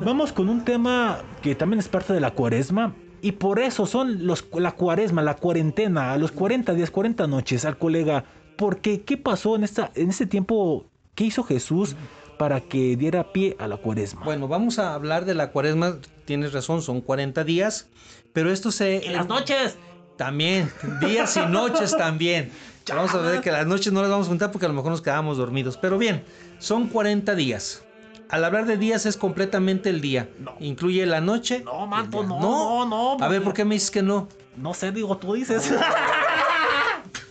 [0.00, 2.94] Vamos con un tema que también es parte de la cuaresma.
[3.22, 7.64] Y por eso son los, la cuaresma, la cuarentena, a los 40 días, 40 noches
[7.64, 8.24] al colega.
[8.56, 10.86] Porque, ¿qué pasó en, esta, en este tiempo?
[11.14, 11.96] ¿Qué hizo Jesús
[12.38, 14.24] para que diera pie a la cuaresma?
[14.24, 15.98] Bueno, vamos a hablar de la cuaresma.
[16.24, 17.88] Tienes razón, son 40 días.
[18.32, 19.02] Pero esto se.
[19.04, 19.76] ¡Y las noches!
[20.16, 22.52] También, días y noches también.
[22.88, 24.90] Vamos a ver que las noches no las vamos a juntar porque a lo mejor
[24.90, 25.78] nos quedamos dormidos.
[25.78, 26.22] Pero bien,
[26.58, 27.82] son 40 días.
[28.28, 30.28] Al hablar de días es completamente el día.
[30.60, 31.62] Incluye la noche.
[31.64, 32.28] No, manto, día.
[32.28, 34.28] no, no, no, A ver, ¿por qué me dices que no?
[34.56, 35.72] No sé, digo, tú dices.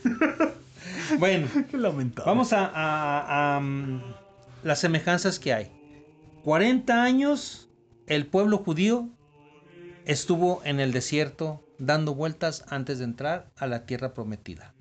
[1.19, 2.29] Bueno, Qué lamentable.
[2.29, 4.01] vamos a, a- a, mm,
[4.63, 5.71] las semejanzas que hay.
[6.43, 7.69] 40 años
[8.07, 9.07] el pueblo judío
[10.05, 14.73] estuvo en el desierto dando vueltas antes de entrar a la tierra prometida.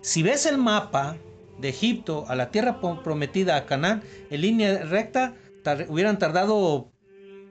[0.00, 1.16] Si ves el mapa
[1.58, 6.90] de Egipto a la tierra prometida a Canaán en línea recta, tar- hubieran tardado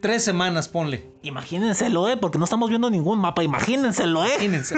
[0.02, 1.06] tres semanas, ponle.
[1.24, 2.18] Imagínenselo, ¿eh?
[2.18, 3.44] Porque no estamos viendo ningún mapa.
[3.44, 4.30] Imagínenselo, ¿eh?
[4.36, 4.76] Imagínense.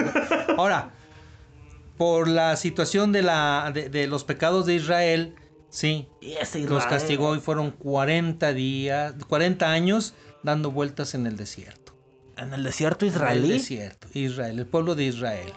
[0.56, 0.90] Ahora,
[1.98, 5.34] por la situación de, la, de, de los pecados de Israel,
[5.68, 6.08] sí,
[6.54, 11.92] los castigó y fueron 40 días, 40 años dando vueltas en el desierto.
[12.36, 13.48] En el desierto El israelí.
[13.48, 15.52] desierto, Israel, el pueblo de Israel.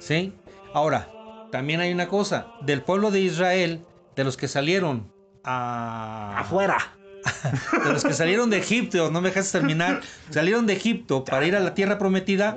[0.00, 0.34] ¿Sí?
[0.74, 1.08] Ahora,
[1.52, 3.84] también hay una cosa, del pueblo de Israel,
[4.16, 5.12] de los que salieron
[5.44, 6.40] a...
[6.40, 6.76] Afuera.
[7.84, 10.00] De los que salieron de Egipto, no me dejas terminar,
[10.30, 12.56] salieron de Egipto para ir a la tierra prometida,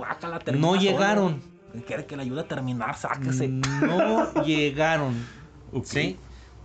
[0.56, 1.55] no llegaron.
[1.84, 3.48] Quiere que le ayude a terminar, sáquese.
[3.48, 5.14] no llegaron,
[5.84, 6.18] ¿sí?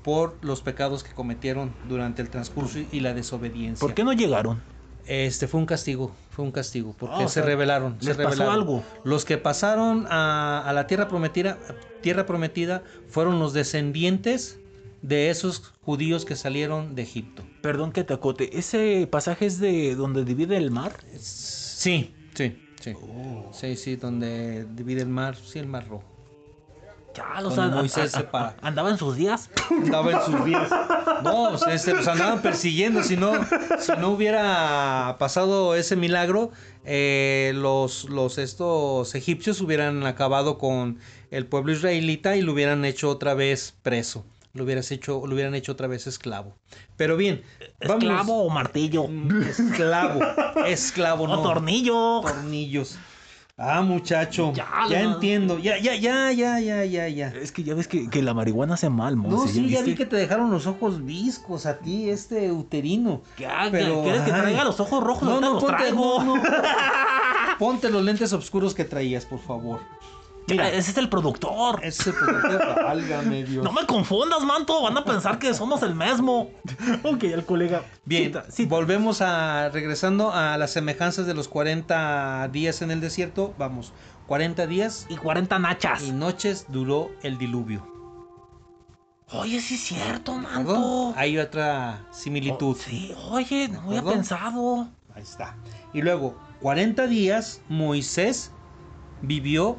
[0.02, 3.80] Por los pecados que cometieron durante el transcurso y la desobediencia.
[3.86, 4.62] ¿Por qué no llegaron?
[5.06, 8.16] Este fue un castigo, fue un castigo, porque Ah, o se sea, rebelaron, se ¿les
[8.16, 8.54] pasó rebelaron.
[8.54, 8.84] algo?
[9.04, 11.58] Los que pasaron a, a la tierra prometida,
[12.00, 14.60] tierra prometida, fueron los descendientes
[15.02, 17.42] de esos judíos que salieron de Egipto.
[17.62, 18.58] Perdón que te acote.
[18.58, 20.92] ¿Ese pasaje es de donde divide el mar?
[21.18, 22.94] Sí, sí, sí.
[23.00, 23.48] Oh.
[23.52, 26.04] Sí, sí, donde divide el mar, sí, el mar rojo.
[27.14, 29.50] Ya, o sea, Moisés a- a- andaba en sus días.
[29.70, 30.70] Andaba en sus días.
[31.24, 33.02] No, o sea, este, los andaban persiguiendo.
[33.02, 33.32] Si no,
[33.80, 36.52] si no hubiera pasado ese milagro,
[36.84, 40.98] eh, los, los estos egipcios hubieran acabado con
[41.32, 44.24] el pueblo israelita y lo hubieran hecho otra vez preso.
[44.52, 46.56] Lo hubieras hecho, lo hubieran hecho otra vez esclavo.
[46.96, 47.42] Pero bien,
[47.86, 49.06] vamos- ¿Esclavo o martillo?
[49.48, 50.20] Esclavo.
[50.66, 51.42] Esclavo, ¿O no.
[51.42, 52.20] tornillo?
[52.22, 52.98] Tornillos.
[53.62, 54.52] Ah, muchacho.
[54.54, 55.14] Ya, Ya, no.
[55.14, 55.58] entiendo.
[55.58, 57.28] Ya, ya, ya, ya, ya, ya, ya.
[57.28, 59.94] Es que ya ves que, que la marihuana hace mal, No, Monse, sí, ya vi
[59.94, 63.20] que te dejaron los ojos viscos a ti, este uterino.
[63.36, 63.70] ¿Qué haga?
[63.70, 65.28] Pero, ¿Quieres que traiga los ojos rojos?
[65.28, 66.24] No, no, los ponte, traigo.
[66.24, 66.42] no, no.
[67.58, 69.80] Ponte los lentes oscuros que traías, por favor.
[70.48, 71.78] Mira, ese es el productor.
[71.84, 73.64] Ese productor, válgame Dios.
[73.64, 74.82] No me confundas, manto.
[74.82, 76.50] Van a pensar que somos el mismo.
[77.04, 77.84] ok, el colega.
[78.04, 78.68] Bien, Cita, cita.
[78.68, 83.54] volvemos a regresando a las semejanzas de los 40 días en el desierto.
[83.58, 83.92] Vamos,
[84.26, 86.02] 40 días Y 40 nachas.
[86.02, 87.86] y noches duró el diluvio.
[89.32, 91.14] Oye, sí es cierto, ¿de manto.
[91.16, 92.76] Hay otra similitud.
[92.76, 94.88] Oh, sí, oye, no había pensado.
[95.14, 95.54] Ahí está.
[95.92, 98.50] Y luego, 40 días Moisés
[99.22, 99.78] vivió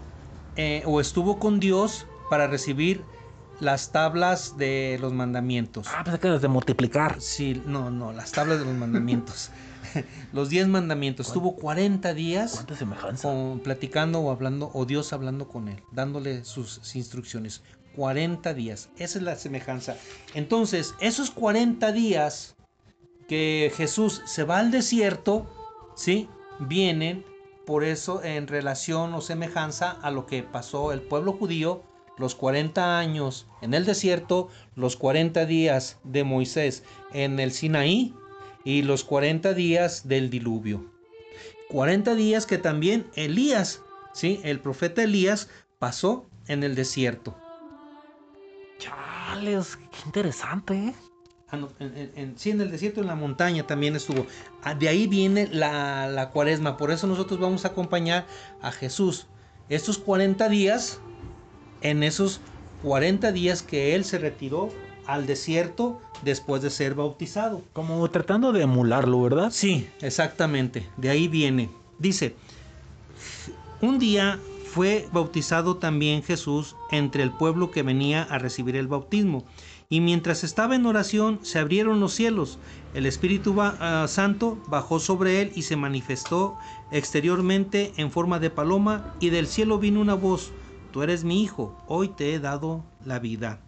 [0.55, 3.03] eh, o estuvo con Dios para recibir
[3.59, 5.87] las tablas de los mandamientos.
[5.95, 7.21] Ah, pensé que desde multiplicar.
[7.21, 9.51] Sí, no, no, las tablas de los mandamientos.
[10.33, 11.27] los 10 mandamientos.
[11.27, 12.65] Estuvo 40 días
[13.21, 17.61] con- platicando o hablando, o Dios hablando con él, dándole sus instrucciones.
[17.95, 18.89] 40 días.
[18.97, 19.95] Esa es la semejanza.
[20.33, 22.55] Entonces, esos 40 días
[23.27, 25.47] que Jesús se va al desierto,
[25.95, 26.29] ¿sí?
[26.59, 27.25] Vienen
[27.65, 31.83] por eso en relación o semejanza a lo que pasó el pueblo judío,
[32.17, 36.83] los 40 años en el desierto, los 40 días de Moisés
[37.13, 38.15] en el Sinaí
[38.63, 40.85] y los 40 días del diluvio.
[41.69, 43.81] 40 días que también Elías,
[44.13, 44.41] ¿sí?
[44.43, 45.49] El profeta Elías
[45.79, 47.37] pasó en el desierto.
[48.77, 50.95] Chales, qué interesante, ¿eh?
[51.51, 54.25] Ah, no, en, en- en- sí, en el desierto, en la montaña también estuvo.
[54.63, 56.77] Ah, De ahí viene la, la cuaresma.
[56.77, 58.25] Por eso nosotros vamos a acompañar
[58.61, 59.27] a Jesús.
[59.69, 60.99] Estos 40 días,
[61.81, 62.39] en esos
[62.83, 64.69] 40 días que Él se retiró
[65.05, 67.61] al desierto después de ser bautizado.
[67.73, 69.49] Como tratando de emularlo, ¿verdad?
[69.51, 70.87] Sí, exactamente.
[70.97, 71.69] De ahí viene.
[71.99, 72.35] Dice,
[73.81, 79.43] un día fue bautizado también Jesús entre el pueblo que venía a recibir el bautismo.
[79.91, 82.59] Y mientras estaba en oración, se abrieron los cielos.
[82.93, 86.57] El Espíritu ah, Santo bajó sobre él y se manifestó
[86.93, 89.13] exteriormente en forma de paloma.
[89.19, 90.53] Y del cielo vino una voz,
[90.93, 93.59] Tú eres mi Hijo, hoy te he dado la vida.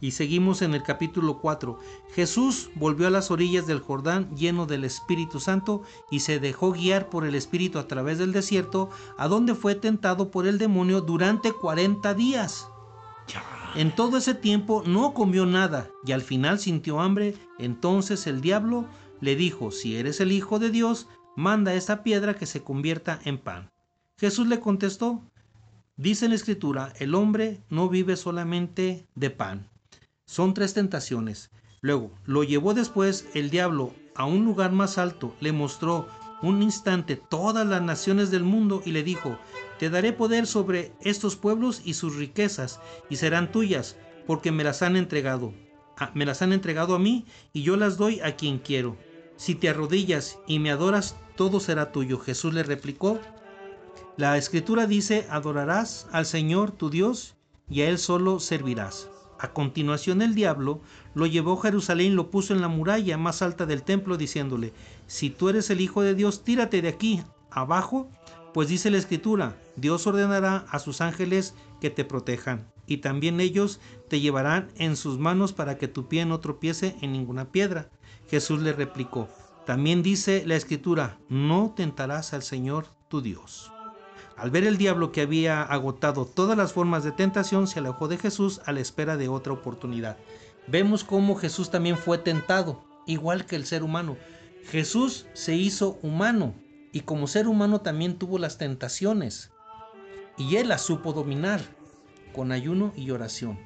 [0.00, 1.78] Y seguimos en el capítulo 4.
[2.12, 7.08] Jesús volvió a las orillas del Jordán lleno del Espíritu Santo y se dejó guiar
[7.08, 11.52] por el Espíritu a través del desierto, a donde fue tentado por el demonio durante
[11.52, 12.68] 40 días.
[13.74, 17.34] En todo ese tiempo no comió nada y al final sintió hambre.
[17.58, 18.86] Entonces el diablo
[19.20, 23.38] le dijo, si eres el Hijo de Dios, manda esta piedra que se convierta en
[23.38, 23.70] pan.
[24.18, 25.22] Jesús le contestó,
[25.96, 29.68] dice la escritura, el hombre no vive solamente de pan.
[30.24, 31.50] Son tres tentaciones.
[31.82, 36.08] Luego, lo llevó después el diablo a un lugar más alto, le mostró
[36.42, 39.38] un instante todas las naciones del mundo y le dijo,
[39.78, 44.82] te daré poder sobre estos pueblos y sus riquezas, y serán tuyas, porque me las
[44.82, 45.52] han entregado.
[45.98, 48.96] Ah, me las han entregado a mí, y yo las doy a quien quiero.
[49.36, 52.18] Si te arrodillas y me adoras, todo será tuyo.
[52.18, 53.20] Jesús le replicó,
[54.16, 57.34] la escritura dice, adorarás al Señor tu Dios
[57.68, 59.10] y a Él solo servirás.
[59.38, 60.80] A continuación el diablo
[61.14, 64.72] lo llevó a Jerusalén lo puso en la muralla más alta del templo diciéndole,
[65.06, 68.10] si tú eres el Hijo de Dios, tírate de aquí abajo,
[68.52, 73.80] pues dice la escritura, Dios ordenará a sus ángeles que te protejan, y también ellos
[74.08, 77.90] te llevarán en sus manos para que tu pie no tropiece en ninguna piedra.
[78.28, 79.28] Jesús le replicó,
[79.66, 83.72] también dice la escritura, no tentarás al Señor tu Dios.
[84.36, 88.18] Al ver el diablo que había agotado todas las formas de tentación, se alejó de
[88.18, 90.18] Jesús a la espera de otra oportunidad.
[90.66, 94.16] Vemos cómo Jesús también fue tentado, igual que el ser humano.
[94.70, 96.54] Jesús se hizo humano
[96.92, 99.50] y como ser humano también tuvo las tentaciones.
[100.38, 101.60] Y él las supo dominar
[102.32, 103.58] con ayuno y oración.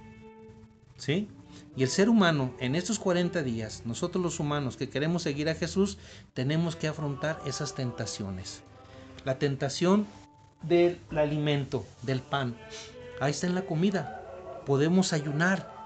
[0.96, 1.28] ¿Sí?
[1.76, 5.54] Y el ser humano, en estos 40 días, nosotros los humanos que queremos seguir a
[5.54, 5.98] Jesús,
[6.34, 8.62] tenemos que afrontar esas tentaciones.
[9.24, 10.06] La tentación
[10.62, 12.56] del alimento, del pan.
[13.20, 14.62] Ahí está en la comida.
[14.66, 15.79] Podemos ayunar.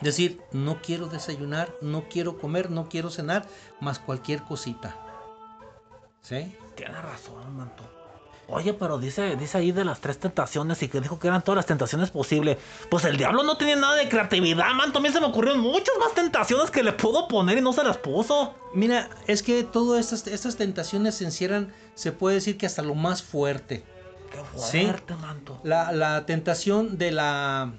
[0.00, 3.46] Decir, no quiero desayunar, no quiero comer, no quiero cenar,
[3.80, 4.96] más cualquier cosita.
[6.20, 6.54] ¿Sí?
[6.74, 7.82] Tienes razón, manto.
[8.48, 11.56] Oye, pero dice, dice ahí de las tres tentaciones y que dijo que eran todas
[11.56, 12.58] las tentaciones posibles.
[12.88, 14.98] Pues el diablo no tenía nada de creatividad, manto.
[14.98, 17.82] A mí se me ocurrieron muchas más tentaciones que le pudo poner y no se
[17.82, 18.54] las puso.
[18.72, 22.94] Mira, es que todas estas, estas tentaciones se encierran, se puede decir que hasta lo
[22.94, 23.82] más fuerte.
[24.30, 24.84] Qué Sí.
[24.84, 25.60] fuerte, manto.
[25.64, 27.72] La, la tentación de la,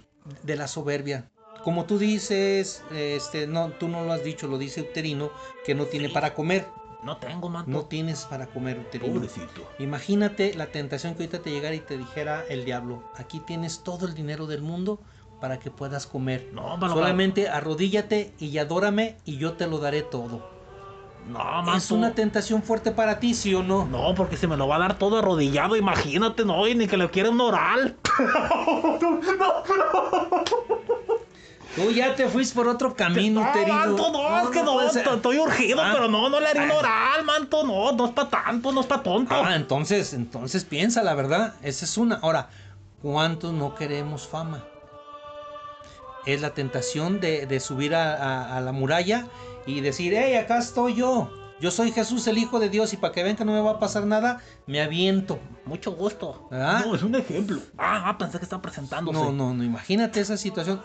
[0.44, 1.30] de la soberbia.
[1.68, 5.32] Como tú dices, este, no, tú no lo has dicho, lo dice Uterino,
[5.66, 6.66] que no tiene para comer.
[7.04, 7.70] No tengo, manto.
[7.70, 9.16] No tienes para comer, Uterino.
[9.16, 9.68] Pobrecito.
[9.78, 14.06] Imagínate la tentación que ahorita te llegara y te dijera el diablo, aquí tienes todo
[14.08, 15.02] el dinero del mundo
[15.42, 16.48] para que puedas comer.
[16.54, 20.50] No, pero- Solamente arrodíllate y adórame y yo te lo daré todo.
[21.28, 21.74] No, manto.
[21.76, 23.86] ¿Es una tentación fuerte para ti, sí o no?
[23.86, 26.96] No, porque se me lo va a dar todo arrodillado, imagínate, no, y ni que
[26.96, 27.98] le quiera un oral.
[31.78, 33.74] Tú ya te fuiste por otro camino, No, Uterino.
[33.78, 35.92] manto, no, es que no, estoy- urgido, Ah.
[35.94, 36.76] pero no, no le un Ah.
[36.76, 39.36] oral, manto, no, no es para tanto, no es para tonto.
[39.36, 41.54] Ah, entonces, entonces piensa la verdad.
[41.62, 42.16] Esa es una.
[42.16, 42.50] Ahora,
[43.02, 44.64] ¿cuántos no queremos fama?
[46.26, 49.28] Es la tentación de, de subir a, a- a la muralla
[49.68, 51.32] y decir, hey, acá estoy yo.
[51.60, 53.72] Yo soy Jesús, el Hijo de Dios, y para que vean que no me va
[53.72, 55.40] a pasar nada, me aviento.
[55.66, 56.48] Mucho gusto.
[56.52, 56.86] ¿Verdad?
[56.86, 57.60] No, es un ejemplo.
[57.78, 59.18] Ah, ah, pensé que estaba presentándose.
[59.18, 60.82] No, no, no, imagínate esa situación.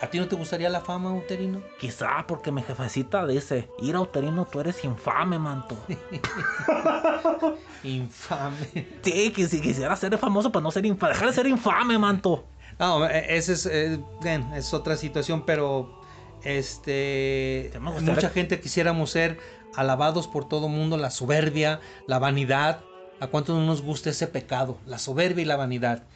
[0.00, 1.62] ¿A ti no te gustaría la fama, Uterino?
[1.78, 5.76] Quizá porque mi jefecita dice, ir a uterino, tú eres infame, manto.
[7.82, 8.86] Infame.
[9.02, 12.44] sí, que si quisiera ser famoso para no ser infame, dejar de ser infame, manto.
[12.78, 15.94] No, e- ese es, eh, bien, es otra situación, pero
[16.42, 19.38] este mucha gente quisiéramos ser
[19.72, 22.84] alabados por todo mundo, la soberbia, la vanidad.
[23.18, 24.78] ¿A cuánto no nos gusta ese pecado?
[24.84, 26.06] La soberbia y la vanidad.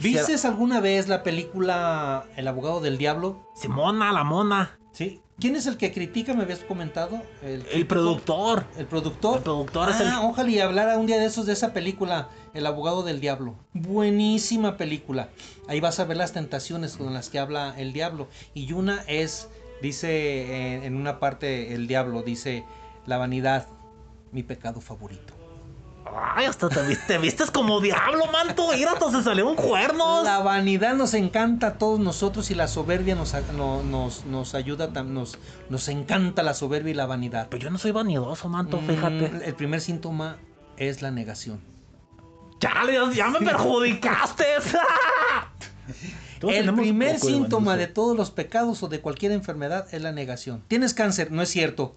[0.00, 3.50] ¿Viste alguna vez la película El abogado del diablo?
[3.54, 5.20] Simona, la mona, Sí.
[5.40, 6.32] ¿Quién es el que critica?
[6.34, 7.20] Me habías comentado.
[7.42, 8.64] El, productor.
[8.76, 9.38] El productor.
[9.38, 12.28] El productor es ah, el- ojalá y hablara un día de esos de esa película,
[12.54, 13.56] El abogado del diablo.
[13.72, 15.30] Buenísima película.
[15.66, 18.28] Ahí vas a ver las tentaciones con las que habla el diablo.
[18.54, 19.48] Y una es
[19.84, 22.64] Dice en, en una parte el diablo, dice,
[23.04, 23.68] la vanidad,
[24.32, 25.33] mi pecado favorito.
[26.16, 28.68] Ay, hasta te, viste- te vistes como diablo, manto.
[28.72, 30.24] Mira, hasta se salieron cuernos.
[30.24, 34.86] La vanidad nos encanta a todos nosotros y la soberbia nos, no- nos, nos ayuda,
[35.02, 35.38] nos,
[35.68, 37.48] nos encanta la soberbia y la vanidad.
[37.50, 39.26] Pero yo no soy vanidoso, manto, Mm, fíjate.
[39.48, 40.38] El primer síntoma
[40.76, 41.60] es la negación.
[42.60, 44.44] Chale, ya- ya me perjudicaste.
[46.40, 50.12] Todos el primer de síntoma de todos los pecados o de cualquier enfermedad es la
[50.12, 50.62] negación.
[50.68, 51.96] Tienes cáncer, no es cierto.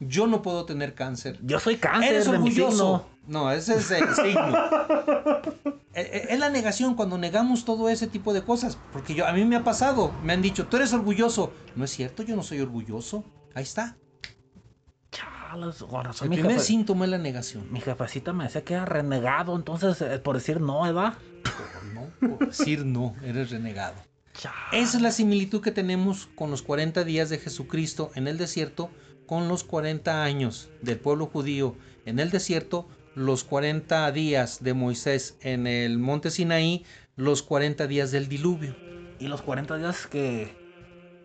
[0.00, 1.38] Yo no puedo tener cáncer.
[1.42, 3.06] Yo soy cáncer Eres de mi orgulloso.
[3.26, 4.58] No, ese es el signo.
[5.96, 8.76] Eh, eh, es la negación cuando negamos todo ese tipo de cosas.
[8.92, 10.12] Porque yo, a mí me ha pasado.
[10.24, 11.52] Me han dicho, tú eres orgulloso.
[11.76, 13.22] No es cierto, yo no soy orgulloso.
[13.54, 13.96] Ahí está.
[15.12, 17.72] Chales, con razón, El mi, primer síntoma es la negación.
[17.72, 21.14] mi jefecita me decía que era renegado, entonces, eh, por decir no, ¿verdad?
[21.94, 23.94] No, por decir no, eres renegado.
[24.72, 28.90] Esa es la similitud que tenemos con los 40 días de Jesucristo en el desierto,
[29.26, 31.76] con los 40 años del pueblo judío
[32.06, 36.84] en el desierto, los 40 días de Moisés en el monte Sinaí,
[37.16, 38.74] los 40 días del diluvio.
[39.18, 40.54] Y los 40 días que,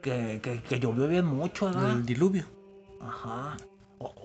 [0.02, 1.92] que, que, que llovió bien mucho, ¿verdad?
[1.92, 2.46] El diluvio.
[3.02, 3.58] Ajá.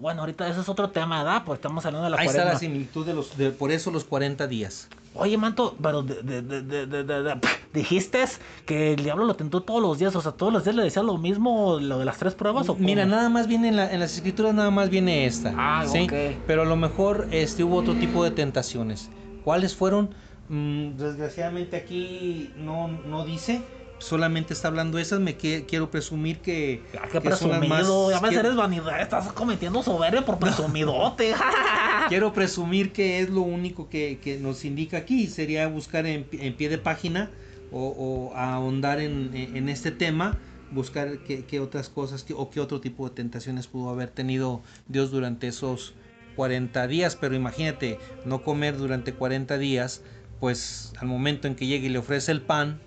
[0.01, 1.42] Bueno, ahorita ese es otro tema, ¿verdad?
[1.44, 4.05] Pues estamos hablando de la Ahí está la similitud de los, de- por eso los
[4.05, 4.88] 40 días.
[5.14, 7.40] Oye, manto, pero de, de,
[7.72, 8.24] dijiste
[8.66, 11.02] que el diablo lo tentó todos los días, o sea, todos los días le decía
[11.02, 13.14] lo mismo, lo de las tres pruebas, ¿o Mira, cómo?
[13.16, 15.55] nada más viene en, la- en las escrituras, nada más viene esta.
[15.56, 16.02] Ah, ¿sí?
[16.05, 16.36] ok.
[16.46, 19.10] Pero a lo mejor este, hubo otro tipo de tentaciones.
[19.44, 20.10] ¿Cuáles fueron?
[20.48, 23.62] Mm, desgraciadamente aquí no, no dice.
[24.05, 25.18] Solamente está hablando esas.
[25.20, 26.82] Me que- quiero presumir que.
[27.01, 31.32] Ah, que presumido, ya ves, quiero- eres vanidad, estás cometiendo soberbia por presumidote.
[32.10, 35.26] Quiero presumir que es lo único que, que nos indica aquí.
[35.26, 37.31] Sería buscar en, en pie de página
[37.72, 37.86] o,
[38.32, 40.36] o ahondar en, en este tema,
[40.70, 45.10] buscar qué, qué otras cosas o qué otro tipo de tentaciones pudo haber tenido Dios
[45.12, 45.94] durante esos
[46.36, 47.16] 40 días.
[47.16, 50.02] Pero imagínate, no comer durante 40 días,
[50.40, 52.81] pues al momento en que llegue y le ofrece el pan,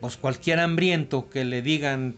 [0.00, 2.16] pues cualquier hambriento que le digan,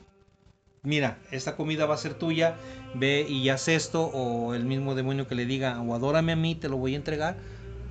[0.83, 2.57] mira, esta comida va a ser tuya,
[2.95, 6.55] ve y haz esto, o el mismo demonio que le diga, o adórame a mí,
[6.55, 7.37] te lo voy a entregar,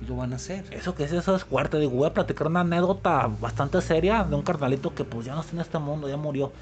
[0.02, 0.64] y lo van a hacer.
[0.72, 4.34] Eso que es eso es fuerte, digo, voy a platicar una anécdota bastante seria de
[4.34, 6.52] un carnalito que pues ya no está en este mundo, ya murió.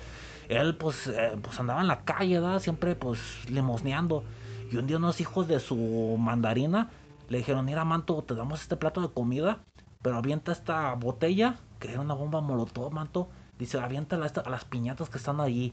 [0.48, 2.60] Él pues, eh, pues andaba en la calle, ¿verdad?
[2.60, 4.24] Siempre pues limosneando.
[4.72, 5.76] Y un día unos hijos de su
[6.18, 6.90] mandarina
[7.28, 9.60] le dijeron, mira manto, te damos este plato de comida,
[10.02, 13.28] pero avienta esta botella, que era una bomba molotov, manto.
[13.58, 15.72] Dice, aviéntala a, a las piñatas que están allí.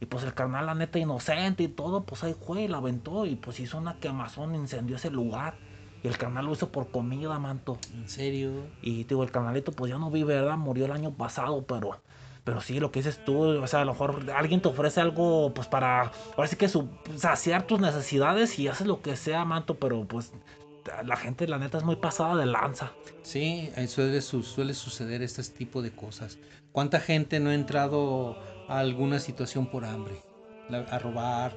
[0.00, 3.26] Y pues el carnal, la neta, inocente y todo, pues ahí fue y la aventó
[3.26, 5.54] y pues hizo una quemazón, incendió ese lugar.
[6.02, 7.78] Y el carnal lo hizo por comida, manto.
[7.94, 8.50] ¿En serio?
[8.82, 10.58] Y digo, el canalito pues ya no vive, ¿verdad?
[10.58, 11.98] Murió el año pasado, pero...
[12.44, 15.54] Pero sí, lo que dices tú, o sea, a lo mejor alguien te ofrece algo,
[15.54, 19.76] pues para, ahora sí que su, saciar tus necesidades y haces lo que sea, manto,
[19.76, 20.30] pero pues
[21.04, 22.92] la gente, la neta, es muy pasada de lanza.
[23.22, 26.38] Sí, eh, suele, su- suele suceder este tipo de cosas.
[26.72, 28.36] ¿Cuánta gente no ha entrado
[28.68, 30.22] a alguna situación por hambre?
[30.90, 31.52] A robar,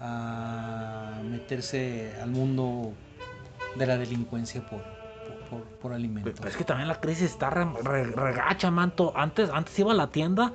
[0.00, 2.92] a meterse al mundo
[3.76, 6.34] de la delincuencia por, por, por, por alimentos.
[6.36, 9.12] Pero es que también la crisis está re- re- regacha, manto.
[9.16, 10.52] Antes, antes iba a la tienda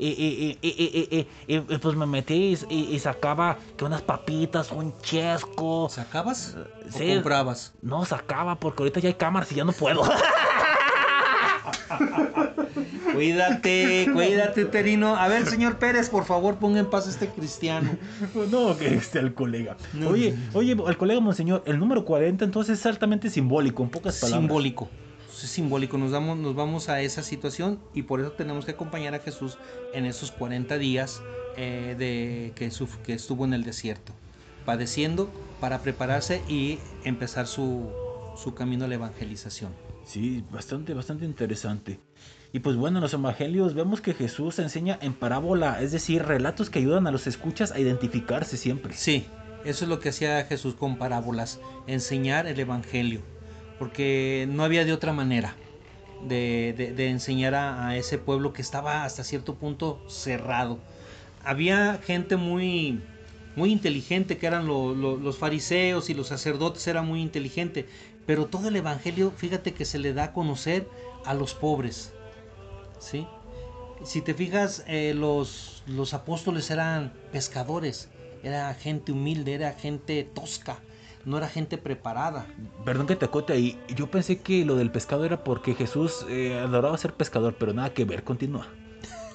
[0.00, 1.16] y, y- y- y- y-
[1.46, 5.88] y- y- y, pues me metí y, y- y sacaba que unas papitas, un chesco.
[5.90, 6.56] ¿Sacabas
[6.92, 7.14] o Sí.
[7.14, 7.72] comprabas?
[7.82, 10.02] No, sacaba porque ahorita ya hay cámaras y ya no puedo.
[13.12, 15.16] Cuídate, cuídate, Terino.
[15.16, 17.90] A ver, señor Pérez, por favor, ponga en paz a este cristiano.
[18.50, 19.76] no, que esté el colega.
[20.06, 24.40] Oye, oye, el colega monseñor, el número 40 entonces es altamente simbólico, en pocas palabras.
[24.40, 24.88] Simbólico.
[25.44, 25.98] Es simbólico.
[25.98, 29.58] Nos, damos, nos vamos a esa situación y por eso tenemos que acompañar a Jesús
[29.94, 31.22] en esos 40 días
[31.56, 34.12] eh, de, que, estuvo en el desierto,
[34.64, 35.30] padeciendo
[35.60, 37.90] para prepararse y empezar su,
[38.36, 39.72] su camino a la evangelización.
[40.04, 42.00] Sí, bastante, bastante interesante.
[42.52, 46.68] Y pues bueno, en los evangelios vemos que Jesús enseña en parábola, es decir, relatos
[46.68, 48.94] que ayudan a los escuchas a identificarse siempre.
[48.94, 49.26] Sí,
[49.64, 53.20] eso es lo que hacía Jesús con parábolas, enseñar el Evangelio,
[53.80, 55.58] porque no había de otra manera
[56.20, 60.82] de, de- enseñar a, ese pueblo que estaba hasta cierto punto cerrado.
[61.42, 63.02] Había gente muy,
[63.56, 67.88] muy inteligente, que eran lo- lo- los fariseos y los sacerdotes, era muy inteligente,
[68.26, 70.90] pero todo el Evangelio, fíjate que se le da a conocer
[71.24, 72.14] a los pobres,
[72.98, 73.30] ¿sí?
[74.02, 78.10] Si te fijas, eh, los, los apóstoles eran pescadores,
[78.42, 80.84] era gente humilde, era gente tosca,
[81.24, 82.46] no era gente preparada.
[82.84, 86.58] Perdón que te acote ahí, yo pensé que lo del pescado era porque Jesús eh,
[86.58, 88.66] adoraba ser pescador, pero nada que ver, continúa.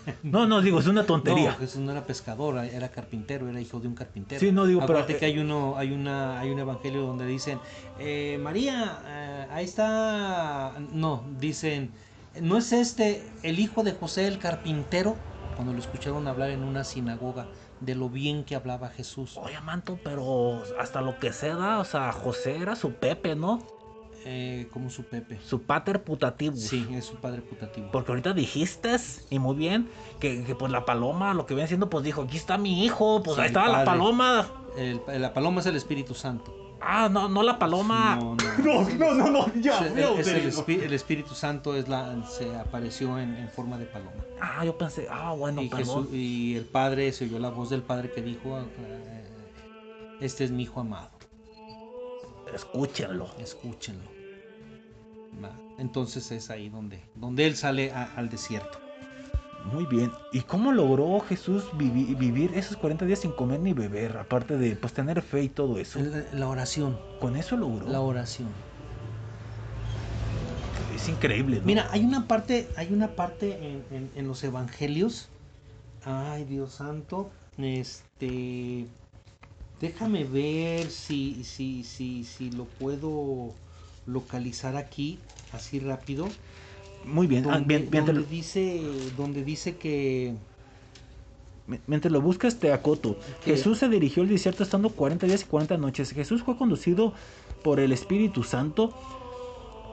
[0.23, 1.53] No, no, digo, es una No, tontería.
[1.53, 4.39] Jesús no era pescador, era carpintero, era hijo de un carpintero.
[4.39, 7.25] Sí, no, digo, pero, Acuérdate eh, que hay uno, hay una, hay un evangelio donde
[7.25, 7.59] dicen,
[7.97, 11.91] eh, María, eh, ahí está, no, dicen,
[12.41, 15.15] ¿no es este el hijo de José el carpintero?
[15.55, 17.47] Cuando lo escucharon hablar en una sinagoga
[17.79, 19.37] de lo bien que hablaba Jesús.
[19.37, 23.59] Oye, manto, pero hasta lo que se da, o sea, José era su Pepe, ¿no?
[24.27, 25.39] Eh, como su Pepe.
[25.45, 26.55] Su pater putativo.
[26.55, 27.89] Sí, es su padre putativo.
[27.91, 28.95] Porque ahorita dijiste,
[29.29, 29.87] y muy bien,
[30.19, 33.21] que, que, pues la paloma, lo que viene siendo, pues dijo, aquí está mi hijo,
[33.21, 34.47] pues Sí, ahí estaba la paloma.
[34.77, 36.64] El- la paloma es el Espíritu Santo.
[36.81, 38.15] Ah, no, no la paloma.
[38.17, 38.89] No, no.
[38.97, 43.35] no, no, no, ya, Es- ya, es el, Espíritu Santo es la, se apareció en,
[43.35, 44.11] en forma de paloma.
[44.41, 45.69] Ah, yo pensé, ah, bueno, y.
[45.69, 49.23] Jesús- y el Padre, se oyó la voz del Padre que dijo, eh,
[50.21, 51.09] este es mi Hijo amado,
[52.53, 53.29] Escúchenlo.
[53.39, 54.13] escúchenlo.
[55.77, 58.79] Entonces es ahí donde, donde él sale a- al desierto.
[59.71, 60.11] Muy bien.
[60.31, 64.17] ¿Y cómo logró Jesús vivi- vivir esos 40 días sin comer ni beber?
[64.17, 65.99] Aparte de pues tener fe y todo eso.
[66.33, 67.87] La oración, Con eso logró.
[67.89, 68.49] la oración.
[70.95, 71.65] Es increíble, ¿no?
[71.65, 75.29] Mira, hay una parte, hay una parte en, en- en los evangelios.
[76.05, 77.29] Ay, Dios santo.
[77.57, 78.85] Este.
[79.81, 83.51] Déjame ver si, si, si, si lo puedo
[84.05, 85.19] localizar aquí,
[85.51, 86.29] así rápido.
[87.05, 87.45] Muy bien.
[87.47, 88.81] Ah, Donde, bien, bien, donde lo- dice,
[89.17, 90.33] donde dice que.
[91.67, 93.17] mi- mientras lo buscas, te acoto.
[93.43, 93.51] ¿Qué?
[93.51, 96.11] Jesús se dirigió al desierto estando 40 días y 40 noches.
[96.11, 97.13] Jesús fue conducido
[97.63, 98.93] por el Espíritu Santo.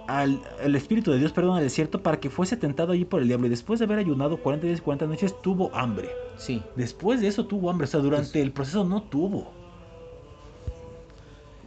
[0.09, 3.28] Al, el Espíritu de Dios, perdón, al desierto para que fuese tentado allí por el
[3.28, 3.47] diablo.
[3.47, 6.09] Y después de haber ayunado 40 días y 40 noches, tuvo hambre.
[6.36, 6.60] Sí.
[6.76, 9.52] Después de eso tuvo hambre, o sea, durante Pues- el proceso no tuvo.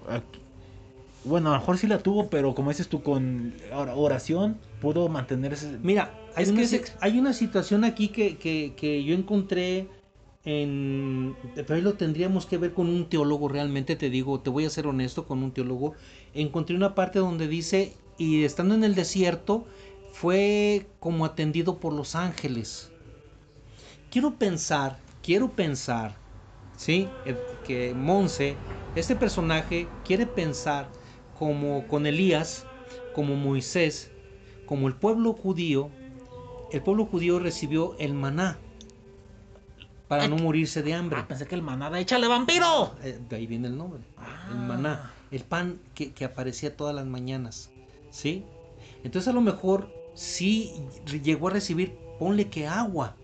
[0.10, 0.40] Aquí-
[1.26, 5.10] Bueno, a lo mejor sí la tuvo, pero como dices tú, con ora- oración pudo
[5.10, 5.80] mantenerse.
[5.82, 9.90] Mira, hay, Es una, que se- hay una situación aquí que, que- que yo encontré
[10.44, 11.38] en...
[11.56, 14.70] Pero ahí lo tendríamos que ver con un teólogo realmente, te digo, te voy a
[14.70, 15.94] ser honesto con un teólogo.
[16.34, 19.66] Encontré una parte donde dice, y estando en el desierto,
[20.12, 22.92] fue como atendido por los ángeles.
[24.10, 26.20] Quiero pensar, quiero pensar,
[26.76, 27.16] ¿sí?
[27.26, 28.62] Eh, Que Monse,
[28.94, 30.92] este personaje, quiere pensar
[31.38, 32.66] como con Elías,
[33.14, 34.12] como Moisés,
[34.66, 35.90] como el pueblo judío,
[36.72, 38.57] el pueblo judío recibió el maná
[40.07, 41.20] para no morirse de hambre.
[41.20, 42.95] Ah, pensé que el manada, échale vampiro.
[43.03, 44.02] Eh, De ahí viene el nombre.
[44.02, 44.66] El Ah.
[44.68, 45.12] maná.
[45.32, 47.72] El pan que, que aparecía todas las mañanas.
[48.12, 48.44] ¿Sí?
[49.03, 50.74] Entonces a lo mejor sí
[51.24, 53.16] llegó a recibir, ponle que agua.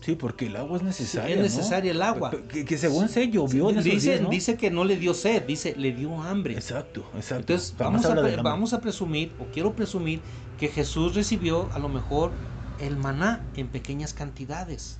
[0.00, 1.30] Sí, porque el agua es necesaria.
[1.30, 1.42] es ¿no?
[1.42, 2.30] necesaria el agua.
[2.30, 4.30] Que, que según se llovió dice, días, ¿no?
[4.30, 6.54] dice que no le dio sed, dice, le dio hambre.
[6.54, 7.52] Exacto, exacto.
[7.52, 10.20] Entonces Jamás vamos a, vamos a presumir, o quiero presumir,
[10.58, 12.32] que Jesús recibió a lo mejor
[12.80, 14.98] el maná en pequeñas cantidades.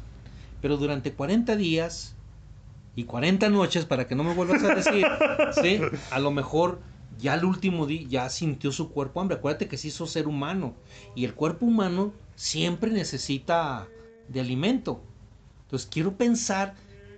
[0.61, 2.16] Pero durante 40 días
[2.97, 5.07] y 40 noches, para que no me vuelvas a decir,
[5.62, 5.81] ¿sí?
[6.11, 6.81] a lo mejor
[7.19, 9.37] ya el último día ya sintió su cuerpo hambre.
[9.37, 10.75] Acuérdate que se hizo ser humano.
[11.15, 13.89] Y el cuerpo humano siempre necesita
[14.29, 15.01] de alimento.
[15.65, 16.75] Entonces quiero pensar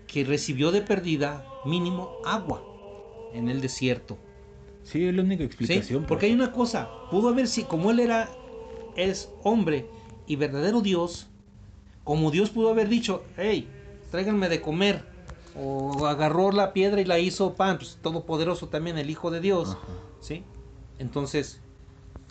[0.07, 2.63] que recibió de perdida mínimo agua
[3.33, 4.19] en el desierto.
[4.83, 5.47] Sí, es la única ¿Sí?
[5.47, 6.05] explicación.
[6.05, 8.29] Porque hay una cosa, pudo haber si como él era
[8.97, 9.87] es hombre
[10.27, 11.29] y verdadero Dios,
[12.05, 13.69] como Dios pudo haber dicho, hey,
[14.11, 15.05] tráiganme de comer,
[15.57, 19.71] o agarró la piedra y la hizo pan, pues todopoderoso también el Hijo de Dios,
[19.71, 19.87] Ajá.
[20.21, 20.45] ¿sí?
[20.99, 21.61] Entonces,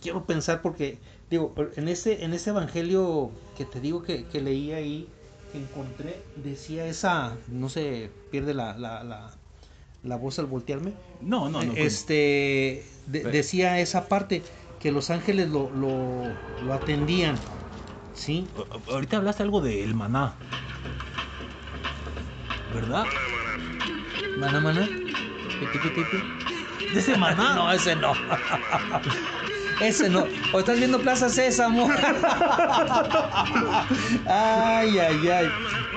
[0.01, 0.99] quiero pensar porque,
[1.29, 5.07] digo, en ese, en ese evangelio que te digo que, que leí ahí,
[5.51, 9.31] que encontré, decía esa, no se pierde la, la, la,
[10.03, 11.73] la voz al voltearme, No, no, no.
[11.75, 14.41] este de- Pero- decía esa parte
[14.79, 16.23] que los ángeles lo, lo,
[16.63, 17.35] lo atendían
[18.13, 18.47] sí
[18.89, 20.33] Ahorita hablaste algo del maná.
[22.73, 23.03] ¿Verdad?
[24.37, 24.85] maná maná
[25.59, 26.93] piti, piti.
[26.93, 27.55] De ese maná.
[27.55, 28.13] no ese no
[29.81, 31.89] ese no o estás viendo Plaza Sésamo
[34.27, 35.47] ay ay ay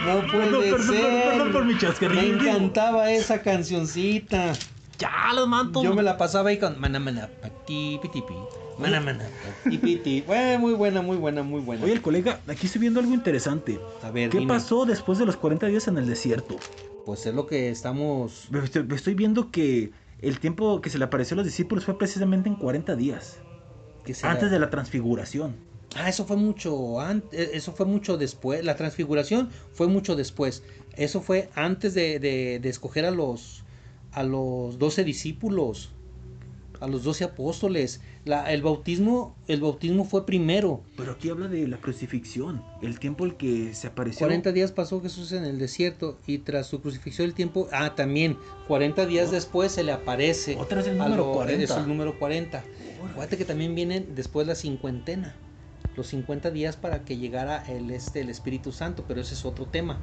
[0.06, 1.74] no puede Perdón, perdón, ser perdón por mi
[2.14, 4.52] me encantaba esa cancioncita
[4.98, 5.82] Ya, los mantos.
[5.82, 8.34] Yo me la pasaba ahí con mana mana pati piti pi.
[8.78, 9.24] Mana mana
[9.64, 10.20] pati piti.
[10.22, 11.84] Bueno, muy buena, muy buena, muy buena.
[11.84, 13.80] Oye, el colega, aquí estoy viendo algo interesante.
[14.02, 14.52] a ver, ¿Qué dime.
[14.54, 16.56] pasó después de los 40 días en el desierto?
[17.04, 18.48] Pues es lo que estamos
[18.94, 19.90] estoy viendo que
[20.20, 23.38] el tiempo que se le apareció a los discípulos fue precisamente en 40 días.
[24.22, 25.54] Antes de la transfiguración.
[25.94, 28.64] Ah, eso fue mucho antes, eso fue mucho después.
[28.64, 30.62] La transfiguración fue mucho después.
[30.96, 33.62] Eso fue antes de, de, de escoger a los
[34.12, 35.90] a los 12 discípulos.
[36.80, 38.00] a los doce apóstoles.
[38.24, 40.82] La, el bautismo, el bautismo fue primero.
[40.96, 44.18] Pero aquí habla de la crucifixión, el tiempo el que se apareció.
[44.26, 48.36] 40 días pasó Jesús en el desierto y tras su crucifixión el tiempo, ah, también
[48.66, 50.56] 40 días después se le aparece.
[50.56, 51.62] Otra vez el número lo- 40.
[51.64, 52.64] Es el número 40.
[53.10, 55.34] Acuérdate que también vienen después la cincuentena.
[55.96, 59.66] Los 50 días para que llegara el, este, el Espíritu Santo, pero ese es otro
[59.66, 59.98] tema.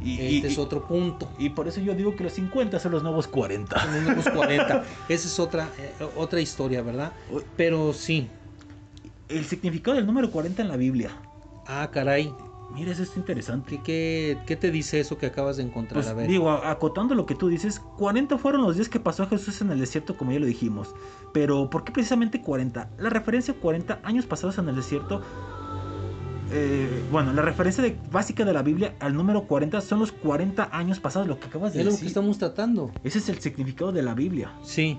[0.00, 1.30] Y, Este y- es otro punto.
[1.38, 3.78] y por eso yo digo que los 50 son los nuevos 40.
[3.82, 4.84] Son unos 40.
[5.08, 7.12] Esa es otra, eh, otra historia, ¿verdad?
[7.56, 8.28] Pero sí.
[9.28, 11.10] El significado del número 40 en la Biblia.
[11.66, 12.32] Ah, caray.
[12.74, 13.80] Mira, eso es interesante.
[13.82, 16.02] ¿Qué, te dice eso que acabas de encontrar?
[16.02, 16.28] Pues A ver.
[16.28, 19.80] digo, acotando lo que tú dices, 40 fueron los días que pasó Jesús en el
[19.80, 20.94] desierto, como ya lo dijimos.
[21.32, 22.90] Pero, ¿por qué precisamente 40?
[22.98, 25.22] La referencia a 40 años pasados en el desierto,
[26.52, 30.68] eh, bueno, la referencia de- básica de la Biblia al número 40 son los 40
[30.72, 32.04] años pasados, lo que acabas de es lo decir.
[32.04, 32.90] que estamos tratando.
[33.02, 34.52] Ese es el significado de la Biblia.
[34.62, 34.98] Sí.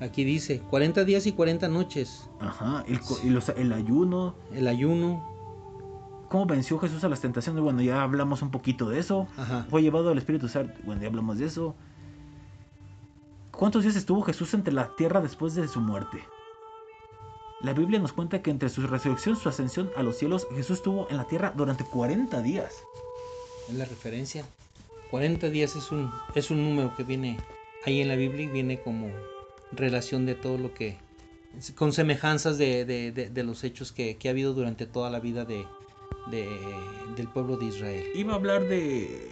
[0.00, 2.28] Aquí dice 40 días y 40 noches.
[2.40, 2.84] Ajá,
[3.56, 5.35] el ayuno, El ayuno.
[6.28, 9.26] Cómo venció Jesús a las tentaciones, bueno, ya hablamos un poquito de eso.
[9.36, 9.66] Ajá.
[9.70, 11.74] Fue llevado al Espíritu Santo, bueno, ya hablamos de eso.
[13.52, 16.22] ¿Cuántos días estuvo Jesús entre la tierra después de su muerte?
[17.62, 20.78] La Biblia nos cuenta que entre su resurrección y su ascensión a los cielos, Jesús
[20.78, 22.74] estuvo en la tierra durante 40 días.
[23.68, 24.44] Es la referencia.
[25.10, 27.38] 40 días es un, es un número que viene
[27.86, 29.08] ahí en la Biblia y viene como
[29.72, 30.98] relación de todo lo que.
[31.76, 35.18] con semejanzas de, de- de- de los hechos que, que ha habido durante toda la
[35.20, 35.64] vida de,
[36.30, 36.76] de-
[37.16, 38.04] del pueblo de Israel.
[38.14, 39.30] Iba a hablar de...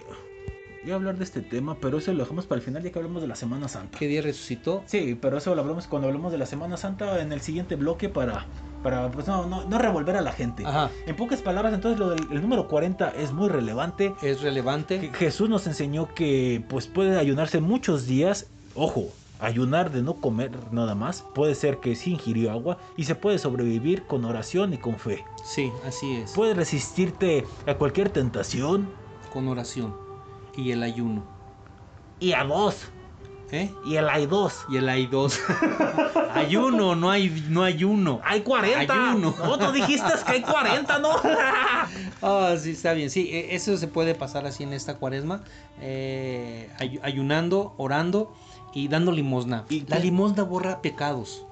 [0.85, 2.99] Iba a hablar de este tema, pero eso lo dejamos para el final ya que
[2.99, 3.99] hablamos de la Semana Santa.
[3.99, 4.83] ¿Qué día resucitó?
[4.85, 8.11] Sí, pero eso lo hablamos cuando hablamos de la Semana Santa en el siguiente bloque
[8.11, 8.45] para,
[8.83, 10.63] para pues no, no, no revolver a la gente.
[10.67, 10.91] Ajá.
[11.07, 14.13] En pocas palabras, entonces lo del el número 40 es muy relevante.
[14.23, 15.01] Es relevante.
[15.01, 18.47] Que Jesús nos enseñó que pues puede ayunarse muchos días.
[18.75, 19.09] Ojo,
[19.41, 21.25] ayunar de no comer nada más.
[21.35, 25.25] Puede ser que sí ingirió agua y se puede sobrevivir con oración y con fe.
[25.45, 26.33] Sí, así es.
[26.33, 28.89] Puedes resistirte a cualquier tentación
[29.33, 29.95] Con oración.
[30.57, 31.25] Y el ayuno.
[32.21, 32.87] y a dos.
[33.51, 33.71] ¿Eh?
[33.85, 34.65] Y el hay dos.
[34.69, 35.39] Y el hay dos.
[36.35, 38.21] ayuno, no hay, no ayuno.
[38.25, 38.93] Hay 40.
[39.11, 39.35] Ayuno.
[39.39, 41.11] No, tú dijiste que hay 40, ¿no?
[42.23, 43.11] Ah, sí, está bien.
[43.11, 45.45] Sí, e- eso se puede pasar así en esta cuaresma.
[45.81, 48.35] eh, ay- ayunando, orando
[48.75, 49.65] y dando limosna.
[49.69, 51.47] ¿Y la limosna borra pecados.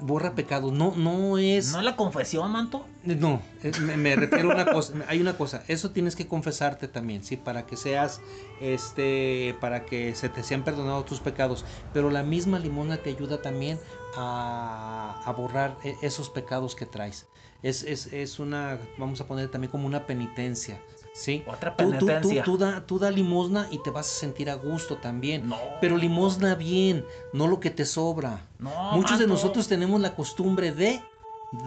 [0.00, 0.72] Borra pecados.
[0.72, 1.72] No, no es.
[1.72, 2.86] ¿No es la confesión, manto?
[3.04, 6.86] No, eh, me, me refiero a una cosa, hay una cosa, eso tienes que confesarte
[6.86, 8.20] también, sí, para que seas,
[8.60, 13.42] este, para que se te sean perdonados tus pecados, pero la misma limosna te ayuda
[13.42, 13.80] también
[14.16, 17.26] a, a borrar e- esos pecados que traes.
[17.62, 20.80] Es, es, es una, vamos a poner también como una penitencia,
[21.14, 21.42] sí.
[21.46, 24.54] Otra Tú, tú- tú- tú da, tú da limosna y te vas a sentir a
[24.54, 25.48] gusto también.
[25.48, 25.56] No.
[25.80, 28.46] Pero limosna bien, no lo que te sobra.
[28.58, 31.00] No, Muchos de nosotros tenemos la costumbre de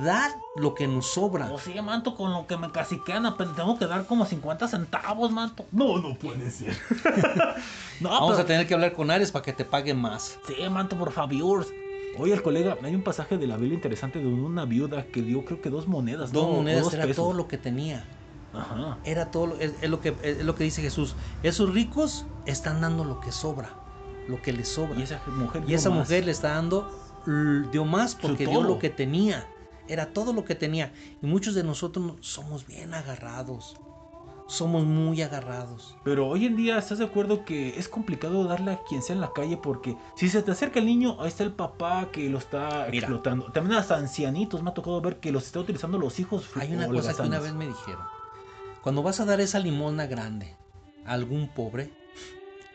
[0.03, 1.51] dar lo que nos sobra.
[1.51, 5.29] O sí, manto, con lo que me caciquean, apenas tengo que dar como 50 centavos,
[5.31, 5.65] manto.
[5.71, 6.75] No, no puede ser.
[7.99, 10.39] no, Vamos pero- a tener que hablar con Ares para que te paguen más.
[10.47, 11.65] Sí, manto, por favor.
[12.17, 15.43] Oye, el colega, hay un pasaje de la Biblia interesante de una viuda que dio,
[15.45, 16.31] creo que dos monedas.
[16.31, 17.17] Dos monedas dos era pesos.
[17.23, 18.05] todo lo que tenía.
[18.61, 18.97] Ajá.
[19.03, 21.15] Era todo, lo- es, es lo que, es lo que dice Jesús.
[21.43, 23.73] Esos ricos están dando lo que sobra,
[24.27, 24.99] lo que les sobra.
[24.99, 25.63] Y esa mujer.
[25.67, 25.99] Y esa más.
[25.99, 26.89] mujer le está dando,
[27.71, 29.47] dio más porque dio lo que tenía.
[29.87, 30.91] Era todo lo que tenía.
[31.21, 33.75] Y muchos de nosotros no- somos bien agarrados.
[34.47, 35.97] Somos muy agarrados.
[36.03, 39.21] Pero hoy en día, ¿estás de acuerdo que es complicado darle a quien sea en
[39.21, 39.57] la calle?
[39.57, 43.07] Porque si se te acerca el niño, ahí está el papá que lo está Mira.
[43.07, 43.45] explotando.
[43.51, 46.47] También hasta ancianitos me ha tocado ver que los está utilizando los hijos.
[46.59, 48.03] Hay una cosa que una vez me dijeron.
[48.85, 50.55] Cuando vas a dar esa limosna grande
[51.07, 51.91] a algún pobre,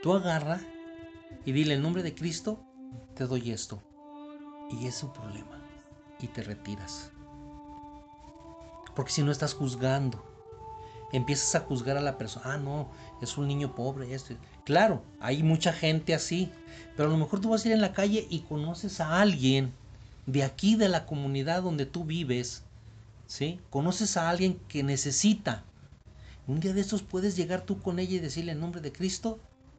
[0.03, 0.61] tú agarra
[1.45, 2.59] y dile en nombre de Cristo,
[3.15, 3.81] te doy esto.
[4.73, 5.63] Y es un problema.
[6.19, 7.13] Y te retiras.
[8.97, 10.21] Porque si no estás juzgando,
[11.13, 12.55] empiezas a juzgar a la persona.
[12.55, 12.91] Ah, no,
[13.23, 14.09] es un niño pobre.
[14.65, 16.51] Claro, hay mucha gente así.
[16.97, 19.73] Pero a lo mejor tú vas a ir en la calle y conoces a alguien
[20.27, 22.65] de aquí, de la comunidad donde tú vives.
[23.29, 23.61] ¿sí?
[23.71, 25.63] Conoces a alguien que necesita.
[26.47, 29.39] Un día de estos puedes llegar tú con ella y decirle en nombre de Cristo,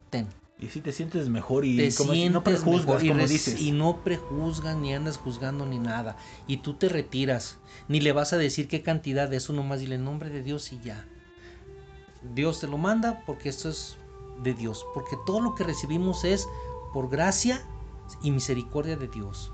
[0.09, 0.27] ten.
[0.59, 3.27] Y si te sientes mejor y Te como si sientes no prejuzgas, mejor y, como
[3.27, 3.59] dices.
[3.59, 6.17] y no prejuzgas ni andas juzgando ni nada.
[6.47, 7.57] Y tú te retiras.
[7.88, 10.71] Ni le vas a decir qué cantidad de eso, nomás dile en nombre de Dios
[10.71, 11.07] y ya.
[12.35, 13.97] Dios te lo manda porque esto es
[14.43, 14.85] de Dios.
[14.93, 16.47] Porque todo lo que recibimos es
[16.93, 17.65] por gracia
[18.21, 19.51] y misericordia de Dios.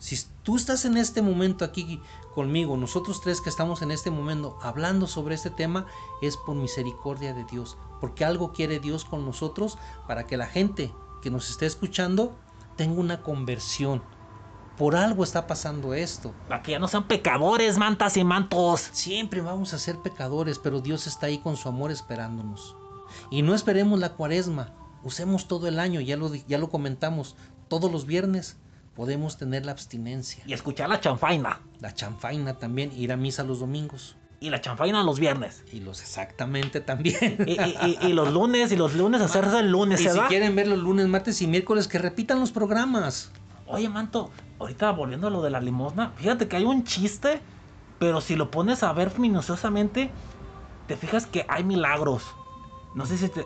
[0.00, 2.00] Si tú estás en este momento aquí
[2.34, 5.86] conmigo, nosotros tres que estamos en este momento hablando sobre este tema,
[6.22, 7.76] es por misericordia de Dios.
[8.00, 9.76] Porque algo quiere Dios con nosotros
[10.08, 10.90] para que la gente
[11.20, 12.34] que nos esté escuchando
[12.76, 14.02] tenga una conversión.
[14.78, 16.32] Por algo está pasando esto.
[16.48, 18.88] Para que ya no sean pecadores, mantas y mantos.
[18.92, 22.74] Siempre vamos a ser pecadores, pero Dios está ahí con su amor esperándonos.
[23.30, 24.72] Y no esperemos la cuaresma,
[25.04, 27.36] usemos todo el año, ya lo, ya lo comentamos,
[27.68, 28.56] todos los viernes
[28.94, 30.42] podemos tener la abstinencia.
[30.46, 31.60] Y escuchar la chanfaina.
[31.80, 34.16] La chanfaina también, ir a misa los domingos.
[34.40, 35.62] Y la chanfaina los viernes.
[35.70, 37.36] Y los exactamente también.
[37.46, 40.20] Y, y- y- y los lunes, y los lunes hacerse el lunes, Y ¿se si
[40.20, 43.30] quieren ver los lunes, martes y miércoles, que repitan los programas.
[43.66, 47.40] Oye, manto, ahorita volviendo a lo de la limosna, fíjate que hay un chiste,
[47.98, 50.10] pero si lo pones a ver minuciosamente,
[50.86, 52.24] te fijas que hay milagros.
[52.94, 53.44] No sé si te,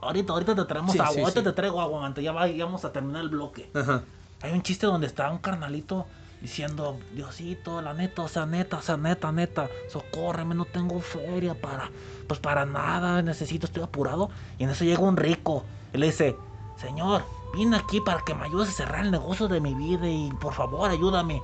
[0.00, 1.44] ahorita, ahorita te traemos Sí, agua, sí, ahorita sí.
[1.44, 3.70] te traigo agua, manto, ya, va- ya vamos a terminar el bloque.
[3.74, 4.02] Ajá.
[4.44, 6.04] Hay un chiste donde está un carnalito
[6.42, 11.58] diciendo, Diosito, la neta, o sea, neta, o sea, neta, neta, socórreme, no tengo feria
[11.58, 11.90] para,
[12.28, 14.28] pues para nada, necesito, estoy apurado.
[14.58, 15.64] Y en eso llega un rico
[15.94, 16.36] y le dice,
[16.76, 20.30] Señor, vine aquí para que me ayudes a cerrar el negocio de mi vida y
[20.38, 21.40] por favor, ayúdame.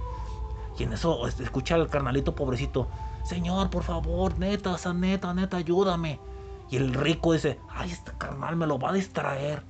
[0.79, 2.87] Y en eso escucha al carnalito pobrecito,
[3.25, 6.21] Señor, por favor, neta, o sea, neta, neta, ayúdame.
[6.69, 9.63] Y el rico dice, ay, este carnal me lo va a distraer.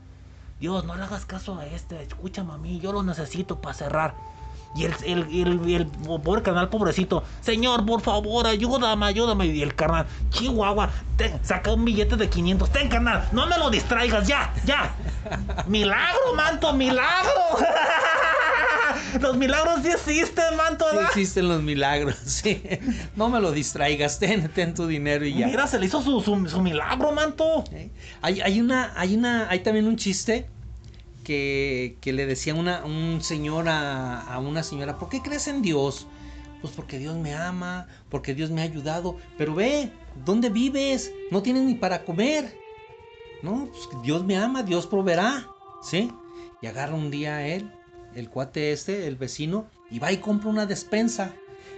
[0.60, 4.14] Dios, no le hagas caso a este, escúchame a mí, yo lo necesito para cerrar.
[4.74, 9.46] Y el, el, el, el pobre carnal pobrecito, Señor, por favor, ayúdame, ayúdame.
[9.46, 12.70] Y el carnal, Chihuahua, ten, saca un billete de 500.
[12.70, 14.94] Ten, carnal, no me lo distraigas, ya, ya.
[15.66, 17.40] Milagro, manto, milagro.
[19.20, 22.62] Los milagros sí existen, manto, Sí existen los milagros, sí.
[23.16, 25.46] No me lo distraigas, ten, ten tu dinero y ya.
[25.46, 27.64] Mira, se le hizo su, su, su milagro, manto.
[27.72, 27.90] ¿Eh?
[28.22, 30.48] Hay, hay una, hay una, hay también un chiste
[31.24, 35.62] que, que le decía una, un señor a, a una señora, ¿por qué crees en
[35.62, 36.06] Dios?
[36.60, 39.16] Pues porque Dios me ama, porque Dios me ha ayudado.
[39.38, 39.90] Pero ve,
[40.24, 41.10] ¿dónde vives?
[41.30, 42.54] No tienes ni para comer.
[43.42, 45.46] No, pues Dios me ama, Dios proveerá.
[45.82, 46.10] ¿Sí?
[46.60, 47.72] Y agarra un día a él,
[48.14, 51.32] el cuate este, el vecino, y va y compra una despensa.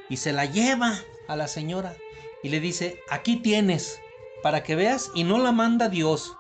[0.09, 0.99] Y se la lleva
[1.29, 1.95] a la señora.
[2.43, 4.01] Y le dice, aquí tienes,
[4.43, 6.37] para que veas, y no la manda Dios.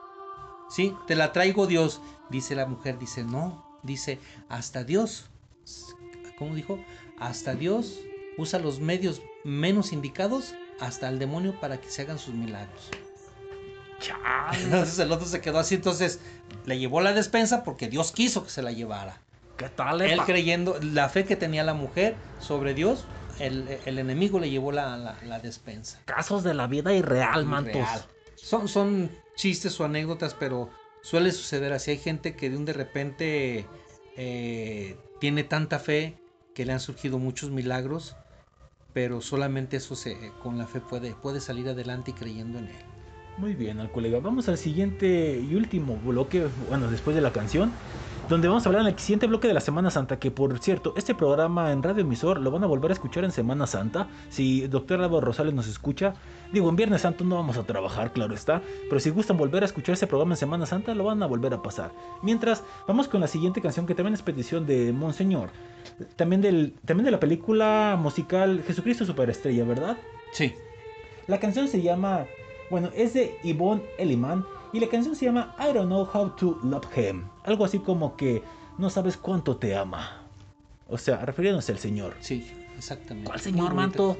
[0.69, 2.01] Sí, te la traigo Dios.
[2.31, 5.27] Dice la mujer, dice, no, dice, hasta Dios.
[6.39, 6.79] ¿Cómo dijo?
[7.19, 8.01] Hasta Dios
[8.39, 12.91] usa los medios menos indicados hasta el demonio para que se hagan sus milagros.
[14.65, 16.19] Entonces el otro se quedó así, entonces
[16.65, 19.21] le llevó la despensa porque Dios quiso que se la llevara.
[19.63, 23.05] ¿Qué tal, Él creyendo, la fe que tenía la mujer sobre Dios,
[23.39, 25.99] el, el enemigo le llevó la, la- la despensa.
[26.05, 27.75] Casos de la vida irreal, mantos.
[27.75, 28.03] Real.
[28.35, 30.71] Son, son chistes o anécdotas, pero
[31.03, 31.93] suele suceder así.
[31.93, 33.67] Hay gente que de un de repente
[34.17, 36.17] eh, tiene tanta fe
[36.55, 38.15] que le han surgido muchos milagros,
[38.93, 42.83] pero solamente eso se, con la fe puede, puede salir adelante y creyendo en él.
[43.39, 44.19] Muy bien, al colega.
[44.21, 47.71] Vamos al siguiente y último bloque, bueno, después de la canción,
[48.33, 50.95] donde vamos a hablar en el siguiente bloque de la Semana Santa, que por cierto,
[50.97, 54.09] este programa en Radio Emisor lo van a volver a escuchar en Semana Santa.
[54.31, 56.15] Si doctor Álvaro Rosales nos escucha,
[56.51, 59.67] digo, en Viernes Santo no vamos a trabajar, claro está, pero si gustan volver a
[59.67, 61.93] escuchar ese programa en Semana Santa, lo van a volver a pasar.
[62.23, 65.51] Mientras, vamos con la siguiente canción, que también es petición de Monseñor.
[66.17, 69.99] También, del, también de la película musical Jesucristo Superestrella, ¿verdad?
[70.33, 70.55] Sí.
[71.27, 72.25] La canción se llama,
[72.71, 74.43] bueno, es de Yvonne Elliman
[74.73, 77.25] y la canción se llama I Don't Know How to Love Him.
[77.45, 78.43] Algo así como que
[78.79, 80.23] no sabes cuánto te ama.
[80.89, 82.17] O sea, refiriéndose al Señor.
[82.21, 83.29] Sí, exactamente.
[83.29, 84.17] ¿Cuál señor, manto?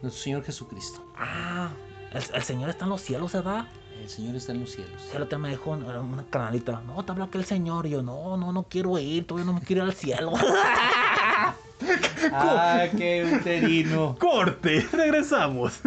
[0.00, 1.04] Nuestro Señor Jesucristo.
[1.16, 1.70] Ah,
[2.12, 3.66] el, el Señor está en los cielos, ¿verdad?
[4.00, 5.10] El Señor está en los cielos.
[5.14, 7.86] El otro me dijo una, una canalita, no, te habla que el Señor.
[7.86, 10.32] Y yo, no, no, no quiero ir, todavía no me quiero ir al cielo.
[12.32, 14.14] Ah, qué uterino.
[14.18, 15.80] Corte, regresamos.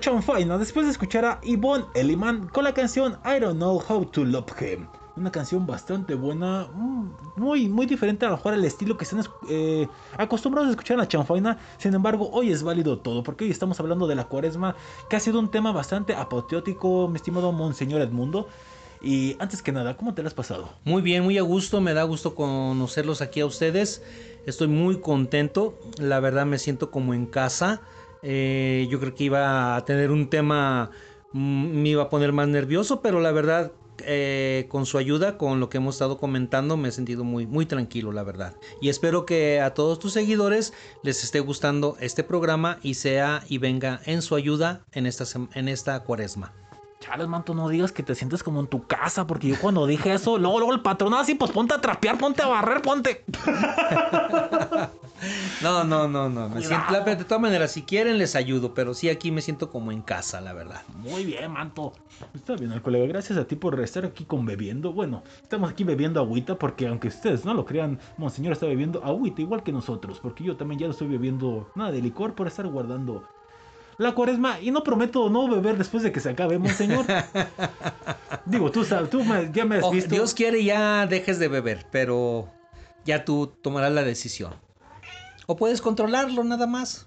[0.00, 3.82] A La Chanfaina después de escuchar a Yvonne Elliman con la canción I Don't Know
[3.86, 4.86] How to Love Him.
[5.14, 9.22] Una canción bastante buena, mm, muy, muy diferente a lo mejor al estilo que están
[9.50, 9.86] eh,
[10.16, 11.58] acostumbrados a escuchar La Chanfaina.
[11.76, 14.74] Sin embargo, hoy es válido todo porque hoy estamos hablando de la cuaresma,
[15.10, 18.48] que ha sido un tema bastante apoteótico, mi estimado Monseñor Edmundo.
[19.02, 20.70] Y antes que nada, ¿cómo te lo has pasado?
[20.84, 24.02] Muy bien, muy a gusto, me da gusto conocerlos aquí a ustedes.
[24.46, 27.82] Estoy muy contento, la verdad me siento como en casa.
[28.22, 30.90] Eh, yo creo que iba a tener un tema,
[31.32, 33.72] mm, me iba a poner más nervioso, pero la verdad,
[34.04, 37.66] eh, con su ayuda, con lo que hemos estado comentando, me he sentido muy, muy
[37.66, 38.54] tranquilo, la verdad.
[38.80, 40.72] Y espero que a todos tus seguidores
[41.02, 45.24] les esté gustando este programa y sea y venga en su ayuda en esta,
[45.54, 46.52] en esta cuaresma.
[47.00, 50.12] Chales, manto, no digas que te sientes como en tu casa, porque yo cuando dije
[50.12, 53.24] eso, luego, luego el patrón así, pues ponte a trapear, ponte a barrer, ponte.
[55.62, 56.48] No, no, no, no.
[56.48, 59.70] Me siento, la- de todas maneras, si quieren les ayudo, pero sí aquí me siento
[59.70, 60.80] como en casa, la verdad.
[60.96, 61.92] Muy bien, manto.
[62.32, 63.06] Está bien, el colega.
[63.06, 64.94] Gracias a ti por estar aquí con bebiendo.
[64.94, 69.42] Bueno, estamos aquí bebiendo agüita porque aunque ustedes no lo crean, Monseñor está bebiendo agüita
[69.42, 70.18] igual que nosotros.
[70.20, 73.28] Porque yo también ya no estoy bebiendo nada de licor por estar guardando
[74.00, 74.60] la cuaresma.
[74.60, 77.04] Y no prometo no beber después de que se acabe, Monseñor.
[78.46, 80.10] Digo, tú sabes, tú me- ya me has Oh, visto.
[80.10, 82.48] Dios quiere ya dejes de beber, pero
[83.04, 84.54] ya tú tomarás la decisión.
[85.46, 87.06] O puedes controlarlo nada más.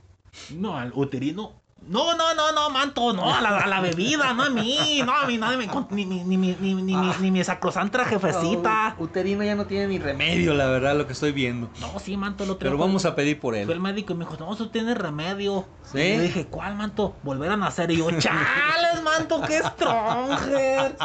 [0.51, 1.53] No, al uterino.
[1.87, 5.11] No, no, no, no, manto, no, a la, a la bebida, no a mí, no
[5.13, 8.05] a mí, nadie me con- ni, ni, ni, mi- ni, ni, mi- ni mi sacrosanta
[8.05, 8.95] jefecita.
[8.99, 11.69] Uterino ya no tiene ni remedio, la verdad, lo que estoy viendo.
[11.81, 13.79] No, sí, manto, lo Pero vamos a pedir por Fue el él.
[13.81, 15.65] médico y me dijo, no, eso tiene remedio.
[15.83, 15.97] ¿Sí?
[15.99, 17.15] Y le dije, ¿cuál, manto?
[17.23, 17.91] Volver a nacer.
[17.91, 20.95] Y yo, chales, manto, qué stronger.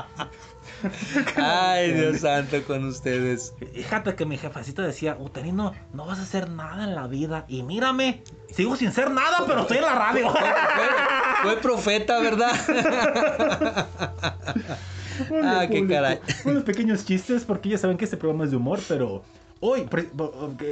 [1.36, 3.52] Ay, Dios santo con ustedes.
[3.74, 7.44] Fíjate que mi jefecita decía, uterino, no vas a hacer nada en la vida.
[7.48, 8.22] Y mírame,
[8.54, 10.30] sigo sin ser nada, pero estoy en la radio.
[10.30, 10.42] Fue,
[11.42, 12.52] fue profeta, ¿verdad?
[15.42, 16.20] ah, qué caray.
[16.44, 19.22] Unos pequeños chistes, porque ya saben que este programa es de humor, pero
[19.60, 20.08] hoy, pre-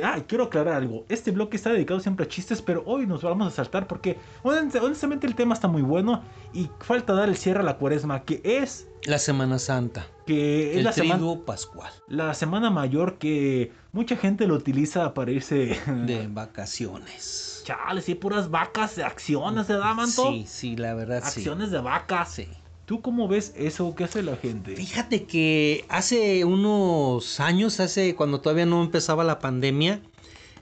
[0.05, 1.05] ah, quiero aclarar algo.
[1.09, 4.81] Este bloque está dedicado siempre a chistes, pero hoy nos vamos a saltar porque honest-
[4.83, 6.23] honestamente el tema está muy bueno
[6.53, 10.07] y falta dar el cierre a la cuaresma, que es La Semana Santa.
[10.27, 11.93] que es El la semana, pascual.
[12.09, 17.56] la semana mayor que mucha gente lo utiliza para irse De vacaciones.
[17.67, 20.31] Chale, sí, puras vacas de acciones, ¿verdad, manto?
[20.31, 21.41] Sí, sí, la verdad sí.
[21.41, 22.31] Acciones de vacas.
[22.33, 22.47] Sí.
[22.85, 23.93] ¿Tú cómo ves eso?
[23.97, 24.77] ¿Qué hace la gente?
[24.77, 30.01] Fíjate que hace unos años, hace cuando todavía no empezaba la pandemia,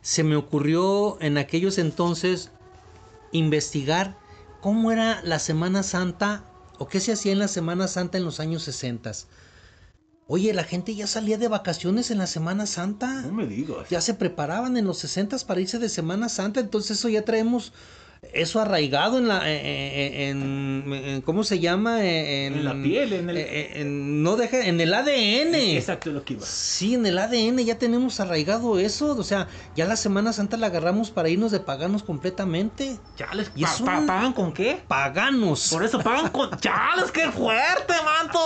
[0.01, 2.51] se me ocurrió en aquellos entonces
[3.33, 4.17] investigar
[4.63, 6.43] cómo era la Semana Santa
[6.79, 9.13] o qué se hacía en la Semana Santa en los años 60.
[10.27, 13.23] Oye, la gente ya salía de vacaciones en la Semana Santa.
[13.23, 13.89] No me digas.
[13.91, 17.73] Ya se preparaban en los 60 para irse de Semana Santa, entonces eso ya traemos
[18.33, 20.43] eso arraigado en la en,
[20.87, 22.05] en- en- ¿cómo se llama?
[22.05, 25.55] En, En la piel, en el- en- en- no deja en el ADN.
[25.77, 26.47] Exacto lo que iba.
[26.47, 30.67] Sí, en el ADN ya tenemos arraigado eso, o sea, ya la Semana Santa la
[30.69, 32.97] agarramos para irnos de paganos completamente.
[33.17, 34.79] Chales, Y pa- es pa- un- ¿pagan con qué?
[34.89, 35.69] Paganos.
[35.73, 36.51] Por eso pagan con.
[36.61, 38.39] ¡Chales, qué fuerte, manto!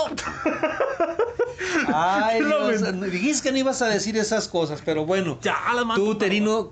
[1.93, 5.37] Ay, Dios, dijiste que no ibas a decir esas cosas, pero bueno.
[5.41, 6.03] Chales, manto.
[6.03, 6.71] Tú, Terino,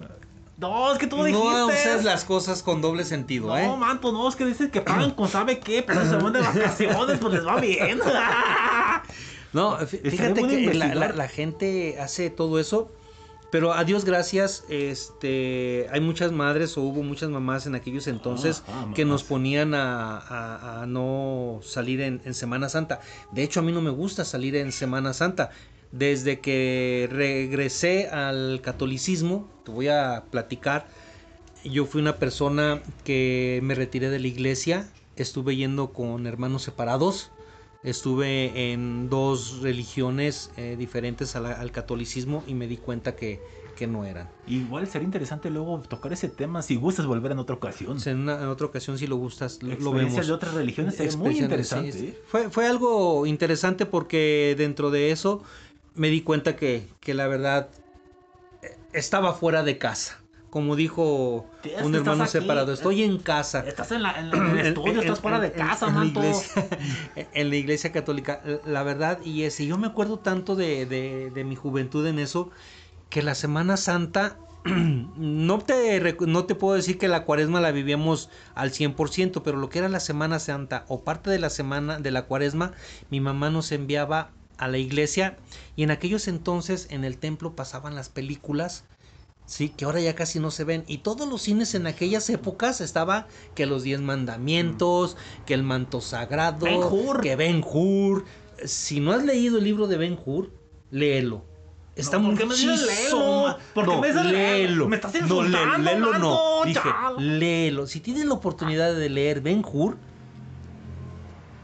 [0.58, 1.44] No, es que tú dijiste.
[1.48, 3.78] no uses las cosas con doble sentido, No, ¿eh?
[3.78, 7.20] manto, no, es que dices que pagan con sabe qué, pero se van de vacaciones,
[7.20, 8.00] pues les va bien.
[9.54, 10.98] No, fíjate que la, investigar.
[10.98, 12.92] la- la gente hace todo eso,
[13.50, 18.62] pero a Dios gracias, este, hay muchas madres o hubo muchas mamás en aquellos entonces
[18.68, 23.00] Ajá, que nos ponían a, a- a no salir en, en Semana Santa.
[23.32, 25.50] De hecho, a mí no me gusta salir en Semana Santa.
[25.92, 30.88] Desde que regresé al catolicismo, te voy a platicar,
[31.64, 37.32] yo fui una persona que me retiré de la iglesia, estuve yendo con hermanos separados,
[37.84, 43.40] estuve en dos religiones eh, diferentes la- al catolicismo y me di cuenta que,
[43.78, 44.30] que no eran.
[44.48, 47.98] Igual sería interesante luego tocar ese tema si gustas volver en otra ocasión.
[48.06, 50.26] En, una- en otra ocasión, si lo gustas, lo, vemos.
[50.28, 51.92] de otras religiones sería muy interesante.
[51.94, 52.08] sí.
[52.08, 52.18] ¿eh?
[52.28, 55.44] Fue, fue algo interesante porque dentro de eso
[55.98, 57.72] me di cuenta que, que la verdad
[58.62, 60.24] eh, estaba fuera de casa.
[60.50, 63.64] Como dijo es un hermano separado, estoy en casa.
[63.68, 66.06] Estás en, la, en, la- en el estudio, En- estás fuera de casa, en la
[66.06, 66.68] iglesia-
[67.16, 71.44] en la iglesia católica, la verdad, y ese, yo me acuerdo tanto de, de- de
[71.44, 72.50] mi juventud en eso,
[73.10, 78.30] que la Semana Santa, no te, no te puedo decir que la cuaresma la vivíamos
[78.56, 82.12] al 100%, pero lo que era la Semana Santa o parte de la semana de
[82.12, 82.74] la cuaresma,
[83.10, 85.38] mi mamá nos enviaba a la iglesia
[85.76, 88.84] y en aquellos entonces en el templo pasaban las películas
[89.48, 90.84] Sí, que ahora ya casi no se ven.
[90.88, 95.16] Y todos los cines en aquellas épocas estaba que los diez mandamientos,
[95.46, 97.22] que el manto sagrado, Ben-Hur.
[97.22, 98.26] que Ben Hur.
[98.66, 100.52] Si no has leído el libro de Ben Hur,
[100.92, 101.46] léelo.
[101.96, 103.58] Está No, ¿por muy qué me léelo?
[103.74, 104.32] ¿Por qué no, me léelo?
[104.32, 104.90] léelo.
[104.90, 106.66] Me estás no, insultando, léelo no.
[106.66, 107.88] Dije, léelo.
[107.88, 109.98] Si tienes la oportunidad de leer Ben Hur,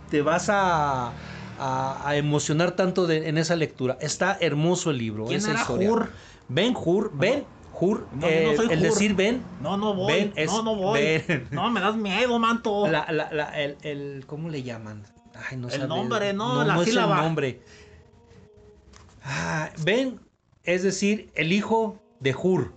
[0.10, 1.12] te vas a,
[1.60, 3.98] a- a emocionar tanto de- en esa lectura.
[4.02, 5.26] Está hermoso el libro.
[5.26, 5.90] ¿Quién esa era historia.
[5.92, 6.10] Hur?
[6.48, 7.46] Ben Hur, Ben
[7.80, 8.86] Hur, No, eh, no soy el Hur.
[8.88, 9.42] decir Ben.
[9.62, 10.14] No, no voy.
[10.14, 11.00] Ben es no, no voy.
[11.00, 11.48] Ben.
[11.52, 12.88] No, me das miedo, manto.
[12.88, 15.04] La, la, la- el, el- ¿cómo le llaman?
[15.50, 17.22] Ay, no El nombre, no, la es el sílaba.
[17.22, 17.62] nombre.
[19.24, 20.20] Ah, ben,
[20.64, 22.74] es decir, el hijo de Hur.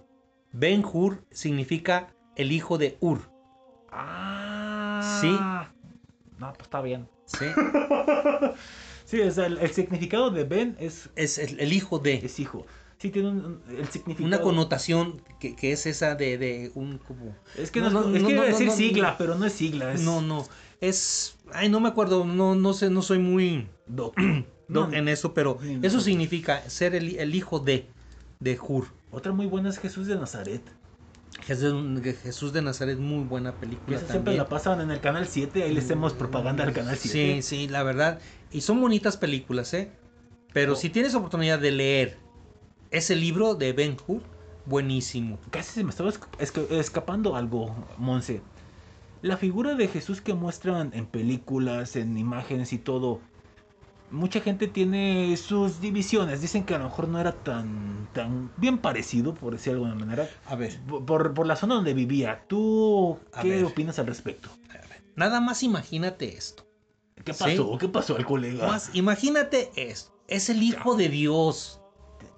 [0.53, 3.21] Ben Hur significa el hijo de Ur.
[3.93, 5.19] Ah.
[5.21, 5.37] Sí.
[6.39, 7.09] No, pues está bien.
[7.27, 7.47] ¿sí?
[9.07, 12.15] Sí, es el, el significado de Ben es, es el, el hijo de.
[12.15, 12.67] es hijo.
[12.99, 14.27] Sí, tiene un, el significado.
[14.27, 17.37] Una connotación que, que es esa de, de un como.
[17.57, 19.47] Es que No, no, es, no, es no, que iba a decir sigla, pero no
[19.47, 19.93] es sigla.
[19.93, 20.45] Es No, no.
[20.81, 21.37] Es.
[21.53, 22.25] Ay, no me acuerdo.
[22.25, 23.69] No, no sé, no soy muy.
[23.87, 24.19] doc.
[24.93, 27.87] en eso, pero eso significa ser el, el hijo de.
[28.41, 28.89] De Hur.
[29.13, 30.63] Otra muy buena es Jesús de Nazaret.
[31.45, 35.63] Jesús, Jesús de Nazaret, muy buena película siempre la pasan en el canal 7.
[35.63, 37.43] Ahí le hacemos propaganda al canal 7.
[37.43, 38.21] Sí, sí, la verdad.
[38.51, 39.91] Y son bonitas películas, ¿eh?
[40.53, 40.77] Pero Oh.
[40.77, 42.19] si tienes oportunidad de leer
[42.91, 44.23] ese libro de Ben Hur,
[44.65, 45.39] buenísimo.
[45.51, 48.41] Casi se me estaba esca- esca- escapando algo, Monse.
[49.23, 53.21] La figura de Jesús que muestran en películas, en imágenes y todo.
[54.11, 56.41] Mucha gente tiene sus divisiones.
[56.41, 59.95] Dicen que a lo mejor no era tan, tan bien parecido, por decir de alguna
[59.95, 60.29] manera.
[60.47, 62.45] A ver, Por, por la zona donde vivía.
[62.47, 63.65] ¿Tú A qué ver.
[63.65, 64.51] opinas al respecto?
[65.17, 66.67] nada más imagínate esto.
[67.25, 67.43] ¿Qué Sí.
[67.45, 67.79] pasó?
[67.79, 68.67] ¿Qué pasó al colega?
[68.67, 70.13] Más, imagínate esto.
[70.29, 71.81] Es el hijo de Dios.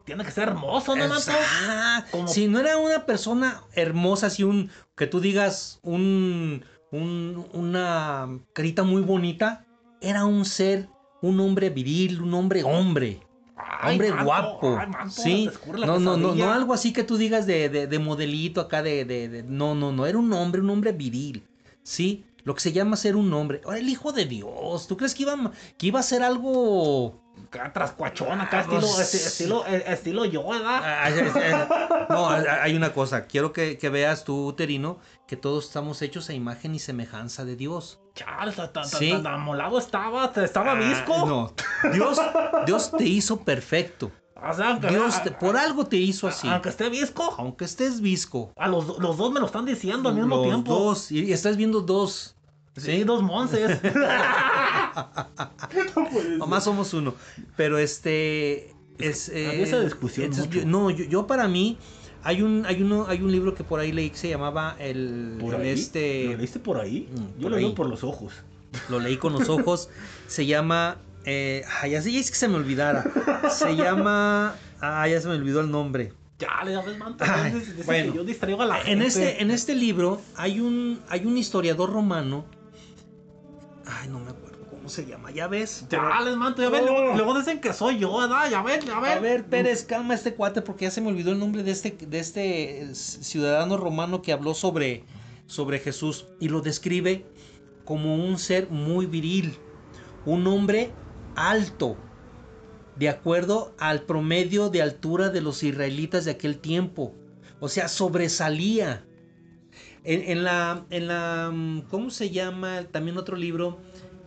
[0.04, 4.70] Tiene que ser hermoso, ¿no, ah, Como- Si no era una persona hermosa, así un
[4.96, 9.66] que tú digas un, un- una carita muy bonita,
[10.00, 10.88] era un ser,
[11.22, 13.20] un hombre viril, un hombre hombre,
[13.56, 17.16] Ay, hombre Manto, guapo, ay, Manto, sí, no, no, no, no algo así que tú
[17.16, 20.70] digas de, de- de modelito acá de, de- no, no, no, era un hombre, un
[20.70, 21.42] hombre viril,
[21.82, 23.60] sí, lo que se llama ser un hombre.
[23.64, 27.72] Ahora el hijo de Dios, ¿tú crees que iba, que iba a ser algo Acá
[27.72, 30.80] trascuachón, acá Ah, estilo, pues- esti- estilo, eh, estilo yo, ¿verdad?
[30.82, 31.66] Ah, eh,
[32.08, 33.26] No, hay- una cosa.
[33.26, 37.56] Quiero que, que veas tú, uterino, que todos estamos hechos a imagen y semejanza de
[37.56, 38.00] Dios.
[38.14, 39.10] Chal, tan, tan, Sí.
[39.10, 41.26] tan amolado estaba, estaba Ah, visco.
[41.26, 41.52] No.
[41.92, 42.18] Dios,
[42.66, 44.10] Dios te hizo perfecto.
[44.40, 46.48] O sea, aunque, Dios a- te- por algo te hizo así.
[46.48, 48.52] aunque esté visco, Aunque estés visco.
[48.56, 50.74] a los, los dos me lo están diciendo al mismo los tiempo.
[50.74, 51.10] dos.
[51.10, 52.36] Y estás viendo dos.
[52.78, 53.80] Sí, dos monces.
[56.38, 57.14] Mamá somos uno.
[57.56, 58.74] Pero este.
[58.98, 60.60] Es, esa discusión entonces, mucho.
[60.60, 61.78] yo- no, yo, yo para mí.
[62.24, 65.36] Hay un, hay, uno, hay un libro que por ahí leí que se llamaba el,
[65.40, 65.68] ¿Por el ahí?
[65.70, 67.08] este ¿Lo leíste por ahí?
[67.12, 67.74] Mm, Yo por lo leo ahí.
[67.74, 68.32] por los ojos.
[68.88, 69.88] Lo leí con los ojos.
[70.26, 70.96] Se llama.
[71.24, 73.04] Eh, ay, así es que se me olvidara.
[73.50, 74.56] Se llama.
[74.80, 76.12] Ah, ya se me olvidó el nombre.
[76.40, 78.14] Ya, le dice- dice bueno.
[78.14, 79.06] yo distraigo a la En gente.
[79.06, 82.44] este, en este libro hay un, hay un historiador romano.
[83.88, 85.30] Ay, no me acuerdo cómo se llama.
[85.30, 85.86] Ya ves.
[85.88, 86.84] Ya, les manto, ya ven.
[86.84, 88.50] Luego, luego dicen que soy yo, ¿verdad?
[88.50, 89.18] Ya ven, ya ven.
[89.18, 91.90] A ver, Pérez, calma este cuate porque ya se me olvidó el nombre de este,
[91.90, 95.04] de este eh, ciudadano romano que habló sobre,
[95.46, 97.24] sobre Jesús y lo describe
[97.84, 99.56] como un ser muy viril,
[100.26, 100.92] un hombre
[101.36, 101.96] alto,
[102.96, 107.14] de acuerdo al promedio de altura de los israelitas de aquel tiempo.
[107.60, 109.04] O sea, sobresalía.
[110.10, 112.84] En, en la, en la, mm, ¿cómo se llama?
[112.90, 113.78] También otro libro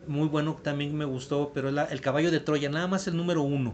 [0.08, 3.42] muy bueno, también me gustó, pero la- El caballo de Troya, nada más el número
[3.42, 3.74] uno.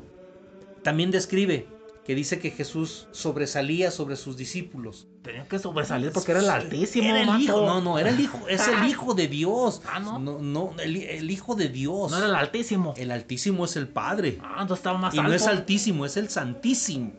[0.83, 1.67] También describe
[2.05, 5.07] que dice que Jesús sobresalía sobre sus discípulos.
[5.21, 8.39] Tenía que sobresalir porque era el altísimo, Era el hijo, no, no, era el hijo,
[8.47, 9.81] es el hijo de Dios.
[9.85, 10.17] Ah, ¿no?
[10.17, 12.09] No, no, el, el hijo de Dios.
[12.11, 12.93] No era el altísimo.
[12.95, 14.37] El altísimo es el Padre.
[14.41, 15.29] Ah, entonces estaba más Y alto.
[15.29, 17.11] no es altísimo, es el santísimo.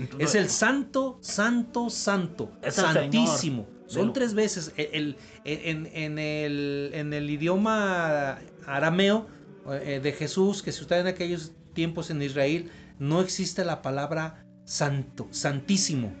[0.00, 2.50] Entonces- Es el santo, santo, santo.
[2.62, 3.68] Es el santísimo.
[3.92, 4.72] Son tres veces.
[4.76, 9.26] El, el- en, en el, en el idioma arameo
[9.70, 14.44] eh, de Jesús, que se usaba en aquellos tiempos en Israel, no existe la palabra
[14.64, 16.12] santo, santísimo.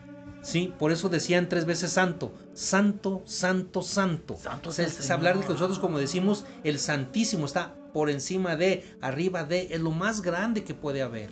[0.42, 0.72] ¿Sí?
[0.76, 2.34] Por eso decían tres veces santo.
[2.52, 4.36] Santo, santo, santo.
[4.36, 9.44] Santo es hablar de que nosotros, como decimos, el santísimo está por encima de, arriba
[9.44, 11.30] de, es lo más grande que puede haber.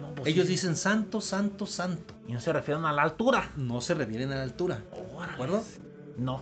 [0.00, 0.52] No, pues Ellos sí.
[0.52, 2.14] dicen santo, santo, santo.
[2.26, 3.52] Y no se refieren a la altura.
[3.56, 4.82] No se refieren a la altura.
[4.92, 5.64] ¿De acuerdo?
[6.16, 6.40] No.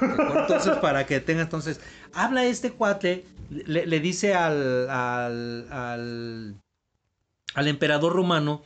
[0.00, 1.80] Entonces, para que tenga entonces.
[2.12, 6.60] Habla este cuate, le, le dice al, al, al,
[7.54, 8.62] al emperador romano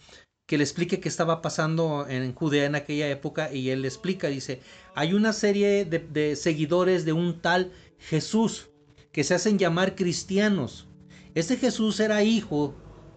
[0.47, 4.29] que le explique qué estaba pasando en Judea en aquella época y él le explica,
[4.29, 4.61] dice,
[4.95, 8.69] hay una serie de, de seguidores de un tal Jesús
[9.13, 10.87] que se hacen llamar cristianos.
[11.35, 12.75] Este Jesús era hijo,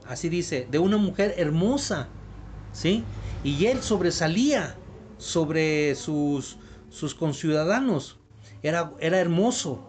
[0.10, 2.08] así dice, de una mujer hermosa,
[2.72, 3.04] ¿sí?
[3.44, 4.76] Y él sobresalía
[5.18, 6.58] sobre sus,
[6.90, 8.18] sus conciudadanos.
[8.64, 9.84] Era, era hermoso.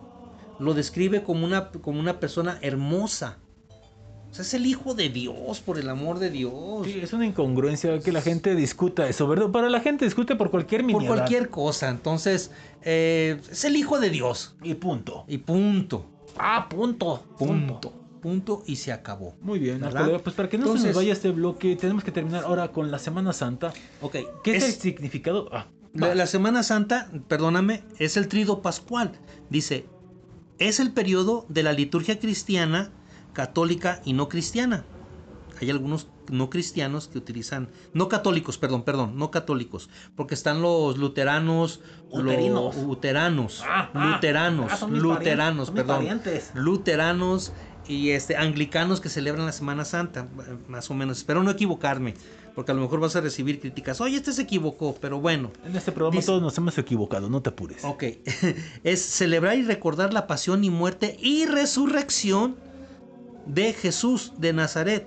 [0.59, 3.39] Lo describe como una, como una persona hermosa.
[4.31, 6.87] O sea, es el hijo de Dios, por el amor de Dios.
[6.87, 9.49] Sí, es una incongruencia que la gente discuta eso, ¿verdad?
[9.53, 11.15] Pero la gente discute por cualquier por miniedad.
[11.15, 11.89] cualquier cosa.
[11.89, 12.51] Entonces,
[12.83, 14.55] eh, es el hijo de Dios.
[14.63, 15.25] Y punto.
[15.29, 16.05] Y punto.
[16.37, 17.25] Ah, punto.
[17.39, 17.81] Punto.
[17.81, 18.08] Punto.
[18.67, 19.37] Y se acabó.
[19.41, 19.81] Muy bien,
[20.23, 22.99] Pues para que no se nos vaya este bloque, tenemos que terminar ahora con la
[22.99, 23.73] Semana Santa.
[24.01, 24.17] Ok.
[24.45, 25.49] ¿Qué es, es- el significado?
[25.53, 29.13] Ah, La, Semana Santa, perdóname, es el trido pascual.
[29.51, 29.87] Dice,
[30.59, 32.91] es el periodo de la liturgia cristiana,
[33.33, 34.85] católica y no cristiana.
[35.61, 40.99] Hay algunos no cristianos que utilizan, no católicos, perdón, perdón, no católicos, porque están los
[40.99, 41.81] luteranos,
[42.11, 42.77] Uterinos.
[42.77, 44.87] los luteranos, Ah, ah, luteranos, ah,
[45.75, 46.07] perdón,
[46.55, 47.53] luteranos
[47.89, 50.29] y este anglicanos que celebran la Semana Santa,
[50.69, 51.19] más o menos.
[51.19, 52.15] Espero no equivocarme,
[52.55, 54.01] porque a lo mejor vas a recibir críticas.
[54.01, 55.51] Oye, este se equivocó, pero bueno.
[55.65, 57.85] En este programa Dice- todos nos hemos equivocado, no te apures.
[57.85, 58.05] Ok,
[58.85, 62.57] es celebrar y recordar la pasión y muerte y resurrección
[63.47, 65.07] de Jesús de Nazaret.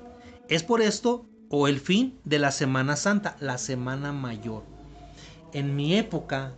[0.49, 4.63] Es por esto o el fin de la Semana Santa, la Semana Mayor.
[5.53, 6.55] En mi época,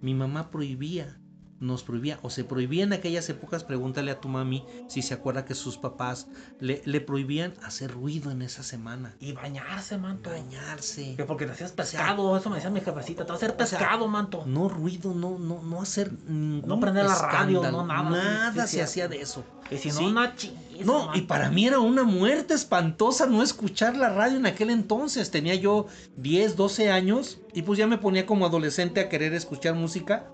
[0.00, 1.20] mi mamá prohibía,
[1.64, 5.44] nos prohibía, o se prohibía en aquellas épocas, pregúntale a tu mami si se acuerda
[5.44, 6.26] que sus papás
[6.60, 9.14] le, le prohibían hacer ruido en esa semana.
[9.20, 10.30] Y bañarse, manto.
[10.30, 11.14] Bañarse.
[11.16, 14.06] Que porque te hacías pescado, eso me decía mi jefecita, te vas a hacer pescado,
[14.08, 14.44] manto.
[14.46, 18.76] No ruido, no, no, no hacer ningún No prender la radio, no nada, Nada sí,
[18.76, 19.44] se hacía de eso.
[19.70, 20.04] Y si no, Sí.
[20.04, 20.52] una chis,
[20.84, 25.30] No, y para mí era una muerte espantosa no escuchar la radio en aquel entonces.
[25.30, 25.86] Tenía yo
[26.16, 30.26] 10, 12 años y pues ya me ponía como adolescente a querer escuchar música.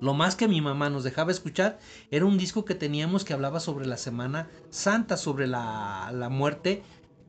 [0.00, 1.78] Lo más que mi mamá nos dejaba escuchar
[2.10, 6.82] era un disco que teníamos que hablaba sobre la Semana Santa, sobre la, la muerte,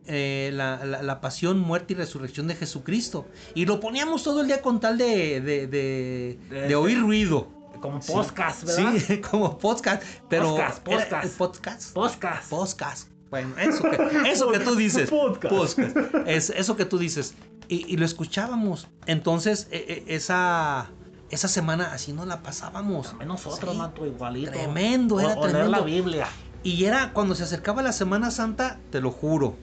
[0.06, 3.26] eh, la, la- la pasión, muerte y resurrección de Jesucristo.
[3.56, 7.48] Y lo poníamos todo el día con tal de, de, de- de oír ruido.
[7.82, 8.94] Como podcast, ¿verdad?
[8.98, 11.38] Sí, como podcast, pero Podcast, era- podcast.
[11.38, 11.94] podcast.
[11.94, 12.50] Podcast.
[12.50, 13.10] Podcast.
[13.30, 13.98] Bueno, eso que,
[14.32, 15.10] eso que tú dices.
[15.10, 15.80] Podcast.
[16.26, 17.36] Es, eso que tú dices.
[17.70, 18.88] Y, y lo escuchábamos.
[19.06, 20.90] Entonces, e- e- esa,
[21.30, 23.10] esa semana así nos la pasábamos.
[23.10, 23.78] También nosotros, Sí.
[23.78, 24.52] manto, igualito.
[24.52, 25.72] Tremendo, era O- leer tremendo.
[25.78, 26.28] la Biblia.
[26.64, 29.56] Y era cuando se acercaba la Semana Santa, te lo juro.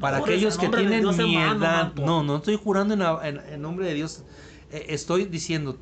[0.00, 1.94] Para aquellos que tienen mi edad.
[1.94, 3.02] No, no estoy jurando en,
[3.38, 4.22] en- en nombre de Dios.
[4.70, 5.78] Eh, estoy diciendo,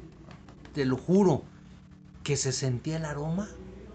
[0.73, 1.43] te lo juro,
[2.23, 3.49] que se sentía el aroma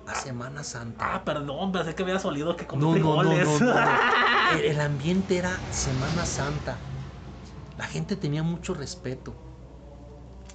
[0.08, 1.16] a Semana Santa.
[1.16, 3.62] Ah, perdón, pensé que había olido que comí No, no, no, frijoles.
[3.62, 3.88] no, no, no.
[4.56, 6.78] El, el ambiente era Semana Santa.
[7.78, 9.34] La gente tenía mucho respeto.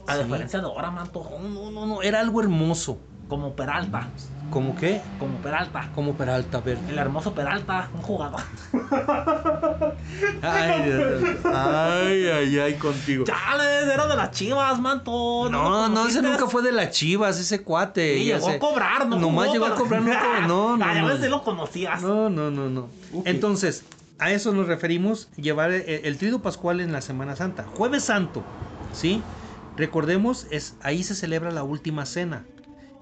[0.07, 1.29] A diferencia de ahora, manto.
[1.31, 2.99] No, no, no, no, era algo hermoso.
[3.29, 4.09] Como Peralta.
[4.51, 5.01] ¿Cómo qué?
[5.19, 5.91] Como Peralta.
[5.95, 6.79] Como Peralta, a ver.
[6.89, 8.41] El hermoso Peralta, un jugador.
[10.43, 13.25] Ay, Dios ay, ay, ay, contigo.
[13.25, 15.49] Chales, era de las chivas, manto.
[15.51, 18.19] No, no, ese nunca fue de las chivas, ese cuate.
[18.19, 18.57] Sí, llegó sé.
[18.57, 19.19] a cobrar, ¿no?
[19.19, 20.85] Nomás jugó, llegó a cobrar, no, no, no.
[20.85, 21.09] Ay, a no.
[21.09, 22.03] ver si lo conocías.
[22.03, 22.91] No, no, no, no.
[23.25, 23.85] Entonces,
[24.19, 27.65] a eso nos referimos, llevar el, el trido pascual en la Semana Santa.
[27.65, 28.53] Jueves Santo,
[28.93, 29.31] ¿sí?
[29.77, 32.47] Recordemos, es, ahí se celebra la última cena.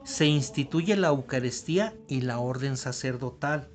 [0.05, 3.69] Se instituye la Eucaristía y la orden sacerdotal,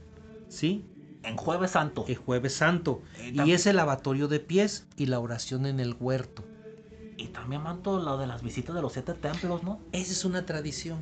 [0.49, 0.85] ¿sí?
[1.23, 2.05] En Jueves Santo.
[2.07, 3.01] El Jueves Santo.
[3.17, 6.43] Eh, Y es el lavatorio de pies y la oración en el huerto.
[7.17, 9.79] Y también, manto, lo de las visitas de los siete templos, ¿no?
[9.91, 10.99] Esa es una tradición.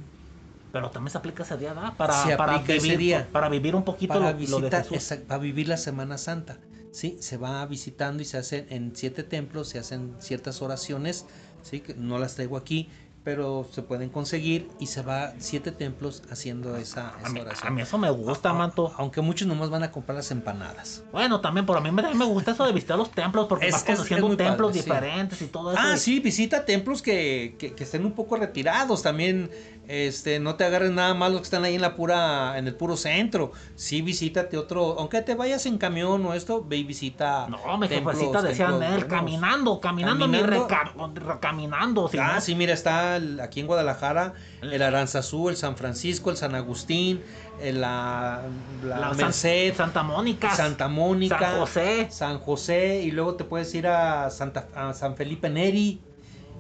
[0.72, 1.96] Pero también se aplica ese día, ¿verdad?
[1.96, 3.30] Para, para, vivir, día.
[3.32, 5.20] para vivir un poquito para lo, lo de Jesús.
[5.28, 6.60] para vivir la Semana Santa.
[6.92, 11.26] Sí, se va visitando y se hacen en siete templos, se hacen ciertas oraciones,
[11.66, 12.90] sí, no las traigo aquí,
[13.26, 17.68] pero se pueden conseguir y se va siete templos haciendo esa, A esa mí, oración.
[17.68, 18.94] a mí eso me gusta, A- manto.
[18.98, 21.04] Aunque muchos nomás van a comprar las empanadas.
[21.12, 23.82] Bueno, también, pero a mí me, gusta eso de visitar los templos porque Es- vas
[23.82, 24.86] es conociendo templos padre, sí.
[24.90, 25.82] diferentes y todo eso.
[25.84, 29.50] Ah, y- sí, visita templos que, que- que estén un poco retirados también.
[29.88, 32.74] Este, no te agarres nada más los que están ahí en la pura, en el
[32.76, 33.52] puro centro.
[33.76, 37.46] Sí, visítate otro, aunque te vayas en camión o esto, ve y visita.
[37.50, 39.06] No, mi jefecita decía, buenos".
[39.06, 40.68] caminando, caminando, mi Caminando.
[40.68, 42.08] reca- re- caminando.
[42.08, 46.32] si Ah, no- sí, mira, está el- aquí en Guadalajara el Aranzazú, el San Francisco,
[46.32, 47.22] el San Agustín,
[47.62, 48.44] el- la,
[48.84, 50.56] la la San- Merced, Santa Mónica.
[50.56, 52.08] Santa Mónica, San José.
[52.12, 56.00] San José, y luego te puedes ir a, Santa, a San Felipe Neri.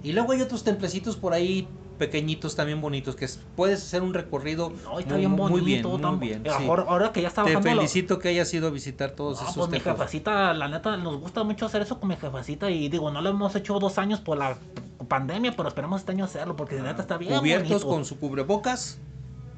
[0.03, 1.67] Y luego hay otros templecitos por ahí
[1.97, 5.87] pequeñitos también bonitos, que es- puedes hacer un recorrido No, está muy, bien muy bien,
[5.87, 6.43] muy tan- bien.
[6.45, 6.67] Sí.
[6.67, 9.69] ahora, que ya está Te felicito que hayas ido a visitar todos No, esos pues
[9.69, 13.21] mi jefecita, la neta, nos gusta mucho hacer eso con mi jefecita y digo, no
[13.21, 14.57] lo hemos hecho dos años por la
[15.07, 17.87] pandemia, pero esperemos este año hacerlo porque la neta está bien Cubiertos bonito.
[17.87, 18.99] con su cubrebocas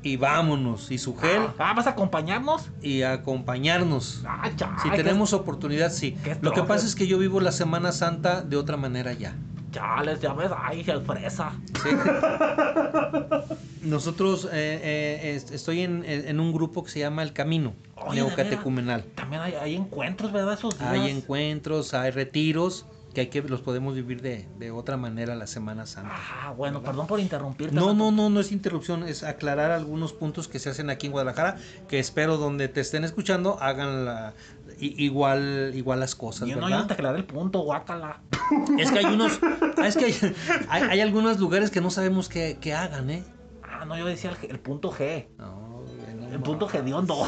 [0.03, 2.69] y vámonos, y su gel Ah, ¿vas a acompañarnos?
[2.81, 4.23] y a acompañarnos.
[4.27, 6.15] Ah, ya, Si tenemos oportunidad, sí.
[6.41, 9.35] Lo que pasa es que yo vivo la Semana Santa de otra manera ya.
[9.71, 11.51] Chales, ya ves, ay, el fresa.
[11.83, 11.89] Sí.
[13.81, 18.27] Nosotros, eh, eh, est- estoy en, un grupo que se llama El Camino Oye, ¿de
[18.27, 19.03] Neocatecumenal.
[19.15, 20.53] También hay, hay encuentros, ¿verdad?
[20.53, 20.89] Esos días.
[20.91, 22.85] Hay encuentros, hay retiros
[23.17, 26.13] que hay que los podemos vivir de, de otra manera la Semana Santa.
[26.13, 27.73] Ah, bueno, perdón por interrumpirte.
[27.73, 31.13] No, no, no, no es interrupción, es aclarar algunos puntos que se hacen aquí en
[31.13, 31.57] Guadalajara,
[31.87, 34.35] que espero donde te estén escuchando hagan la,
[34.77, 38.21] igual, igual las cosas, Yo no, yo te aclaré el punto, guácala.
[38.77, 39.39] Es que hay unos,
[39.83, 40.35] es que hay,
[40.69, 43.23] hay, hay algunos lugares que no sabemos qué, qué hagan, ¿eh?
[43.63, 45.25] Ah, no, yo decía el, el punto G.
[45.39, 45.83] No,
[46.19, 47.25] no, El punto G de hondo.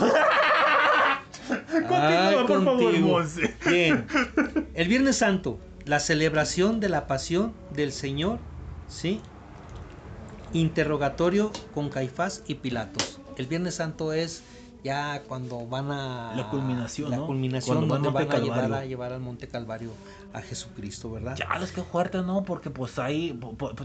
[1.50, 3.00] Ay, Continúa, por favor.
[3.00, 3.56] Monse.
[3.68, 4.06] Bien.
[4.76, 5.60] El Viernes Santo,
[5.90, 8.38] la celebración de la pasión del Señor,
[8.88, 9.22] ¿sí?
[10.54, 13.20] Interrogatorio con Caifás y Pilatos.
[13.38, 14.44] El Viernes Santo es
[14.84, 17.26] ya cuando van a La culminación, la ¿no?
[17.26, 19.92] culminación Cuando van donde al van a llevar, a llevar al Monte Calvario
[20.32, 21.36] a Jesucristo, ¿verdad?
[21.36, 22.44] Ya, es que fuerte, ¿no?
[22.44, 23.38] Porque pues ahí,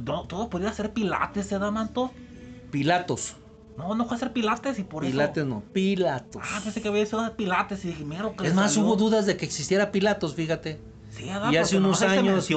[0.03, 2.13] no, todo podría ser pilates, ¿eh, Manto?
[2.71, 3.37] Pilatos.
[3.79, 5.47] No, no puede ser pilates y por Pilates eso...
[5.47, 6.43] no, Pilatos.
[6.45, 8.89] Ah, pensé que había sido pilates y dije, mira lo que es más, salió.
[8.89, 10.93] hubo dudas de que existiera Pilatos, fíjate.
[11.51, 12.49] Y hace unos años,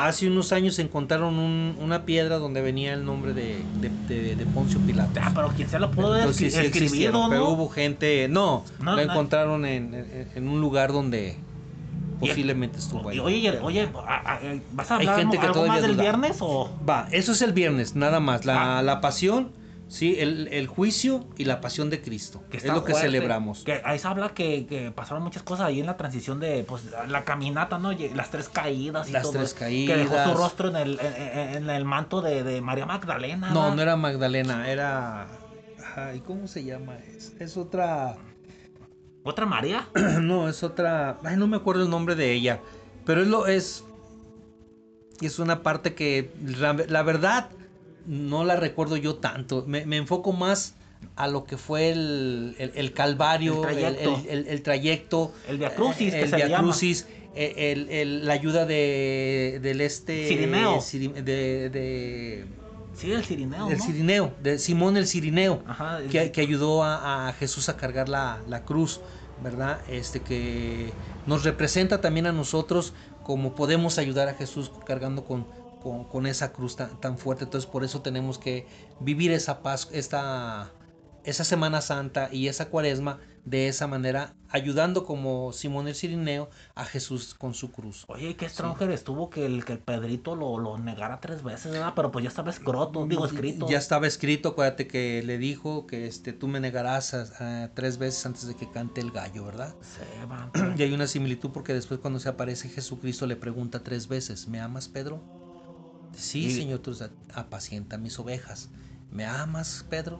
[0.00, 4.46] hace unos años encontraron un- una piedra donde venía el nombre de, de, de- de
[4.46, 5.22] Poncio Pilatos.
[5.24, 7.28] Ah, pero quien se lo pudo Entonces, sí, ¿no?
[7.28, 9.12] pero hubo gente, no, No, lo no.
[9.12, 11.36] encontraron en, en- en un lugar donde
[12.18, 13.16] posiblemente estuvo ahí.
[13.16, 14.40] Y, oye, oye, a- a-
[14.72, 16.02] ¿vas a Hay hablar gente que algo más del duda.
[16.02, 16.70] viernes o...?
[16.88, 18.82] Va, eso es el viernes, nada más, la, Ah.
[18.82, 19.50] la pasión,
[19.88, 23.64] sí, el, el juicio y la pasión de Cristo, que es lo que fuerte, celebramos.
[23.64, 26.82] Que ahí se habla que, que pasaron muchas cosas ahí en la transición de pues
[27.08, 27.92] la caminata, ¿no?
[27.92, 30.30] Las tres caídas y Las todo tres eso, Que dejó caídas.
[30.30, 33.50] su rostro en el, en, el manto de, de María Magdalena.
[33.50, 33.76] No, ¿verdad?
[33.76, 35.26] no era Magdalena, era...
[35.94, 36.96] Ay, ¿cómo se llama?
[36.98, 38.16] Es, es otra...
[39.22, 39.88] ¿Otra María?
[40.20, 41.18] No, es otra.
[41.24, 42.60] Ay, no me acuerdo el nombre de ella.
[43.04, 43.84] Pero es lo es.
[45.20, 47.48] Es una parte que la, la verdad
[48.06, 49.64] no la recuerdo yo tanto.
[49.66, 50.74] Me, me enfoco más
[51.16, 54.22] a lo que fue el, el- el calvario, El trayecto.
[54.28, 56.68] el, el- el trayecto, El Via Crucis, eh, que el se le Via llama.
[56.68, 60.78] Crucis, eh, el- el- la ayuda de del este Cirineo.
[60.80, 62.46] Ciri- de, de-
[62.94, 63.84] Sí, el Cirineo, el ¿no?
[63.84, 68.08] Cirineo, de Simón el Cirineo Ajá, el- que, que ayudó a, a Jesús a cargar
[68.08, 69.00] la, la cruz,
[69.42, 69.80] ¿verdad?
[69.86, 70.94] Este que
[71.26, 75.46] nos representa también a nosotros como podemos ayudar a Jesús cargando con,
[75.86, 77.44] con, con esa cruz tan, tan fuerte.
[77.44, 78.66] Entonces por eso tenemos que
[79.00, 80.72] vivir esa paz, esta,
[81.24, 86.84] esa Semana Santa y esa cuaresma de esa manera, ayudando como Simón el Cirineo a
[86.84, 88.04] Jesús con su cruz.
[88.08, 91.92] Oye, qué stronger estuvo que el, que el Pedrito lo, lo negara tres veces, ¿verdad?
[91.94, 93.68] Pero pues ya estaba escroto, digo escrito.
[93.68, 97.98] Ya estaba escrito, acuérdate que le dijo que este, tú me negarás a- a tres
[97.98, 99.76] veces antes de que cante el gallo, ¿verdad?
[99.80, 100.50] Sí, man.
[100.76, 104.60] Y hay una similitud porque después cuando se aparece Jesucristo le pregunta tres veces, ¿me
[104.60, 105.22] amas Pedro?
[106.16, 106.96] Sí, Y- Señor, tú
[107.34, 108.70] apacienta mis ovejas.
[109.10, 110.18] ¿Me amas, Pedro?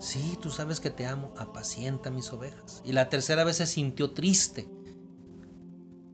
[0.00, 2.80] Sí, tú sabes que te amo, apacienta mis ovejas.
[2.84, 4.66] Y la tercera vez se sintió triste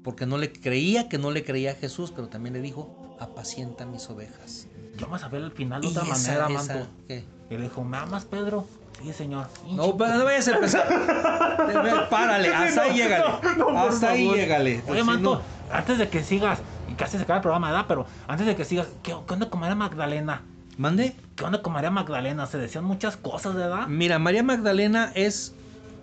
[0.02, 2.88] porque no le creía que no le creía a Jesús, pero también le dijo,
[3.18, 4.66] apacienta mis ovejas.
[4.96, 6.86] Yo me sabía el final de otra esa- manera, manto.
[7.08, 8.66] Y le dijo, ¿me amas, Pedro?
[9.02, 9.48] Sí, señor.
[9.66, 10.88] No, pero no vayas a empezar.
[12.10, 13.24] Párale, hasta ahí llégale.
[13.76, 14.82] hasta ahí llégale.
[14.88, 16.60] Oye, Si Manto, no- antes de que sigas,
[17.00, 17.86] casi se acaba el programa, ¿verdad?
[17.88, 20.42] Pero antes de que sigas, ¿qué, qué onda con María Magdalena?
[20.76, 21.16] ¿Mande?
[21.34, 22.46] ¿Qué onda con María Magdalena?
[22.46, 23.86] Se decían muchas cosas, ¿verdad?
[23.88, 25.52] Mira, María Magdalena es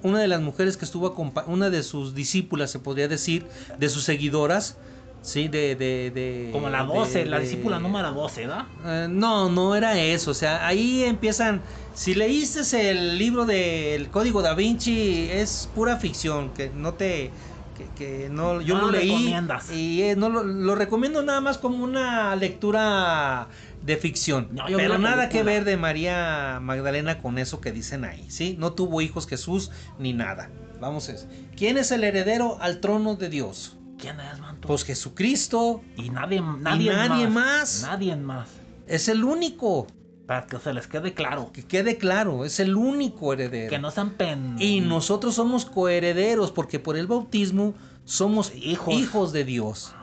[0.02, 1.16] una de las mujeres que estuvo
[1.48, 3.48] una de sus discípulas, se podría decir,
[3.78, 4.78] de sus seguidoras,
[5.22, 5.76] sí, de...
[5.76, 8.66] de, de- Como la de- 12, la discípula número 12, ¿verdad?
[8.86, 11.62] Eh, no, no era eso, o sea, ahí empiezan,
[11.94, 17.32] si leíste el libro del Código da Vinci, es pura ficción, que no te...
[17.78, 19.36] Que, que no, yo No lo lo leí
[19.72, 23.50] y eh, no lo, lo recomiendo nada más como una lectura
[23.84, 28.26] de ficción, No, pero nada que ver de María Magdalena con eso que dicen ahí,
[28.30, 28.56] ¿sí?
[28.58, 30.50] No tuvo hijos Jesús ni nada.
[30.80, 31.22] Vamos a ver.
[31.56, 33.78] ¿Quién es el heredero al trono de Dios?
[33.98, 34.68] ¿Quién es, Manto?
[34.68, 37.82] Pues Jesucristo y nadie, nadie, nadie más.
[37.84, 38.50] Nadie más.
[38.88, 39.88] es el único.
[40.28, 41.52] Para que se les quede claro.
[41.54, 43.70] Que quede claro, es el único heredero.
[43.70, 44.58] Que no sean pen...
[44.60, 47.74] Y nosotros somos coherederos porque por el bautismo
[48.04, 48.94] somos Hijos.
[48.94, 49.94] hijos, de Dios.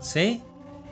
[0.00, 0.42] ¿Sí?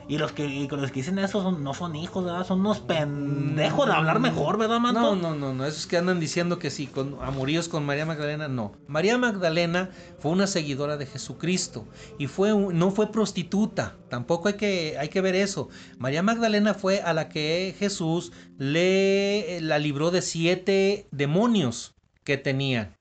[0.09, 2.45] Y los que, y los que dicen eso son- no son hijos, ¿verdad?
[2.47, 5.01] Son unos pendejos de hablar mejor, ¿verdad, manto?
[5.01, 5.65] No, no, no, no.
[5.65, 8.71] Esos que andan diciendo que sí, con amoríos con María Magdalena, no.
[8.87, 11.85] María Magdalena fue una seguidora de Jesucristo
[12.17, 13.97] y fue un- no fue prostituta.
[14.09, 15.69] Tampoco hay que, hay que ver eso.
[15.97, 22.96] María Magdalena fue a la que Jesús le la libró de siete demonios que tenían.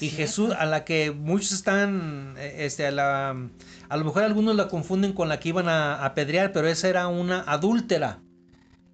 [0.00, 0.10] Y.
[0.10, 3.36] Jesús, a la que muchos están, eh, este, a la,
[3.88, 7.08] a lo mejor algunos la confunden con la que iban a apedrear, pero esa era
[7.08, 8.20] una adúltera.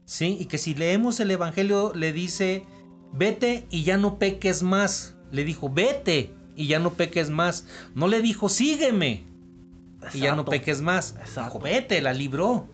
[0.04, 0.36] ¿Sí?
[0.38, 2.66] Y que si leemos el Evangelio le dice,
[3.12, 5.14] vete y ya no peques más.
[5.30, 7.66] Le dijo, vete y ya no peques más.
[7.94, 9.24] No le dijo, sígueme
[10.12, 11.14] y ya no peques más.
[11.20, 11.58] Exacto.
[11.58, 12.68] Dijo, vete, la libró.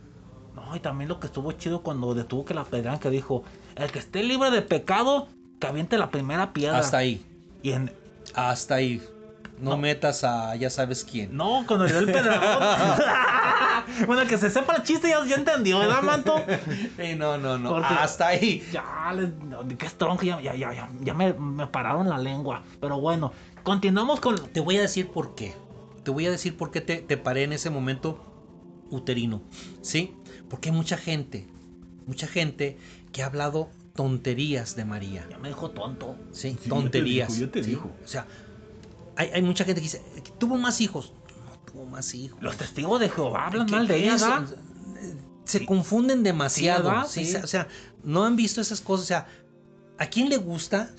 [0.56, 3.44] No, y también lo que estuvo chido cuando detuvo que la pedrean, que dijo,
[3.76, 5.28] el que esté libre de pecado,
[5.60, 6.78] que aviente la primera piedra.
[6.78, 7.24] Hasta ahí,
[7.62, 7.92] Y en,
[8.34, 9.02] hasta ahí.
[9.58, 9.76] No, No.
[9.76, 11.36] metas a ya sabes quién.
[11.36, 12.40] no, cuando dio el pedregón.
[14.06, 16.42] bueno, que se sepa el chiste ya, ya entendió, ¿verdad, manto?
[16.98, 17.70] Sí, no, no, no.
[17.70, 18.66] Porque- Hasta ahí.
[18.72, 22.62] Ya, les- qué strong, ya, ya, ya, ya, ya me, me pararon la lengua.
[22.80, 23.32] Pero bueno,
[23.62, 24.36] continuamos con...
[24.50, 25.54] Te voy a decir por qué.
[26.04, 28.24] Te voy a decir por qué te, te paré en ese momento
[28.90, 29.42] uterino.
[29.82, 30.14] ¿Sí?
[30.48, 31.46] Porque hay mucha gente,
[32.06, 32.78] mucha gente
[33.12, 35.26] que ha hablado tonterías de María.
[35.30, 36.16] Ya me dijo tonto.
[36.32, 36.50] ¿Sí?
[36.50, 37.28] Sí, te tonterías.
[37.28, 37.70] dijo, ya te ¿sí?
[37.70, 37.90] dijo.
[38.04, 38.26] O sea,
[39.16, 40.02] hay, hay mucha gente que dice,
[40.38, 41.12] tuvo más hijos.
[41.44, 42.42] No tuvo más hijos.
[42.42, 44.44] Los testigos de Jehová hablan ¿Qué- mal de ella.
[45.44, 47.04] Se confunden demasiado.
[47.08, 47.36] sí, Sí.
[47.36, 47.66] O sea,
[48.04, 49.04] no han visto esas cosas.
[49.04, 49.26] O sea,
[49.98, 50.90] ¿a quién le gusta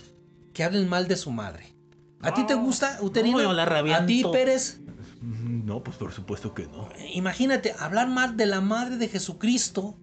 [0.53, 1.73] que hablen mal de su madre?
[2.21, 3.37] ¿A ti te gusta, Uterino?
[3.37, 4.23] no, yo le ¿A ti.
[4.31, 4.79] Pérez?
[5.21, 6.89] Mm, No, pues por supuesto que no.
[7.13, 9.95] Imagínate, hablar mal de la madre de Jesucristo.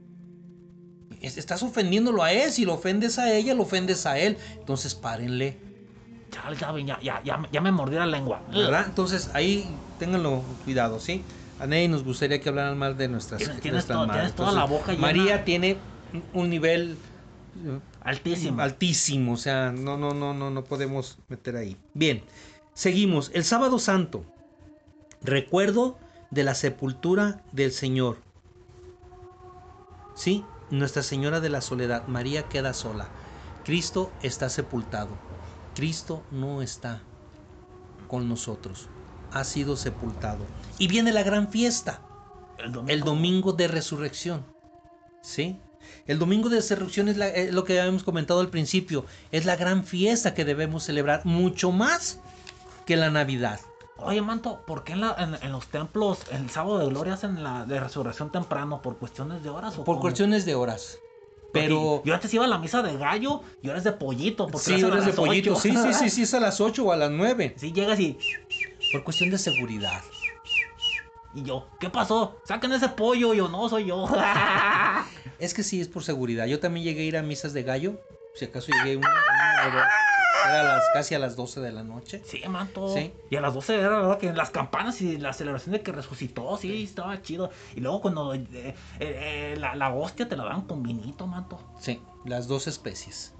[1.23, 2.51] Es- Estás ofendiéndolo a él.
[2.53, 4.36] Si lo ofendes a ella, lo ofendes a él.
[4.59, 5.57] Entonces párenle.
[6.31, 8.43] Ya, ya, ya, ya, ya me mordió la lengua.
[8.53, 8.85] ¿Verdad?
[8.86, 9.66] Entonces ahí
[9.99, 11.23] ténganlo cuidado, ¿sí?
[11.59, 14.15] A nadie nos gustaría que hablaran mal de nuestras, Tienes- tienes nuestras madres.
[14.16, 15.01] tienes toda la boca llena.
[15.01, 15.77] María tiene
[16.35, 16.97] un nivel
[18.03, 18.62] Altísimo.
[18.62, 21.77] altísimo, o sea, no, no, no, no, no podemos meter ahí.
[21.95, 22.23] Bien,
[22.74, 23.31] seguimos.
[23.35, 24.24] El sábado santo,
[25.23, 25.99] recuerdo
[26.31, 28.19] de la sepultura del Señor.
[30.15, 33.09] Sí, Nuestra Señora de la Soledad, María queda sola.
[33.65, 35.16] Cristo está sepultado.
[35.74, 37.03] Cristo no está
[38.07, 38.89] con nosotros.
[39.31, 40.47] Ha sido sepultado.
[40.78, 42.03] Y viene la gran fiesta,
[42.59, 42.93] El domingo.
[42.93, 44.45] el domingo de resurrección.
[45.23, 45.61] ¿Sí?
[46.07, 49.07] El domingo de resurrección es, la- es lo que habíamos comentado al principio.
[49.32, 52.19] Es la gran fiesta que debemos celebrar mucho más
[52.86, 53.61] que la Navidad.
[53.99, 57.43] Oye, Manto, ¿por qué en, la- en- en los templos el sábado de gloria hacen
[57.43, 58.81] la de resurrección temprano?
[58.81, 60.01] ¿Por cuestiones de horas o Por cómo?
[60.01, 60.99] cuestiones de horas.
[61.53, 62.03] Porque Pero...
[62.05, 64.47] Yo antes iba a la misa de gallo y ahora es de pollito.
[64.47, 65.57] Porque Sí, la hacen a horas de pollito.
[65.57, 67.55] Sí, sí, sí, sí, es a las 8 o a las 9.
[67.59, 68.19] Sí, llegas y...
[68.93, 70.01] Por cuestión de seguridad.
[71.35, 72.37] Y yo, ¿qué pasó?
[72.45, 73.35] Saquen ese pollo.
[73.35, 74.07] Yo, no, soy yo.
[75.39, 76.47] Es que sí, es por seguridad.
[76.47, 78.01] Yo también llegué a ir a misas de gallo.
[78.35, 79.83] Si acaso llegué o dos.
[80.47, 82.23] Era las, casi a las 12 de la noche.
[82.24, 82.89] sí, Manto.
[82.94, 83.12] Sí.
[83.31, 86.56] Y a las 12 era verdad que las campanas y la celebración de que resucitó,
[86.56, 87.51] sí, estaba chido.
[87.74, 91.59] Y luego cuando eh, eh, eh, la, la hostia te la dan con vinito, Manto.
[91.81, 93.35] Sí, las dos especies.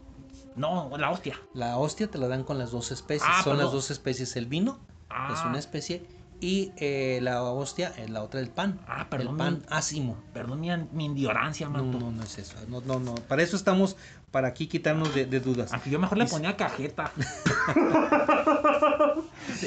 [0.57, 1.41] No, la hostia.
[1.55, 3.31] La hostia te la dan con las dos especies.
[3.33, 4.35] Ah, Son las dos especies.
[4.37, 4.79] El vino
[5.11, 5.33] Ah.
[5.33, 6.05] es una especie
[6.41, 8.79] y eh, la hostia es la otra, el pan.
[8.87, 10.17] Ah, perdón, El pan mi- ácimo.
[10.33, 12.55] Perdón mi, mi ignorancia, No, no, no es eso.
[12.69, 13.15] No, no, no.
[13.15, 13.97] Para eso estamos,
[14.31, 15.73] para aquí quitarnos de, de dudas.
[15.73, 17.11] Aunque yo mejor le ponía cajeta.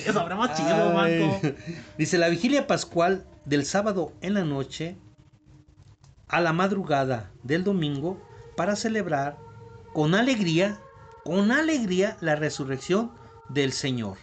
[0.05, 1.23] eso habrá más chido, Ay.
[1.23, 1.55] Manto.
[1.97, 4.95] Dice la vigilia pascual del sábado en la noche
[6.27, 8.21] a la madrugada del domingo
[8.55, 9.37] para celebrar
[9.93, 10.79] con alegría,
[11.25, 13.11] con alegría la resurrección
[13.49, 14.17] del Señor.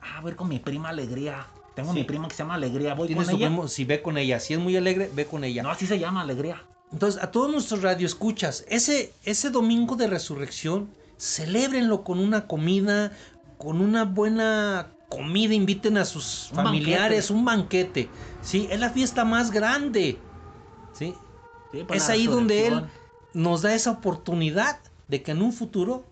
[0.00, 1.46] Ah, a ir con mi prima Alegría.
[1.74, 2.00] Tengo Sí.
[2.00, 2.94] mi prima que se llama Alegría.
[2.94, 3.36] Voy con ella.
[3.48, 5.62] primo, si ve con ella, si es muy alegre, ve con ella.
[5.62, 6.62] No, así se llama Alegría.
[6.92, 13.12] Entonces, a todos nuestros radioescuchas, ese, ese domingo de resurrección, celébrenlo con una comida,
[13.56, 17.32] con una buena comida, inviten a sus Un familiares, banquete.
[17.38, 18.08] un banquete.
[18.42, 20.18] Sí, es la fiesta más grande.
[20.92, 21.14] Sí,
[21.72, 22.84] Sí, es ahí donde él
[23.32, 26.04] nos da esa oportunidad de que en un futuro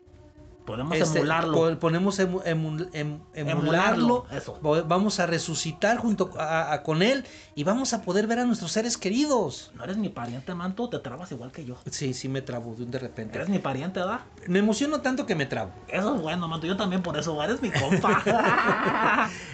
[0.71, 1.55] Podemos este, emularlo.
[1.55, 4.59] po- ponemos emu- emu- em- Emularlo, emularlo, eso.
[4.63, 7.25] vo- vamos a resucitar junto a- a- con él
[7.55, 9.71] y vamos a poder ver a nuestros seres queridos.
[9.75, 10.89] No eres mi pariente, Manto.
[10.89, 11.77] Te trabas igual que yo.
[11.91, 13.37] Sí, sí me trabo de un de repente.
[13.37, 14.21] Eres mi pariente, ¿verdad?
[14.47, 15.73] Me emociono tanto que me trabo.
[15.89, 16.67] Eso es bueno, Manto.
[16.67, 17.43] Yo también por eso.
[17.43, 18.23] Eres mi compa.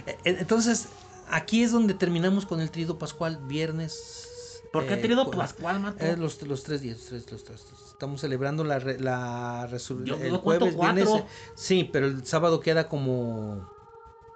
[0.06, 0.88] Eh, eh, Entonces,
[1.30, 4.60] aquí es donde terminamos con el trido pascual, viernes.
[4.72, 6.04] ¿Por qué eh, trido cu- pascual, Manto?
[6.04, 7.85] eh, los, los tres días, los tres, los tres.
[7.96, 10.20] Estamos celebrando la, re- la resurrección.
[10.20, 11.24] El jueves, eh,
[11.54, 13.70] Sí, pero el sábado queda como.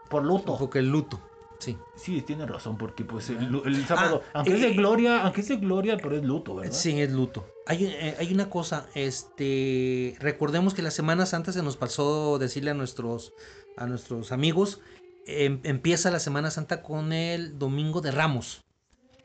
[0.08, 0.56] Por luto.
[0.58, 1.20] Porque el luto.
[1.58, 1.76] Sí.
[1.94, 5.42] Sí, tiene razón, porque pues el, el sábado, Ah, aunque es de eh, gloria, aunque
[5.42, 6.72] es de gloria, pero es luto, ¿verdad?
[6.72, 7.44] Sí, es luto.
[7.66, 12.70] Hay, eh, hay una cosa, este, recordemos que la Semana Santa se nos pasó decirle
[12.70, 13.34] a nuestros,
[13.76, 14.80] a nuestros amigos,
[15.26, 18.62] em- empieza la Semana Santa con el Domingo de Ramos,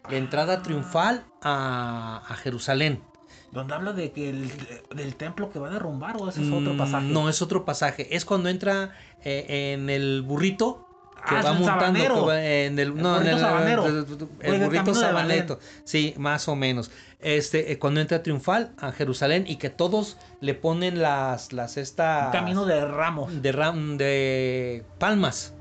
[0.10, 3.02] la entrada triunfal a, a Jerusalén.
[3.56, 4.52] Donde habla de que el,
[4.96, 7.06] del templo que va a derrumbar, o ese es otro Mm, pasaje.
[7.08, 8.14] No, es otro pasaje.
[8.16, 8.92] Es cuando entra
[9.24, 10.88] eh, en el burrito
[11.28, 11.80] que Ah, va montando.
[11.80, 12.16] sabanero.
[12.16, 13.86] que va en el, El no, en burrito el, sabanero.
[13.88, 15.60] el, burrito sabaneto.
[15.86, 16.92] Sí, más o menos.
[17.20, 22.28] Este, eh, cuando entra triunfal a Jerusalén y que todos le ponen las, las estas.
[22.28, 23.42] Un camino de ramos.
[23.42, 25.55] de, ram- de palmas.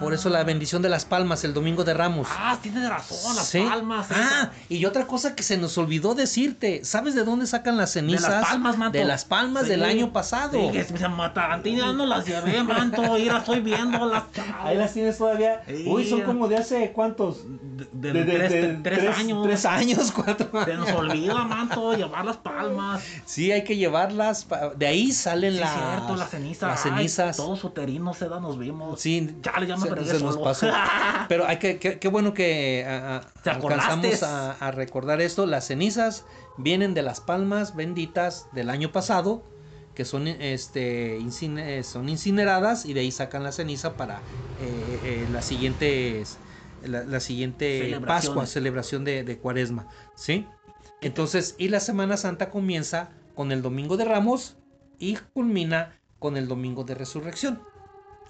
[0.00, 2.28] Por eso la bendición de las palmas el domingo de Ramos.
[2.30, 3.60] Ah, tienes razón, las Sí.
[3.60, 4.06] palmas.
[4.10, 6.84] Ah, y otra cosa que se nos olvidó decirte.
[6.84, 8.30] ¿Sabes de dónde sacan las de cenizas?
[8.30, 8.98] las palmas, manto.
[8.98, 9.70] De las palmas Sí.
[9.70, 10.52] del año pasado.
[10.52, 13.02] Sí, que se no las llevé, manto.
[13.14, 14.24] Mira, estoy viendo las
[14.62, 15.62] Ahí las tienes todavía.
[15.66, 15.84] Sí.
[15.86, 17.38] Uy, son como de hace cuántos.
[17.92, 19.42] De, de- tres, tres tres- años.
[19.44, 21.00] Tres años, cuatro Se nos años.
[21.00, 23.02] olvida, manto, llevar las palmas.
[23.24, 24.46] Sí, hay que llevarlas.
[24.76, 25.72] De ahí salen Sí, las.
[25.74, 26.68] cierto, las cenizas.
[26.68, 27.36] Las Ay, cenizas.
[27.36, 29.00] todos uterinos, seda, nos vimos.
[29.00, 30.66] Sí, Chale, ya me se, se nos pasó.
[31.28, 35.46] Pero hay que, qué bueno que a- a- ¿Te alcanzamos a, a recordar esto.
[35.46, 36.24] Las cenizas
[36.58, 39.42] vienen de las palmas benditas del año pasado,
[39.94, 44.24] que son, este, incine- son incineradas y de ahí sacan la ceniza para
[44.56, 46.38] eh, eh, las siguientes,
[46.80, 47.98] la, la siguiente.
[48.06, 50.46] Pascua, celebración de, de Cuaresma, ¿sí?
[51.00, 54.56] Entonces, y la Semana Santa comienza con el Domingo de Ramos
[54.98, 57.62] y culmina con el Domingo de Resurrección,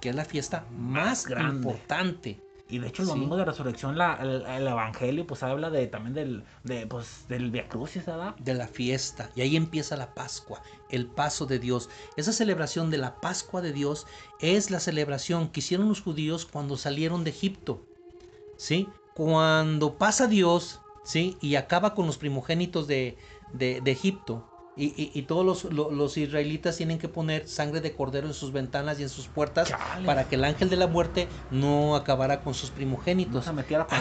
[0.00, 1.56] que es la fiesta más grande.
[1.68, 2.40] importante.
[2.68, 3.14] Y de hecho el Sí.
[3.14, 7.52] domingo de resurrección la, el, el evangelio pues habla de también del de, pues, del
[7.52, 8.34] Via Crucis, ¿verdad?
[8.36, 9.30] de la fiesta.
[9.36, 10.60] Y ahí empieza la Pascua,
[10.90, 11.88] el paso de Dios.
[12.16, 14.08] Esa celebración de la Pascua de Dios
[14.40, 17.86] es la celebración que hicieron los judíos cuando salieron de Egipto.
[18.56, 18.88] ¿Sí?
[19.14, 21.36] Cuando pasa Dios, ¿sí?
[21.40, 23.16] Y acaba con los primogénitos de,
[23.52, 24.44] de- de Egipto.
[24.76, 28.34] Y, y- y todos los, lo- los israelitas tienen que poner sangre de cordero en
[28.34, 30.04] sus ventanas y en sus puertas Chale.
[30.04, 33.44] para que el ángel de la muerte no acabara con sus primogénitos.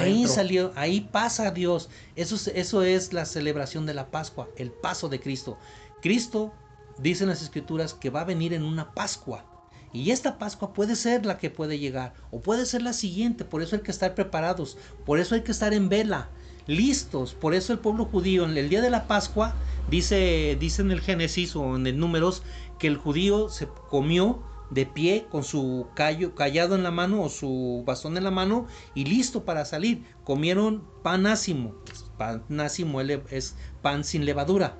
[0.02, 1.90] Ahí salió, ahí pasa Dios.
[2.18, 5.58] Eso es, eso es la celebración de la Pascua, el paso de Cristo.
[6.02, 6.52] Cristo,
[6.98, 9.46] dicen las escrituras, que va a venir en una Pascua.
[9.94, 13.46] Y esta Pascua puede ser la que puede llegar, o puede ser la siguiente.
[13.46, 16.30] Por eso hay que estar preparados, por eso hay que estar en vela,
[16.68, 17.34] listos.
[17.34, 19.56] Por eso el pueblo judío, en el día de la Pascua,
[19.90, 22.44] dice, dice en el Génesis o en el Números,
[22.80, 27.30] que el judío se comió de pie con su callo, callado en la mano o
[27.30, 28.66] su bastón en la mano
[28.96, 30.04] y listo para salir.
[30.24, 31.76] Comieron pan ácimo.
[32.18, 34.78] Pan ácimo es pan sin levadura.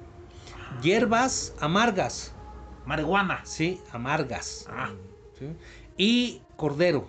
[0.82, 2.34] Hierbas amargas,
[2.86, 3.42] Marihuana.
[3.46, 4.66] sí, amargas.
[4.70, 4.90] Ah,
[5.38, 5.46] ¿sí?
[5.98, 7.08] Y cordero,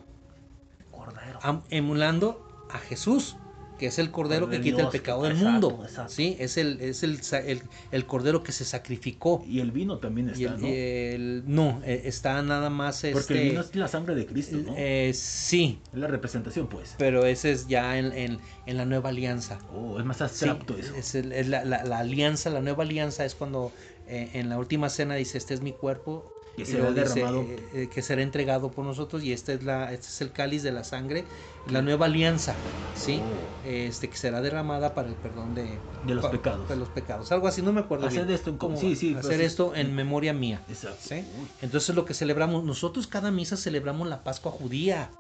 [0.91, 1.39] cordero.
[1.43, 3.37] am- emulando a Jesús,
[3.77, 5.85] que es el cordero que quita el pecado del exacto, mundo.
[5.85, 6.13] exacto.
[6.13, 9.45] Sí, es el, es el, el- el cordero que se sacrificó.
[9.47, 10.67] Y el vino también está, el- ¿no?
[10.69, 14.57] el- no, eh, está nada más Porque este, el vino es la sangre de Cristo,
[14.65, 14.75] ¿no?
[14.77, 16.95] eh, sí, es la representación, pues.
[16.99, 19.59] pero ese es ya en, en- en la nueva alianza.
[19.73, 20.95] Oh, es más Sí, abstracto eso.
[20.97, 21.15] es
[21.49, 23.73] la, la- la alianza, la nueva alianza es cuando
[24.09, 26.36] eh, en la última cena dice, este es mi cuerpo.
[26.57, 27.43] Que será dice, derramado.
[27.43, 30.63] eh, eh, que será entregado por nosotros y este es la este es el cáliz
[30.63, 31.25] de la sangre
[31.71, 32.55] la nueva alianza
[32.95, 33.69] sí Oh.
[33.69, 36.69] este que será derramada para el perdón de, De los pa- pecados.
[36.69, 38.97] de los pecados algo así no me acuerdo Hacer bien esto en- cómo sí, va.
[38.97, 39.45] sí, pues hacer sí.
[39.45, 41.15] esto en memoria mía Exacto.
[41.61, 45.11] Entonces lo que celebramos, nosotros cada misa celebramos la Pascua judía.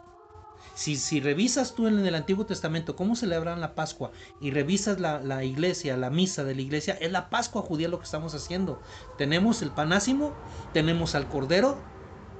[0.76, 4.12] Si, si revisas tú en el Antiguo Testamento cómo celebran la Pascua
[4.42, 8.04] y revisas la, iglesia, la misa de la iglesia, es la Pascua judía lo que
[8.04, 8.82] estamos haciendo.
[9.16, 10.34] Tenemos el panásimo,
[10.74, 11.78] tenemos al Cordero,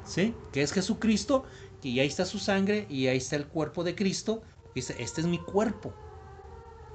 [0.05, 0.35] ¿sí?
[0.53, 1.45] que es Jesucristo,
[1.83, 4.43] y ahí está su sangre y ahí está el cuerpo de Cristo.
[4.75, 5.95] Dice, este es mi cuerpo,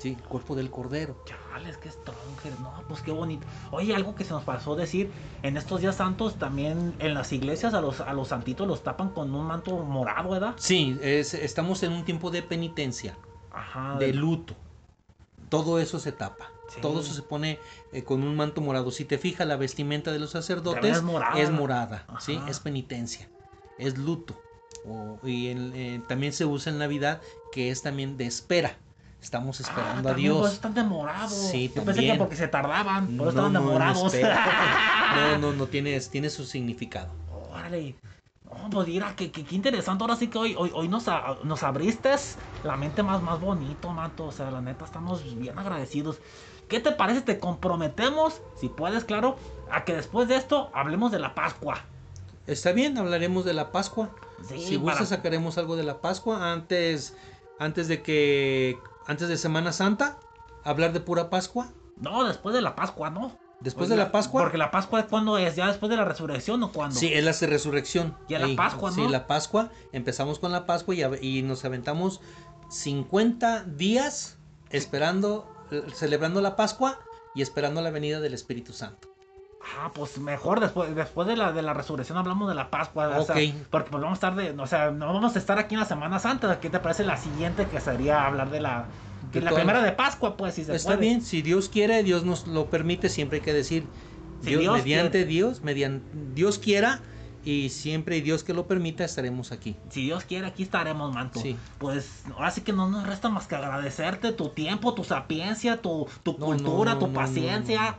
[0.02, 0.18] ¿sí?
[0.20, 1.16] el cuerpo del Cordero.
[1.26, 2.60] Chales, qué stronger.
[2.60, 3.46] No, pues qué bonito.
[3.72, 5.12] Oye, algo que se nos pasó decir,
[5.44, 9.10] en estos días santos también en las iglesias a los, a los santitos los tapan
[9.10, 10.54] con un manto morado, ¿verdad?
[10.58, 13.18] Sí, es- estamos en un tiempo de penitencia.
[13.54, 13.98] Ajá.
[14.00, 14.56] de luto.
[15.50, 16.50] Todo eso se tapa.
[16.70, 16.80] Sí.
[16.80, 17.60] Todo eso se pone
[17.92, 18.92] eh, con un manto morado.
[18.92, 21.38] Si te fijas, la vestimenta de los sacerdotes es morada.
[21.40, 22.06] es morada.
[22.22, 22.40] ¿sí?
[22.48, 23.30] Es penitencia,
[23.78, 24.36] es luto.
[24.86, 27.22] O- y eh, también se usa en Navidad,
[27.52, 28.78] que es también de espera.
[29.22, 30.54] Estamos Ah, esperando a pues, Dios.
[30.54, 31.32] están demorados.
[31.34, 34.14] Sí, Yo pensé que porque se tardaban, por eso No, estaban demorados.
[35.16, 37.12] no, no, no, tiene, tiene su significado.
[37.52, 37.96] Órale.
[38.44, 40.04] No, pues mira, que, que- qué interesante.
[40.04, 42.14] Ahora sí que hoy, hoy, hoy nos, a- nos abriste
[42.64, 44.26] la mente más, más bonito, Mato.
[44.26, 46.18] O sea, la neta, estamos bien agradecidos.
[46.68, 47.22] ¿Qué te parece?
[47.22, 49.38] Te comprometemos, si puedes, claro,
[49.72, 51.86] a que después de esto hablemos de la Pascua.
[52.48, 54.10] Está bien, hablaremos de la Pascua.
[54.50, 57.16] Sí, si gusta para- sacaremos algo de la Pascua antes,
[57.60, 58.78] antes de que,
[59.08, 60.18] antes de Semana Santa,
[60.64, 61.70] hablar de pura Pascua.
[61.98, 63.38] No, después de la Pascua, ¿no?
[63.60, 64.42] Después Pues de la Pascua.
[64.42, 65.56] Porque la Pascua, ¿cuándo es?
[65.56, 66.96] ¿Ya después de la resurrección o cuándo?
[67.00, 68.18] Sí, es la resurrección.
[68.28, 68.96] Ya la Pascua, ¿no?
[68.96, 69.70] Sí, la Pascua.
[69.92, 72.22] Empezamos con la Pascua y, a- y nos aventamos
[72.70, 74.38] 50 días
[74.72, 76.98] esperando, eh, celebrando la Pascua
[77.36, 79.11] y esperando la venida del Espíritu Santo.
[79.80, 83.08] Ah, pues mejor después, después de la de la resurrección hablamos de la Pascua.
[83.20, 83.36] o sea,
[83.70, 85.86] porque pues vamos a estar de, o sea, no vamos a estar aquí en la
[85.86, 86.60] Semana Santa.
[86.60, 88.86] ¿Qué te parece la siguiente que sería hablar de la
[89.32, 91.02] que De la todas- primera de Pascua, pues si se Está puede?
[91.02, 93.86] bien, si Dios quiere, Dios nos lo permite, siempre hay que decir,
[94.42, 95.26] Si Dios, Dios mediante quiere.
[95.28, 97.00] Dios, mediante Dios quiera,
[97.46, 99.76] y siempre y Dios que lo permita, estaremos aquí.
[99.90, 101.40] Si Dios quiere, aquí estaremos, manto.
[101.40, 101.56] Sí.
[101.78, 106.08] Pues ahora sí que no nos resta más que agradecerte tu tiempo, tu sapiencia, tu,
[106.24, 107.98] tu No, cultura, no, tu no, no, paciencia.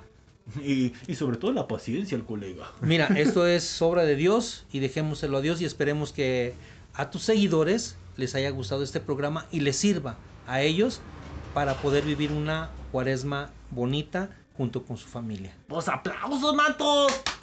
[0.61, 2.73] Y, y sobre todo la paciencia, el colega.
[2.81, 6.55] Mira, esto es obra de Dios y dejémoselo a Dios y esperemos que
[6.95, 11.01] a tus seguidores les haya gustado este programa y les sirva a ellos
[11.55, 15.55] para poder vivir una cuaresma bonita junto con su familia.
[15.69, 17.42] Pues aplausos, mantos.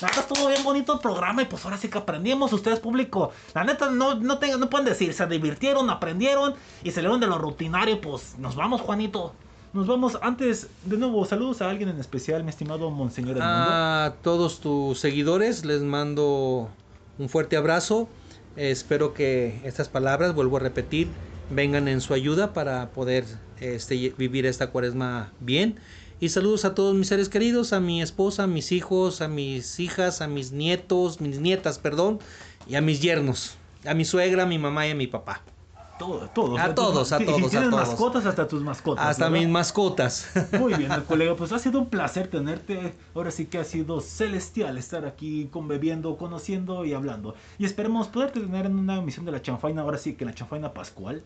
[0.00, 3.32] La neta estuvo bien bonito el programa y pues ahora sí que aprendimos ustedes público.
[3.54, 7.38] La neta no, no, no pueden decir, se divirtieron, aprendieron y se leyeron de lo
[7.38, 8.00] rutinario.
[8.00, 9.34] Pues nos vamos, Juanito.
[9.72, 13.70] Nos vamos antes, de nuevo, saludos a alguien en especial, mi estimado Monseñor Edmundo.
[13.70, 16.68] A todos tus seguidores les mando
[17.18, 18.08] un fuerte abrazo.
[18.56, 21.06] Espero que estas palabras, vuelvo a repetir,
[21.50, 23.24] vengan en su ayuda para poder
[23.60, 25.78] este, vivir esta cuaresma bien.
[26.20, 29.80] Y saludos a todos mis seres queridos, a mi esposa, a mis hijos, a mis
[29.80, 32.18] hijas, a mis nietos, mis nietas, perdón,
[32.66, 33.56] y a mis yernos,
[33.86, 35.40] a mi suegra, a mi mamá y a mi papá.
[35.98, 36.58] Todo- todos.
[36.58, 37.72] A todos, a Y- y todos, a todos.
[37.88, 39.04] mascotas hasta tus mascotas.
[39.04, 39.38] Hasta ¿verdad?
[39.40, 40.28] mis mascotas.
[40.58, 42.94] Muy bien, colega, pues ha sido un placer tenerte.
[43.14, 47.34] Ahora sí que ha sido celestial estar aquí conviviendo, conociendo y hablando.
[47.58, 50.72] Y esperemos poderte tener en una emisión de la chanfaina, ahora sí que la chanfaina
[50.72, 51.22] pascual.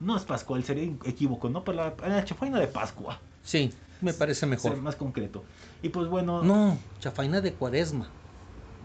[0.00, 1.64] No es pascual, sería equívoco, ¿no?
[1.64, 3.18] Para la, la chanfaina de Pascua.
[3.42, 3.70] Sí,
[4.00, 4.76] me parece Ser mejor.
[4.78, 5.44] más concreto.
[5.82, 8.08] Y pues bueno, No, chafaina de cuaresma.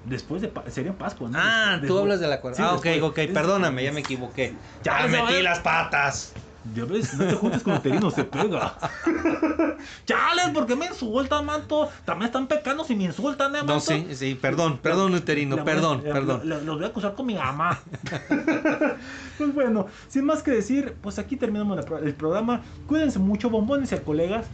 [0.06, 1.38] después de sería Pascua, ¿no?
[1.42, 2.66] Ah, Después- tú hablas de la cuaresma.
[2.66, 4.54] Sí, ah, ok, después- ok, es- perdóname, ya me equivoqué.
[4.84, 5.12] Ya, ¿sabes?
[5.12, 6.34] metí las patas.
[6.74, 8.78] Ya ves, no te juntes con Uterino, se pega.
[10.06, 11.90] Chales, ¿por qué me insultan, manto?
[12.06, 13.74] También están pecando si me insultan, ¿eh, manto?
[13.74, 16.42] No, sí, sí, perdón, perdón, uterino, La perdón, la- perdón.
[16.48, 17.80] Lo- Los voy a acusar con mi mamá.
[19.38, 22.62] Pues bueno, sin más que decir, pues aquí terminamos el programa.
[22.88, 24.46] Cuídense mucho, bombones y colegas.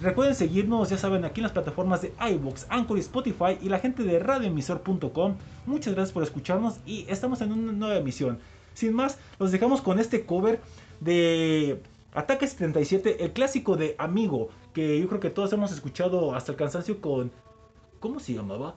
[0.00, 3.80] Recuerden seguirnos, ya saben, aquí en las plataformas de iVoox, Anchor y Spotify y la
[3.80, 5.34] gente de radioemisor.com.
[5.66, 8.38] Muchas gracias por escucharnos y estamos en una nueva emisión.
[8.74, 10.60] Sin más, los dejamos con este cover
[11.00, 11.82] de
[12.14, 16.58] Ataque 77, el clásico de Amigo, que yo creo que todos hemos escuchado hasta el
[16.58, 17.32] cansancio con...
[17.98, 18.76] ¿Cómo se llamaba?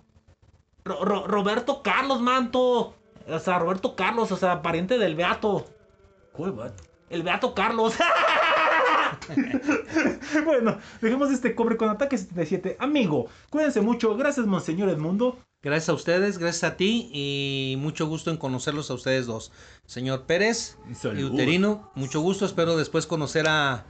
[0.85, 2.95] Ro- Ro- Roberto Carlos, manto.
[3.29, 5.65] O sea, Roberto Carlos, o sea, pariente del Beato.
[7.11, 7.93] El Beato Carlos.
[10.45, 12.77] Bueno, dejemos este cover con Ataque 77.
[12.79, 14.15] Amigo, cuídense mucho.
[14.15, 15.39] Gracias, Monseñor Edmundo.
[15.63, 19.51] Gracias a ustedes, gracias a ti y mucho gusto en conocerlos a ustedes dos.
[19.85, 21.19] Señor Pérez Salud.
[21.19, 23.85] y Uterino, mucho gusto, espero después conocer a,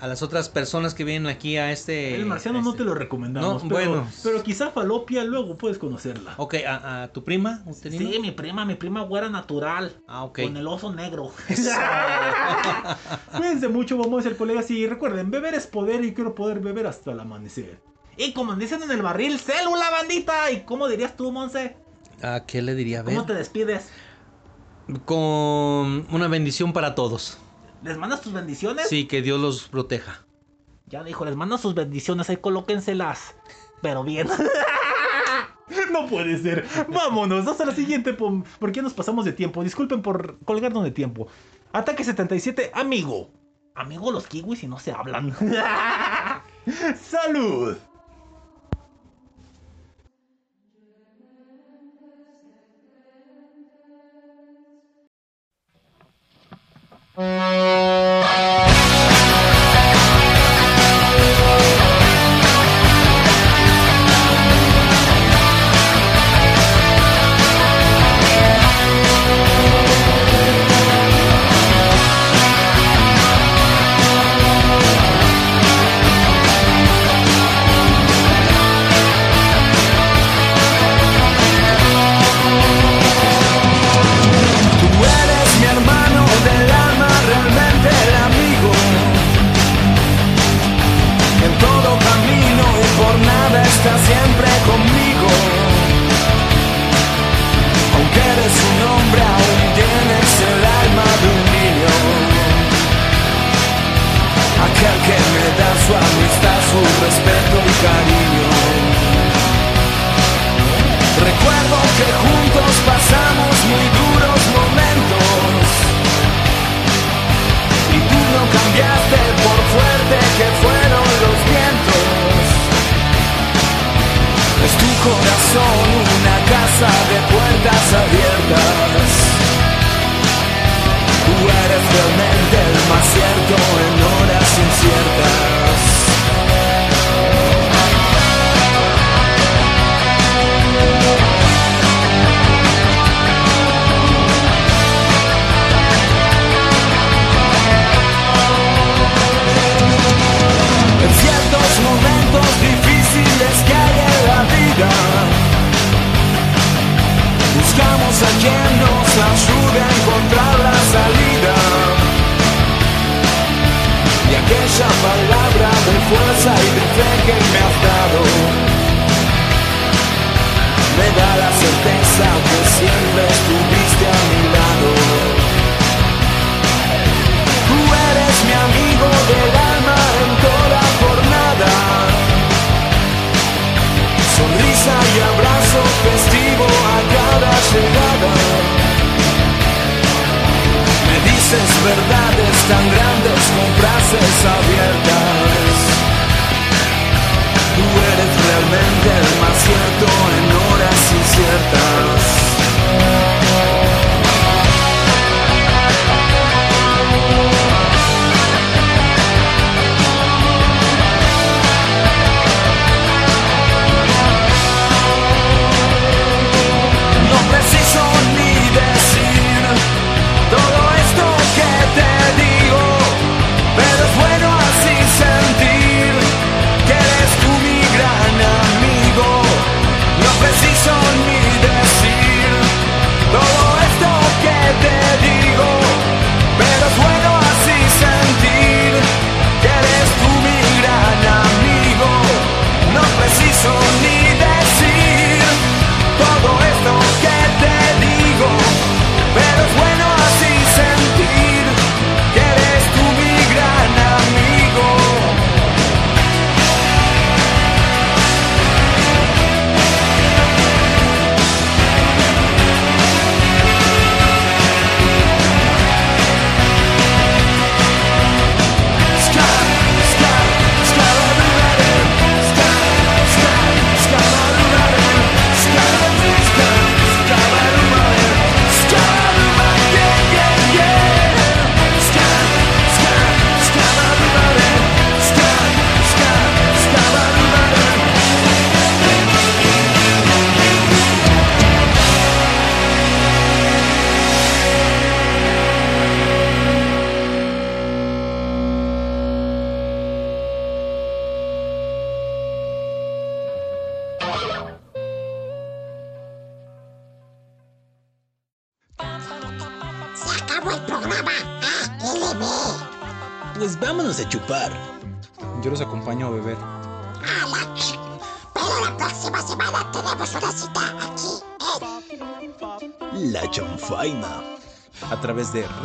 [0.00, 2.14] a las otras personas que vienen aquí a este...
[2.14, 3.64] El marciano no este- te lo recomendamos.
[3.64, 4.08] No, pero, bueno.
[4.22, 6.34] pero quizá Falopia luego puedes conocerla.
[6.36, 8.10] Ok, a, a tu prima, Uterino.
[8.10, 9.96] Sí, mi prima, mi prima güera natural.
[10.06, 10.42] Ah, ok.
[10.42, 11.32] Con el oso negro.
[13.36, 14.70] Cuídense mucho, vamos a ser colegas.
[14.70, 17.80] Y recuerden, beber es poder y quiero poder beber hasta el amanecer.
[18.16, 20.50] Y como dicen en el barril, célula, bandita.
[20.50, 21.76] ¿Y cómo dirías tú, Monse?
[22.22, 23.00] ¿A qué le diría?
[23.00, 23.14] A ver.
[23.14, 23.90] ¿Cómo te despides?
[25.04, 27.38] Con una bendición para todos.
[27.82, 28.88] ¿Les mandas tus bendiciones?
[28.88, 30.24] Sí, que Dios los proteja.
[30.86, 33.34] Ya dijo, les mando sus bendiciones, ahí colóquenselas.
[33.82, 34.28] Pero bien.
[35.90, 36.64] No puede ser.
[36.88, 39.64] Vámonos, hasta la siguiente, pom- porque nos pasamos de tiempo.
[39.64, 41.26] Disculpen por colgarnos de tiempo.
[41.72, 43.30] Ataque 77, amigo.
[43.74, 45.34] Amigo, los kiwis y no se hablan.
[47.00, 47.76] ¡Salud!
[57.16, 57.22] Tú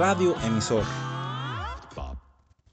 [0.01, 0.30] Radio